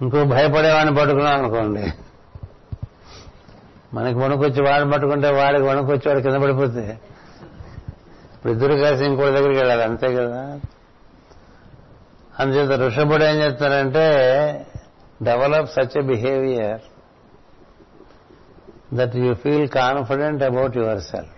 [0.02, 1.94] ఇంకో భయపడేవాడిని పట్టుకున్నాం అనుకోండి.
[3.94, 7.00] మనకి వణుకొచ్చి వాడిని పట్టుకుంటే వాడికి వణుకొచ్చి వాడు కింద పడిపోతే
[8.40, 10.60] ఇప్పుడు ఇద్దరు కలిసి ఇంకోటి దగ్గరికి వెళ్ళాలి అంతే కదా?
[12.40, 14.06] అందుచేత ఋషభుడు ఏం చెప్తారంటే
[15.24, 16.82] develop such a behaviour
[18.94, 21.36] that you feel confident about yourself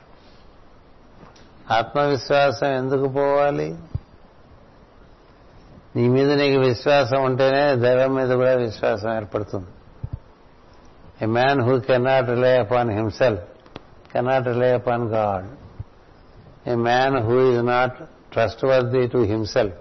[1.72, 3.76] ఆత్మవిశ్వాసం ఎందుకు పోవాలి?
[5.96, 9.72] నీ మీద నీకు విశ్వాసం ఉంటేనే దైవం మీద కూడా విశ్వాసం ఏర్పడుతుంది.
[11.22, 13.44] A man who cannot rely upon himself
[14.14, 15.48] cannot rely upon God
[16.68, 17.96] a man who is not
[18.66, 19.78] trustworthy to himself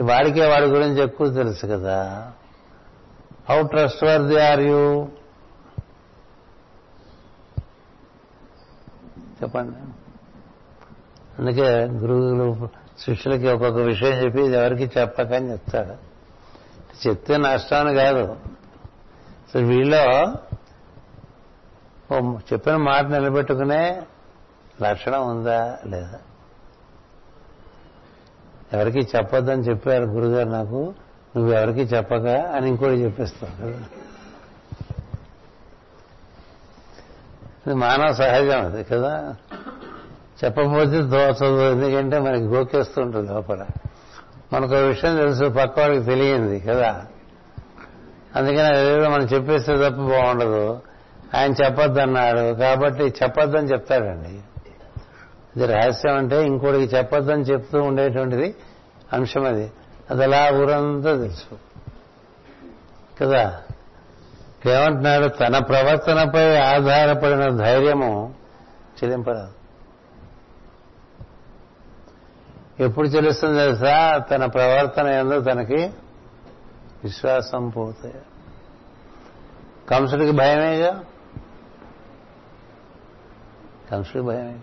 [0.00, 2.32] వాడికే వాడి గురించి ఎక్కువ తెలుసు కదా
[3.50, 5.08] how trustworthy are you
[9.42, 9.76] చెప్పండి
[11.38, 12.68] అందుకే గురువులు
[12.98, 16.14] శిష్యులకి ఒక్కొక్క విషయం చెప్పి ఇది ఎవరికి చెప్పకని చెప్తాడు.
[17.08, 18.36] చెప్తే నష్టాన్ని కాదు.
[19.52, 20.34] సో వీళ్ళో
[22.12, 24.02] ఓ చెప్పిన మాట నిలబెట్టుకునే
[24.82, 25.78] లక్షణం ఉందా?
[25.86, 26.18] లేదా?
[28.72, 30.94] ఎవరికి చెప్పొద్దని చెప్పారు గురుగారు నాకు
[31.36, 33.80] నువ్వు ఎవరికి చెప్పక అని ఇంకోటి చెప్పేస్తావు కదా.
[37.66, 39.36] ఇది మానవ సహజం అది కదా.
[40.44, 43.66] చెప్పబోతే దోచదు ఎందుకంటే మనకి గోకేస్తుంటుంది లోపల.
[44.52, 47.04] మనకు విషయం తెలుసు పక్క వాడికి తెలియంది కదా.
[48.36, 50.80] అందుకని అదేదో మనం చెప్పేస్తే తప్ప బాగుండదు.
[51.34, 52.54] ఆయన చెప్పొద్దన్నాడు.
[52.54, 54.40] కాబట్టి చెప్పొద్దని చెప్తాడండి.
[55.56, 58.54] ఇది రహస్యం అంటే ఇంకోటికి చెప్పొద్దని చెప్తూ ఉండేటువంటిది
[59.12, 59.72] అంశం అది.
[60.10, 61.58] అది అలా ఊరంతా తెలుసు.
[63.20, 63.62] కదా?
[64.66, 65.28] ఏమంటున్నాడు?
[65.28, 68.34] తన ప్రవర్తనపై ఆధారపడిన ధైర్యము
[68.94, 69.52] చెల్లింపరాదు.
[72.82, 74.18] ఎప్పుడు చెల్లిస్తుంది తెలుసా?
[74.18, 75.90] తన ప్రవర్తన ఏందో తనకి
[77.04, 78.14] విశ్వాసం పోతాయి.
[79.90, 81.04] కంసుడికి భయమేగా?
[83.90, 84.62] కంసుడికి భయం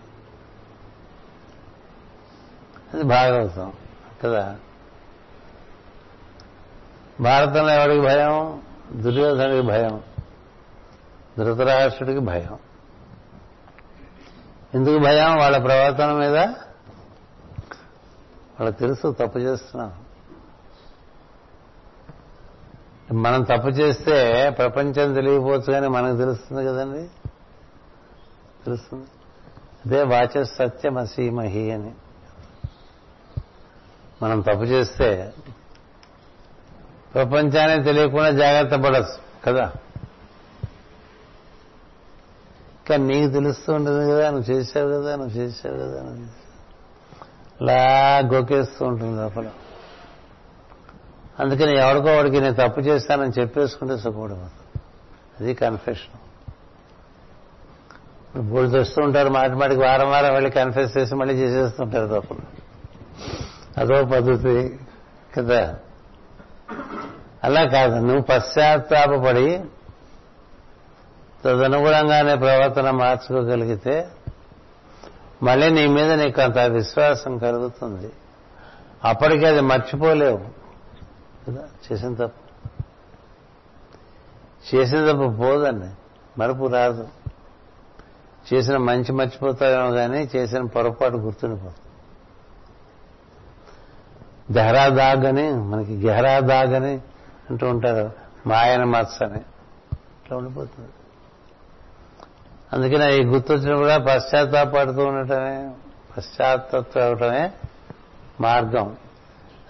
[2.94, 3.72] అది భాగవతం
[4.24, 4.56] కదా?
[7.20, 8.62] భారతంలో ఎవరికి భయం?
[8.92, 10.02] దుర్యోధనుడికి భయం.
[11.38, 12.58] ధృతరాష్ట్రుడికి భయం.
[14.74, 15.38] ఎందుకు భయం?
[15.38, 16.36] వాళ్ళ ప్రవర్తన మీద
[18.60, 20.02] వాళ్ళకి తెలుసు తప్పు చేస్తున్నాం
[23.22, 27.21] మనం తప్పు చేస్తే ప్రపంచం తెలియపోవచ్చు కానీ మనకు తెలుస్తుంది కదండి?
[28.64, 29.06] తెలుస్తుంది?
[29.86, 31.94] అదే వాచ సత్యం అసీమహి అని.
[34.22, 35.32] మనం తప్పు చేస్తే
[37.14, 39.72] ప్రపంచానికి తెలియకుండా జాగ్రత్త పడచ్చు కదా?
[42.90, 46.26] కానీ నీకు తెలుస్తూ ఉంటుంది కదా నువ్వు చేశావు కదా నువ్వు చేశావు కదా నువ్వు
[47.60, 49.50] అలా గోకేస్తూ ఉంటుంది లోపల.
[51.38, 54.80] అందుకని ఎవరికో వాడికి నేను తప్పు చేస్తానని చెప్పేసుకుంటే సుఖపడిపోతుంది
[55.40, 56.31] అది కన్ఫెషన్
[58.32, 62.40] ఇప్పుడు బోళ్ళు తెస్తూ ఉంటారు మాటి మాటికి వారం వారం వెళ్ళి కన్ఫెస్ చేసి మళ్ళీ చేసేస్తుంటారు తప్పులు
[63.80, 64.78] అదో పద్ధతి
[65.36, 65.76] కదా.
[67.44, 69.60] అలా కాదు నువ్వు పశ్చాత్తాపడి
[71.44, 74.08] తదనుగుణంగానే ప్రవర్తన మార్చుకోగలిగితే
[75.42, 78.12] మళ్ళీ నీ మీద నీకు అంత విశ్వాసం కలుగుతుంది.
[79.04, 80.40] అప్పటికే అది మర్చిపోలేవు.
[81.48, 82.42] కదా చేసిన తప్పు.
[84.74, 85.86] చేసిన తప్పు పోదండి.
[86.40, 87.08] మరపు రాదు.
[88.54, 91.74] చేసిన మంచి మర్చిపోతావేమో కానీ చేసిన పొరపాటు గుర్తుండిపోతుంది.
[94.58, 97.00] గహరా దాగ్ అని మనకి గహరా దాగ్ అని
[97.50, 98.12] అంటూ ఉంటారు.
[98.46, 99.38] మాయన మత్స అని.
[99.92, 100.88] ఇట్లా ఉండిపోతుంది.
[102.72, 105.70] అందుకని ఈ గుర్తొచ్చిన కూడా పశ్చాత్తాపడుతూ ఉండటమే
[106.16, 107.52] పశ్చాత్తత్వం అవటమే
[108.40, 108.96] మార్గం.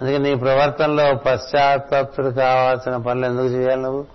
[0.01, 4.07] అందుకే నీ ప్రవర్తనలో పశ్చాత్తత్తుడు కావాల్సిన పనులు ఎందుకు చేయాలి నువ్వు?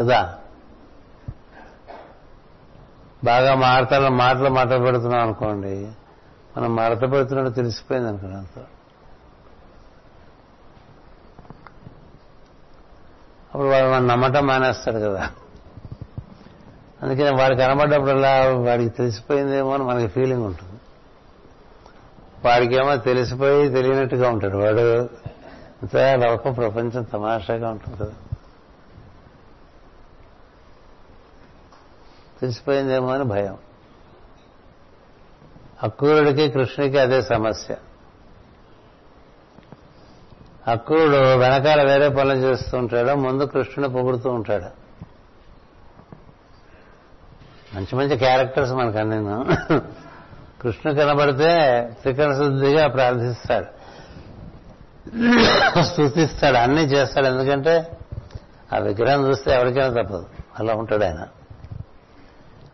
[0.00, 0.38] కదా?
[3.24, 5.92] బాగా మాటలు మాటలు మాట పెడుతున్నాం అనుకోండి
[6.56, 8.58] మనం మడత పెడుతున్నట్టు తెలిసిపోయింది అంత.
[13.48, 15.30] అప్పుడు వాడు మనం నమ్మటం మానేస్తాడు కదా.
[17.02, 20.80] అందుకని వాడు కనబడ్డప్పుడల్లా వాడికి తెలిసిపోయిందేమో అని మనకి ఫీలింగ్ ఉంటుంది.
[22.48, 24.56] వాడికేమో తెలిసిపోయి తెలియనట్టుగా ఉంటాడు.
[24.56, 25.02] వాడు
[25.82, 28.12] అంతా లోక ప్రపంచం తమాషాగా ఉంటుంది కదా.
[32.40, 33.58] తెలిసిపోయిందేమో అని భయం.
[35.82, 37.76] అక్రూరుడికి కృష్ణుడికి అదే సమస్య.
[40.68, 44.88] అక్రూరుడు వెనకాల వేరే పనులు చేస్తూ ఉంటాడు ముందు కృష్ణుని పొగుడుతూ ఉంటాడు.
[47.76, 49.44] మంచి మంచి క్యారెక్టర్స్ మనకు అన్నీ
[50.62, 53.66] కృష్ణుడు కనబడితే త్రికరణ శుద్ధిగా ప్రార్థిస్తాడు.
[55.82, 57.26] స్థుతిస్తాడు అన్నీ చేస్తాడు.
[57.26, 57.98] ఎందుకంటే
[58.74, 60.26] ఆ విగ్రహం చూస్తే ఎవరికైనా తప్పదు.
[60.58, 61.26] అలా ఉంటాడు ఆయన.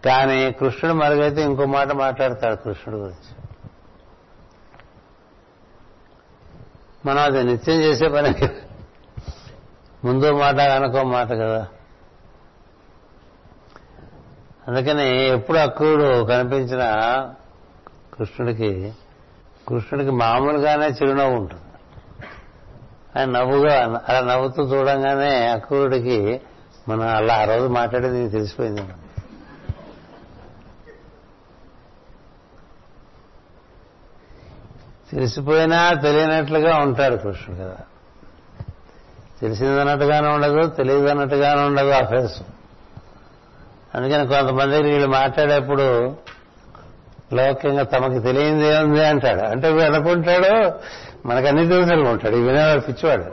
[0.05, 3.45] కానీ కృష్ణుడు మరుగైతే ఇంకో మాట మాట్లాడతాడు కృష్ణుడు గురించి.
[7.07, 8.49] మనం అది నిత్యం చేసే పని
[10.05, 11.69] ముందు మాట అనుకో మాట కదా.
[14.69, 16.83] అందుకని ఎప్పుడు అక్రూడు కనిపించిన
[18.19, 18.95] కృష్ణుడికి
[19.69, 21.63] కృష్ణుడికి మామూలుగానే చిరునవ్వు ఉంటుంది.
[23.19, 26.41] ఆయన నవ్వుగా అలా నవ్వుతూ చూడంగానే అక్రూరుడికి
[26.89, 29.04] మనం అలా ఆ రోజు మాట్లాడేది తెలిసిపోయింది తెలిసిపోయింది
[35.15, 37.77] తెలిసిపోయినా తెలియనట్లుగా ఉంటాడు కృష్ణుడు కదా.
[39.41, 42.43] తెలిసిందన్నట్టుగానే ఉండదు తెలియదన్నట్టుగానే ఉండదు ఆ ఫేస్
[43.95, 46.17] అందుకని కొంతమంది వీళ్ళు మాట్లాడేప్పుడు
[47.33, 49.41] లౌక్యంగా తమకు తెలియంది ఏముంది అంటాడు.
[49.47, 50.73] అంటే అనుకుంటాడు
[51.29, 53.25] మనకన్నీ తెలుసు అనుకుంటాడు ఈ వినేవాడు పిచ్చివాడు.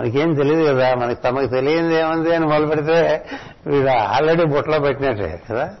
[0.00, 3.26] మనకేం తెలియదు కదా మనకి తమకు తెలియంది ఏముంది అని మొదలు పెడితే
[3.66, 5.74] వీడు ఆల్రెడీ బుట్టలో పెట్టినట్టే కదా.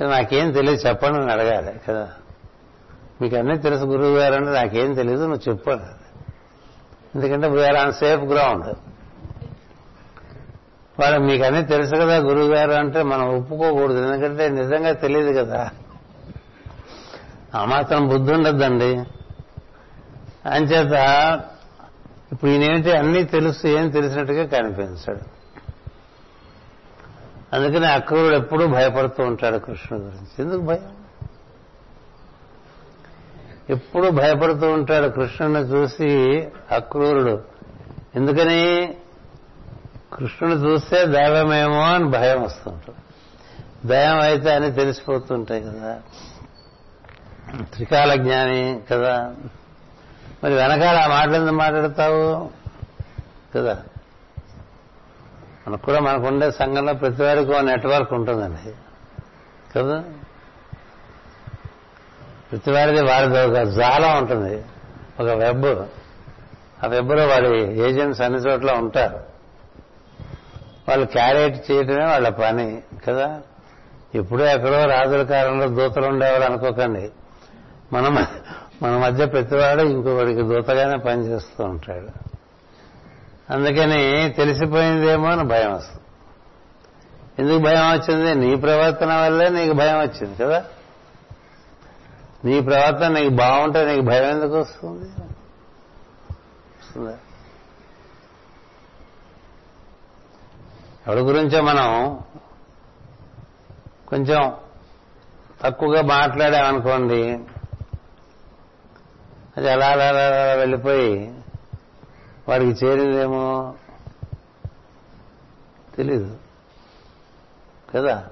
[0.00, 2.08] నాకేం తెలియదు చెప్పండి అని అడగాలి కదా.
[3.22, 5.70] మీకు అన్నీ తెలుసు గురువు గారు అంటే నాకేం తెలియదు నువ్వు చెప్పు
[7.14, 8.74] ఎందుకంటే వీఆర్ ఆన్ సేఫ్ గ్రౌండ్
[11.00, 15.70] వాళ్ళు మీకు అన్నీ తెలుసు కదా గురువు గారు అంటే మనం ఒప్పుకోకూడదు ఎందుకంటే నిజంగా తెలియదు కదా.
[17.54, 19.04] ఆ మాత్రం బుద్ధి ఉండద్దండి.
[20.48, 20.92] అంచేత
[22.32, 25.20] ఇప్పుడు ఈయనేంటి అన్నీ తెలుసు ఏం తెలిసినట్టుగా కనిపించాడు.
[27.52, 30.44] అందుకని అక్రూరుడు ఎప్పుడూ భయపడుతూ ఉంటాడు కృష్ణుడు గురించి.
[30.44, 30.97] ఎందుకు భయం?
[33.70, 36.08] ఎప్పుడు భయపడుతూ ఉంటాడు కృష్ణుని చూసి
[36.70, 37.42] అక్రూరుడు.
[38.16, 38.96] ఎందుకని?
[40.12, 42.98] కృష్ణుని చూస్తే దైవమేమో అని భయం వస్తుంటుంది.
[43.88, 46.00] దైవం అయితే అని తెలిసిపోతుంటాయి కదా.
[47.74, 49.34] త్రికాల జ్ఞాని కదా.
[50.44, 52.50] మరి వెనకాల ఆ మాటలు ఎందుకు మాట్లాడతావు?
[53.56, 53.82] కదా.
[55.68, 58.72] మనకు కూడా మనకుండే సంఘంలో ప్రతి వారికి నెట్వర్క్ ఉంటుందండి.
[59.78, 60.04] కదా.
[62.52, 64.64] ప్రతివాడిది వారిది ఒక జాలం ఉంటుంది.
[65.20, 65.66] ఒక వెబ్.
[66.84, 69.20] ఆ వెబ్లో వాడి ఏజెంట్స్ అన్ని చోట్ల ఉంటారు.
[70.88, 73.40] వాళ్ళు క్యారేట్ చేయటమే వాళ్ళ పని కదా?
[74.14, 77.10] ఇప్పుడు ఎక్కడో రాజుల కాలంలో దూతలు ఉండేవాళ్ళు అనుకోకండి.
[77.92, 78.26] మనం
[78.82, 82.08] మన మధ్య ప్రతివాడు ఇంకొకడికి దూతగానే పనిచేస్తూ ఉంటాడు.
[83.52, 86.02] అందుకని తెలిసిపోయిందేమో అని భయం వస్తుంది.
[87.38, 88.34] ఎందుకు భయం వచ్చింది?
[88.34, 90.64] నీ ప్రవర్తన వల్లే నీకు భయం వచ్చింది కదా?
[92.44, 95.04] నీ ప్రవర్తన నీకు బాగుంటే నీకు భయం ఎందుకు వస్తుంది?
[96.78, 97.18] వస్తుందా.
[101.06, 102.20] ఎవరి గురించో మనం
[104.08, 104.54] కొంచెం
[105.62, 107.38] తక్కువగా మాట్లాడామనుకోండి
[109.56, 111.34] అది అలా అలా అలా అలా వెళ్ళిపోయి
[112.48, 113.74] వాడికి చేరిందేమో
[115.94, 116.36] తెలీదు.
[117.94, 118.28] కదా?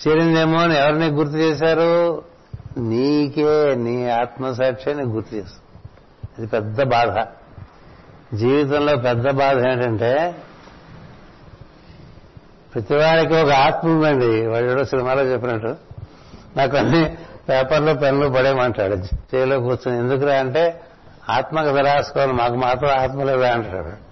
[0.00, 2.22] చేరిందేమో అని ఎవరిని గుర్తు చేశారు?
[2.78, 5.88] నీకే నీ ఆత్మసాక్షి అని గుర్తు చేస్తుంది
[6.38, 7.26] అది పెద్ద బాధ.
[8.36, 10.34] జీవితంలో పెద్ద బాధ ఏంటంటే
[12.74, 14.46] ప్రతివాడికి ఒక ఆత్మ ఉందండి.
[14.46, 15.76] వాడు సినిమాలో చెప్పినట్టు.
[16.56, 17.16] నాకు అన్ని
[17.48, 18.94] పేపర్లో పెన్నులు పడేమంటాడు
[19.34, 20.80] చేలో కూర్చొని ఎందుకురా అంటే
[21.28, 22.32] ఆత్మ కథ రాసుకోవాలి.
[22.32, 24.04] మాకు మాత్రం ఆత్మ లేదా అంటాడు.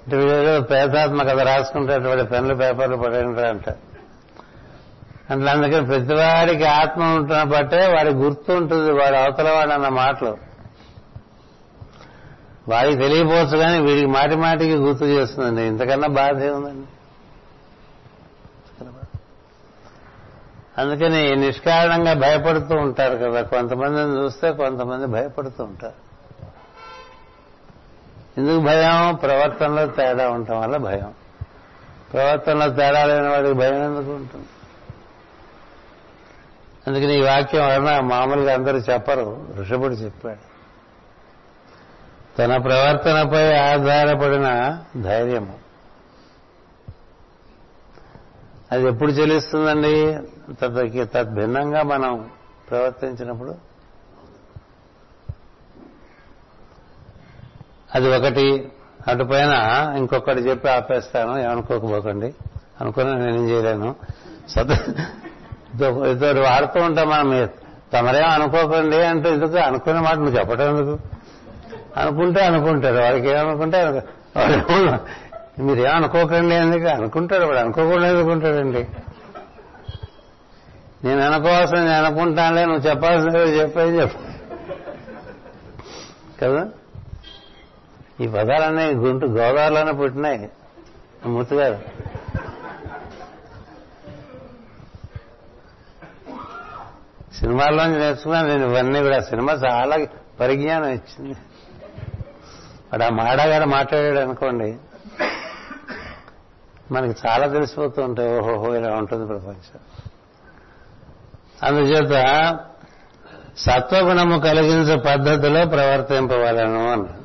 [0.00, 3.68] అంటే వీళ్ళు పేదాత్మ కథ రాసుకుంటే వాడి పెన్నులు పేపర్లు పడేయంటారు అంట
[5.30, 10.36] అంటే అందుకని ప్రతివాడికి ఆత్మ ఉంటున్న బట్టే వాడి గుర్తు ఉంటుంది వాడు అవతల వాడు అన్న మాటలు.
[12.68, 15.62] వాడికి తెలియపోవచ్చు కానీ వీడికి మాటి మాటికి గుర్తు చేస్తుందండి.
[15.62, 16.86] ఇంతకన్నా బాధ ఏముందండి?
[20.78, 23.42] అందుకని నిష్కారణంగా భయపడుతూ ఉంటారు కదా.
[23.42, 26.10] కొంతమందిని చూస్తే కొంతమంది భయపడుతూ ఉంటారు.
[28.40, 29.14] ఎందుకు భయం?
[29.14, 31.12] ప్రవర్తనలో తేడా ఉండటం వల్ల భయం.
[32.12, 34.46] ప్రవర్తనలో తేడా లేని వాడికి భయం ఎందుకు ఉంటుంది?
[36.86, 39.48] అందుకని ఈ వాక్యం వలన మామూలుగా అందరూ చెప్పరు.
[39.58, 40.50] ఋషభుడు చెప్పాడు.
[42.38, 45.58] తన ప్రవర్తనపై ఆధారపడిన ధైర్యము.
[48.72, 50.18] అది ఎప్పుడు చెల్లిస్తుందండి?
[50.60, 52.30] తదకి తద్భిన్నంగా మనం
[52.70, 53.54] ప్రవర్తించినప్పుడు.
[57.94, 58.72] అది ఒకటి.
[59.08, 59.54] అటు పైన
[59.96, 61.38] ఇంకొకటి చెప్పి ఆపేస్తాను.
[61.38, 62.34] ఏమనుకోకపోకండి.
[62.80, 63.96] అనుకుని నేనేం చేయలేను.
[64.48, 64.94] సత
[66.10, 67.30] ఇద్దరు వాడుతూ ఉంటాం మనం.
[67.30, 67.48] మీరు
[67.92, 69.58] తమరేం అనుకోకండి అంటే ఎందుకు?
[69.58, 70.98] అనుకునే మాట నువ్వు చెప్పటం ఎందుకు?
[71.96, 72.96] అనుకుంటే అనుకుంటారు.
[72.96, 74.02] వాడికి ఏమనుకుంటే
[75.58, 76.88] మీరేం అనుకోకండి ఎందుకు?
[76.88, 77.58] అనుకుంటారు వాడు.
[77.58, 78.86] అనుకోకుండా ఎందుకుంటాడండి
[81.04, 84.18] నేను అనుకోవాల్సిన నేను అనుకుంటానులే నువ్వు చెప్పాల్సిన చెప్పేది చెప్పు.
[86.44, 86.68] కదా?
[88.20, 90.50] ఈ పదాలన్నీ గుంటు గోదావరిలోనే పుట్టినాయి.
[91.26, 91.78] మూర్తి గారు.
[97.38, 99.20] సినిమాల్లోంచి నేర్చుకున్నాను నేను ఇవన్నీ కూడా.
[99.20, 100.06] సినిమా చాలా
[100.40, 101.38] పరిజ్ఞానం ఇచ్చింది.
[102.92, 104.78] వాడు ఆ మాడాగాడు మాట్లాడాడు అనుకోండి
[106.92, 108.40] మనకి చాలా తెలిసిపోతూ ఉంటాయి.
[108.40, 109.80] ఓహోహో ఇలా ఉంటుంది ప్రపంచం.
[111.62, 112.58] అందుచేత
[113.58, 117.20] సత్వగుణము కలిగించే పద్ధతిలో ప్రవర్తింపవలను అన్నాడు.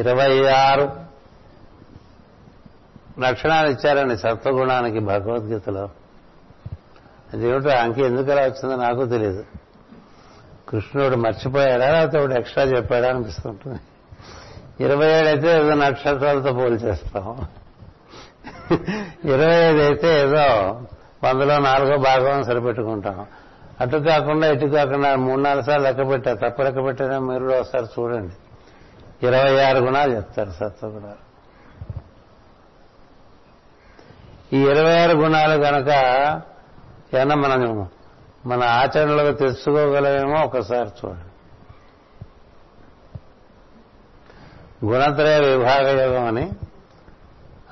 [0.00, 1.01] ఇరవై ఆరు
[3.22, 5.88] లక్షణాలు ఇచ్చారండి సత్వగుణానికి భగవద్గీతలో.
[7.32, 9.44] అదేమిటో అంకె ఎందుకు అలా వచ్చిందో నాకు తెలియదు
[10.68, 11.92] కృష్ణుడు మర్చిపోయాడా?
[11.92, 13.80] లేకపోతే ఒకటి ఎక్స్ట్రా చెప్పాడా అనిపిస్తుంటుంది.
[14.84, 17.46] ఇరవై ఏడు అయితే ఏదో నక్షత్రాలతో పోల్ చేస్తాం.
[19.24, 20.44] ఇరవై ఐదు అయితే ఏదో
[21.24, 23.26] వందలో నాలుగో భాగం సరిపెట్టుకుంటాం.
[23.80, 26.38] అటు కాకుండా ఇటు కాకుండా మూడు నాలుగు సార్లు లెక్క పెట్టారు.
[26.48, 28.34] తప్పు లెక్క పెట్టారా మీరు ఒకసారి చూడండి.
[29.26, 31.21] ఇరవై ఆరు గుణాలు చెప్తారు సత్వగుణాలు.
[34.52, 35.88] ఈ ఇరవై ఆరు గుణాలు కనుక
[37.14, 37.88] ఏమన్నా మనం
[38.46, 41.28] మన ఆచరణలో తెచ్చుకోగలమేమో ఒకసారి చూడండి.
[44.86, 46.52] గుణత్రయ విభాగ యోగం అని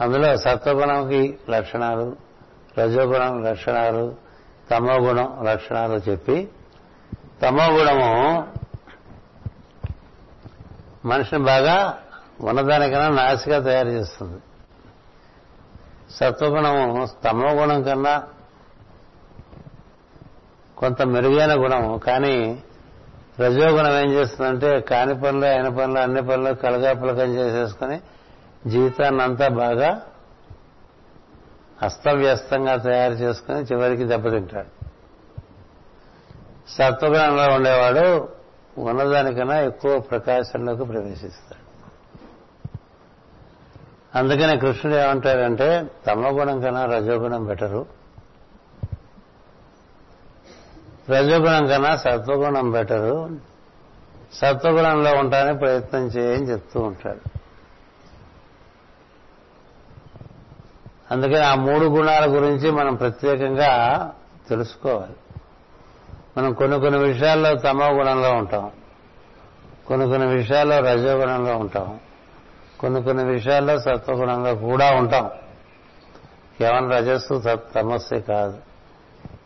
[0.00, 2.16] అందులో సత్వగుణంకి లక్షణాలు
[2.78, 4.14] రజోగుణం లక్షణాలు
[4.70, 6.48] తమో గుణం లక్షణాలు చెప్పి
[7.42, 8.48] తమో గుణము
[11.04, 11.98] మనిషిని బాగా
[12.40, 14.40] ఉన్నదానికన్నా నాసిగా తయారు చేస్తుంది.
[16.10, 18.22] సత్వగుణము తమోగుణం కన్నా
[20.78, 22.62] కొంత మెరుగైన గుణము కానీ
[23.40, 28.00] రజోగుణం ఏం చేస్తుందంటే కాని పనులు అయిన పనులు అన్ని పనులు కలగాపులకం చేసేసుకుని
[28.66, 30.00] జీవితాన్ని అంతా బాగా
[31.82, 34.84] అస్తవ్యస్తంగా తయారు చేసుకుని చివరికి దెబ్బతింటాడు.
[36.68, 38.28] సత్వగుణంలో ఉండేవాడు
[38.78, 41.49] ఉన్నదానికన్నా ఎక్కువ ప్రకాశంలోకి ప్రవేశిస్తాడు.
[44.14, 47.86] అందుకనే కృష్ణుడు ఏమంటాడంటే తమగుణం కన్నా రజోగుణం బెటరు.
[51.10, 53.38] రజోగుణం కన్నా సత్వగుణం బెటరు.
[54.32, 57.40] సత్వగుణంలో ఉంటానికి ప్రయత్నం చేయని చెప్తూ ఉంటాడు.
[61.10, 64.12] అందుకని ఆ మూడు గుణాల గురించి మనం ప్రత్యేకంగా
[64.48, 65.16] తెలుసుకోవాలి.
[66.36, 68.70] మనం కొన్ని కొన్ని విషయాల్లో తమో గుణంలో ఉంటాం.
[69.86, 72.00] కొన్ని కొన్ని విషయాల్లో రజోగుణంలో ఉంటాం.
[72.80, 75.30] కొన్ని కొన్ని విషయాల్లో సత్వగుణంగా కూడా ఉంటాం.
[76.58, 78.58] కేవలం రజస్సు తమస్సు కాదు.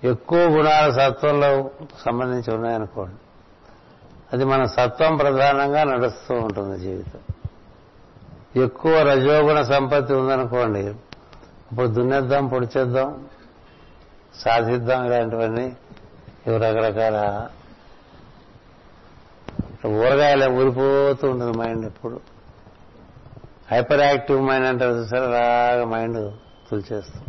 [0.04, 1.70] ఎక్కువ గుణాలు సత్వంలో
[2.06, 3.16] సంబంధించి ఉన్నాయనుకోండి.
[4.32, 7.20] అది మన సత్వం ప్రధానంగా నడుస్తూ ఉంటుంది జీవితం.
[8.62, 13.26] ఎక్కువ రజోగుణ సంపత్తి ఉందనుకోండి ఇప్పుడు దున్నేద్దాం పొడిచేద్దాం
[14.34, 15.76] సాధిద్దాం ఇలాంటివన్నీ
[16.46, 17.48] ఇవి రకరకాల
[19.86, 22.33] ఊరగాయలే ఊరిపోతూ ఉంటుంది మైండ్ ఎప్పుడు.
[23.70, 26.32] హైపర్ యాక్టివ్ మైండ్ అంటారు చూసారు అలాగా మైండ్
[26.70, 27.26] తుల్చేస్తుంది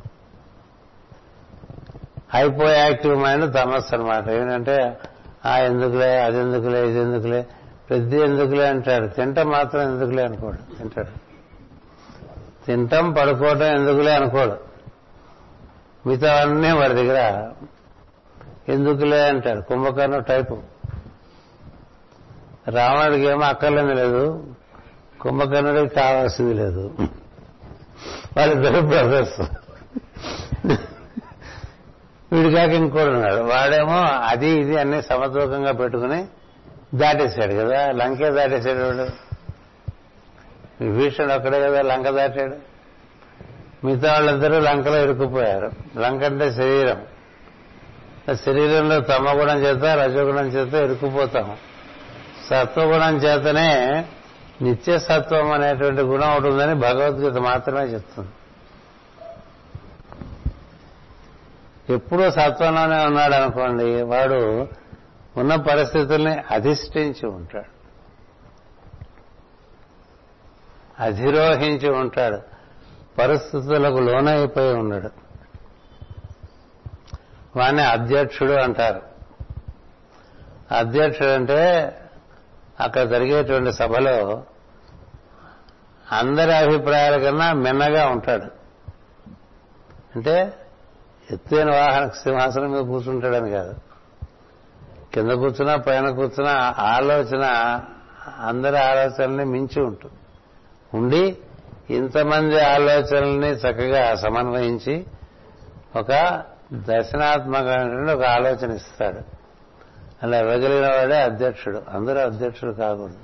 [2.34, 4.98] హైపో యాక్టివ్ మైండ్ తమస్సు అనమాట ఏంటంటే
[5.46, 7.48] ఆ ఎందుకులే అది ఎందుకులే ఇది ఎందుకులే
[7.90, 11.26] ప్రతి ఎందుకులే అంటాడు తింటం మాత్రం ఎందుకులే అనుకోడు తింటాడు.
[12.66, 14.58] తింటం పడుకోవటం ఎందుకులే అనుకోడు.
[16.08, 17.50] మిగతా అన్నీ వాడి దగ్గర
[18.70, 19.62] ఎందుకులే అంటాడు.
[19.62, 20.62] కుంభకర్ణం టైపు.
[22.70, 24.54] రావణుడికి ఏమో అక్కర్లేని లేదు.
[25.26, 26.96] కుంభకర్ణుడికి కావాల్సింది లేదు.
[28.38, 29.42] వాళ్ళిద్దరు బ్రదర్స్.
[32.34, 33.36] వీడికాక ఇంకోడు ఉన్నాడు.
[33.36, 36.26] వాడేమో అది ఇది అన్ని సమతూకంగా పెట్టుకుని
[36.96, 37.92] దాటేశాడు కదా.
[37.92, 39.26] లంకే దాటేశాడు వాడు.
[40.84, 42.56] విభీషణుడు ఒక్కడే కదా లంక దాటాడు.
[43.86, 45.72] మిగతా వాళ్ళందరూ లంకలో ఇరుక్కుపోయారు.
[46.00, 47.02] లంక అంటే శరీరం.
[48.36, 51.58] శరీరంలో తమగుణం చేత రజగుణం చేత ఇరుక్కుపోతాం
[52.50, 54.06] సత్వగుణం చేతనే
[54.62, 58.32] నిత్యసత్వం అనేటువంటి గుణం ఒకటి ఉందని భగవద్గీత మాత్రమే చెప్తుంది.
[61.94, 64.68] ఎప్పుడూ సత్వంలోనే ఉన్నాడు అనుకోండి వాడు
[65.38, 67.76] ఉన్న పరిస్థితుల్ని అధిష్ఠించి ఉంటాడు.
[71.04, 72.42] అధిరోహించి ఉంటాడు.
[73.18, 75.10] పరిస్థితులకు లోనైపోయి ఉన్నాడు.
[77.56, 79.02] వాణ్ణి అధ్యక్షుడు అంటారు.
[80.78, 81.94] అధ్యక్షుడు అంటే
[82.80, 84.44] అక్కడ జరిగేటువంటి సభలో
[86.12, 88.46] అందరి అభిప్రాయాల కన్నా మిన్నగా ఉంటాడు.
[90.16, 90.54] అంటే
[91.32, 93.76] ఎత్తైన వాహన సింహాసనం మీద కూర్చుంటాడని కాదు.
[95.14, 97.44] కింద కూర్చున్నా పైన కూర్చున్నా ఆలోచన
[98.40, 100.14] అందరి ఆలోచనల్ని మించి ఉంటుంది
[100.98, 101.38] ఉండి
[101.90, 105.06] ఇంతమంది ఆలోచనల్ని చక్కగా సమన్వయించి
[105.96, 106.44] ఒక
[106.74, 109.45] దర్శనాత్మకమైనటువంటి ఒక ఆలోచన ఇస్తాడు.
[110.26, 111.82] అలా ఇవ్వగలిగిన వాడే అధ్యక్షుడు.
[111.90, 113.18] అందరూ అధ్యక్షుడు కాకూడదు.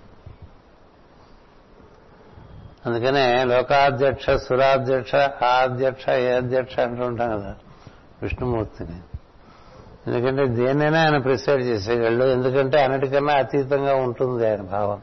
[2.85, 7.55] అందుకనే లోకాధ్యక్ష సురాధ్యక్ష ఆ అధ్యక్ష ఏ అధ్యక్ష అంటూ ఉంటాం కదా
[8.21, 8.99] విష్ణుమూర్తిని.
[10.07, 12.25] ఎందుకంటే దేన్నైనా ఆయన ప్రిసైడ్ చేసేవాళ్ళు.
[12.25, 15.01] ఎందుకంటే అన్నిటికన్నా అతీతంగా ఉంటుంది ఆయన భావం.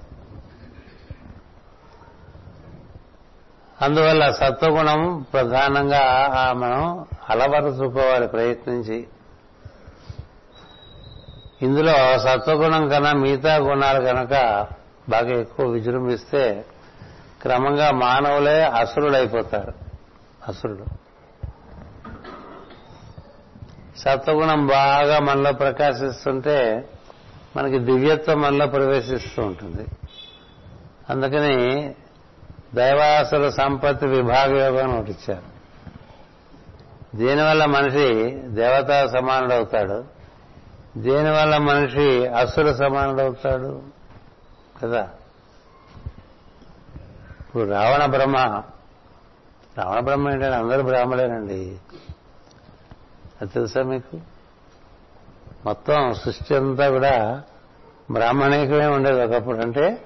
[3.83, 9.07] అందువల్ల సత్వగుణం ప్రధానంగా మనం అలవరుచుకోవాలి ప్రయత్నించి.
[11.63, 14.31] ఇందులో సత్వగుణం కన్నా మిగతా గుణాలు కనుక
[15.09, 16.65] బాగా ఎక్కువ విజృంభిస్తే
[17.43, 19.73] క్రమంగా మానవులే అసురుడైపోతారు
[20.49, 20.85] అసురుడు
[23.99, 26.89] సత్వగుణం బాగా మనలో ప్రకాశిస్తుంటే
[27.57, 29.87] మనకి దివ్యత్వం మనలో ప్రవేశిస్తూ ఉంటుంది.
[31.11, 31.95] అందుకని
[32.75, 35.59] దైవాసుర సంపత్తి విభాగ యోగం ఒకటి ఇచ్చారు.
[37.17, 40.18] దీనివల్ల మనిషి దేవతా సమానుడవుతాడు
[40.99, 43.83] దీనివల్ల మనిషి అసుర సమానుడవుతాడు
[44.83, 45.11] కదా?
[47.47, 48.37] ఇప్పుడు రావణ బ్రహ్మ
[49.79, 51.79] రావణ బ్రహ్మ ఏంటంటే అందరూ బ్రాహ్మలేనండి
[53.41, 54.21] అది తెలుసా మీకు?
[55.65, 57.43] మొత్తం సృష్టి అంతా కూడా
[58.11, 59.59] బ్రాహ్మణీకమే ఉండేది ఒకప్పుడు.
[59.59, 60.05] అంటే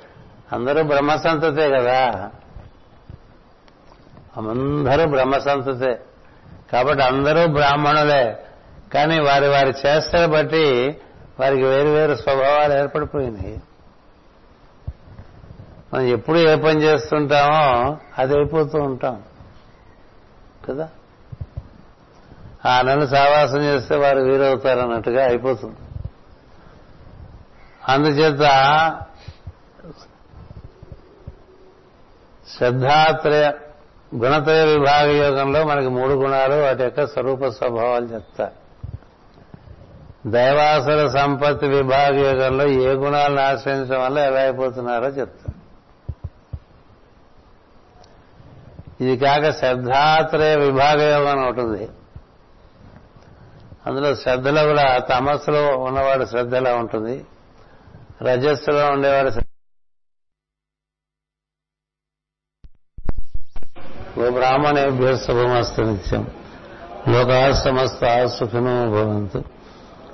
[0.52, 2.30] అందరూ బ్రహ్మ సంతతే కదా?
[4.36, 6.00] అందరూ బ్రహ్మ సంతతే
[6.72, 8.46] కాబట్టి అందరూ బ్రాహ్మణులే.
[8.94, 10.96] కానీ వారి వారి చేష్టలు బట్టి
[11.40, 13.62] వారికి వేరు వేరు స్వభావాలు ఏర్పడిపోయినాయి.
[15.94, 19.22] మనం ఎప్పుడు ఏ పని చేస్తుంటామో అది అయిపోతూ ఉంటాం.
[20.68, 20.88] కదా?
[22.66, 25.76] ఆ నన్ను సావాసం చేస్తే వారు వీరవుతారు అన్నట్టుగా అయిపోతుంది.
[27.88, 28.40] అందుచేత
[32.56, 33.52] శ్రద్ధాత్రయ
[34.16, 38.61] గుణత్రయ విభాగ యోగంలో మనకి మూడు గుణాలు వాటి యొక్క స్వరూప స్వభావాలు చెప్తారు.
[40.26, 45.62] దైవాసుల సంపత్తి విభాగ యుగంలో ఏ గుణాలను ఆశ్రయించడం వల్ల ఎలా అయిపోతున్నారో చెప్తారు
[49.04, 51.88] ఇది కాక శ్రద్ధాత్రయ విభాగ యోగం అని
[53.86, 57.24] అందులో శ్రద్ధలో కూడా తమస్సులో ఉన్నవాడు శ్రద్ధలా ఉంటుంది.
[58.22, 59.30] రజస్సులో ఉండేవాడు
[64.20, 66.30] ఓ బ్రాహ్మణేభ్య శుభమస్తు నిత్యం.
[67.08, 69.44] లోకా సమస్త సుఖినో భవంతు.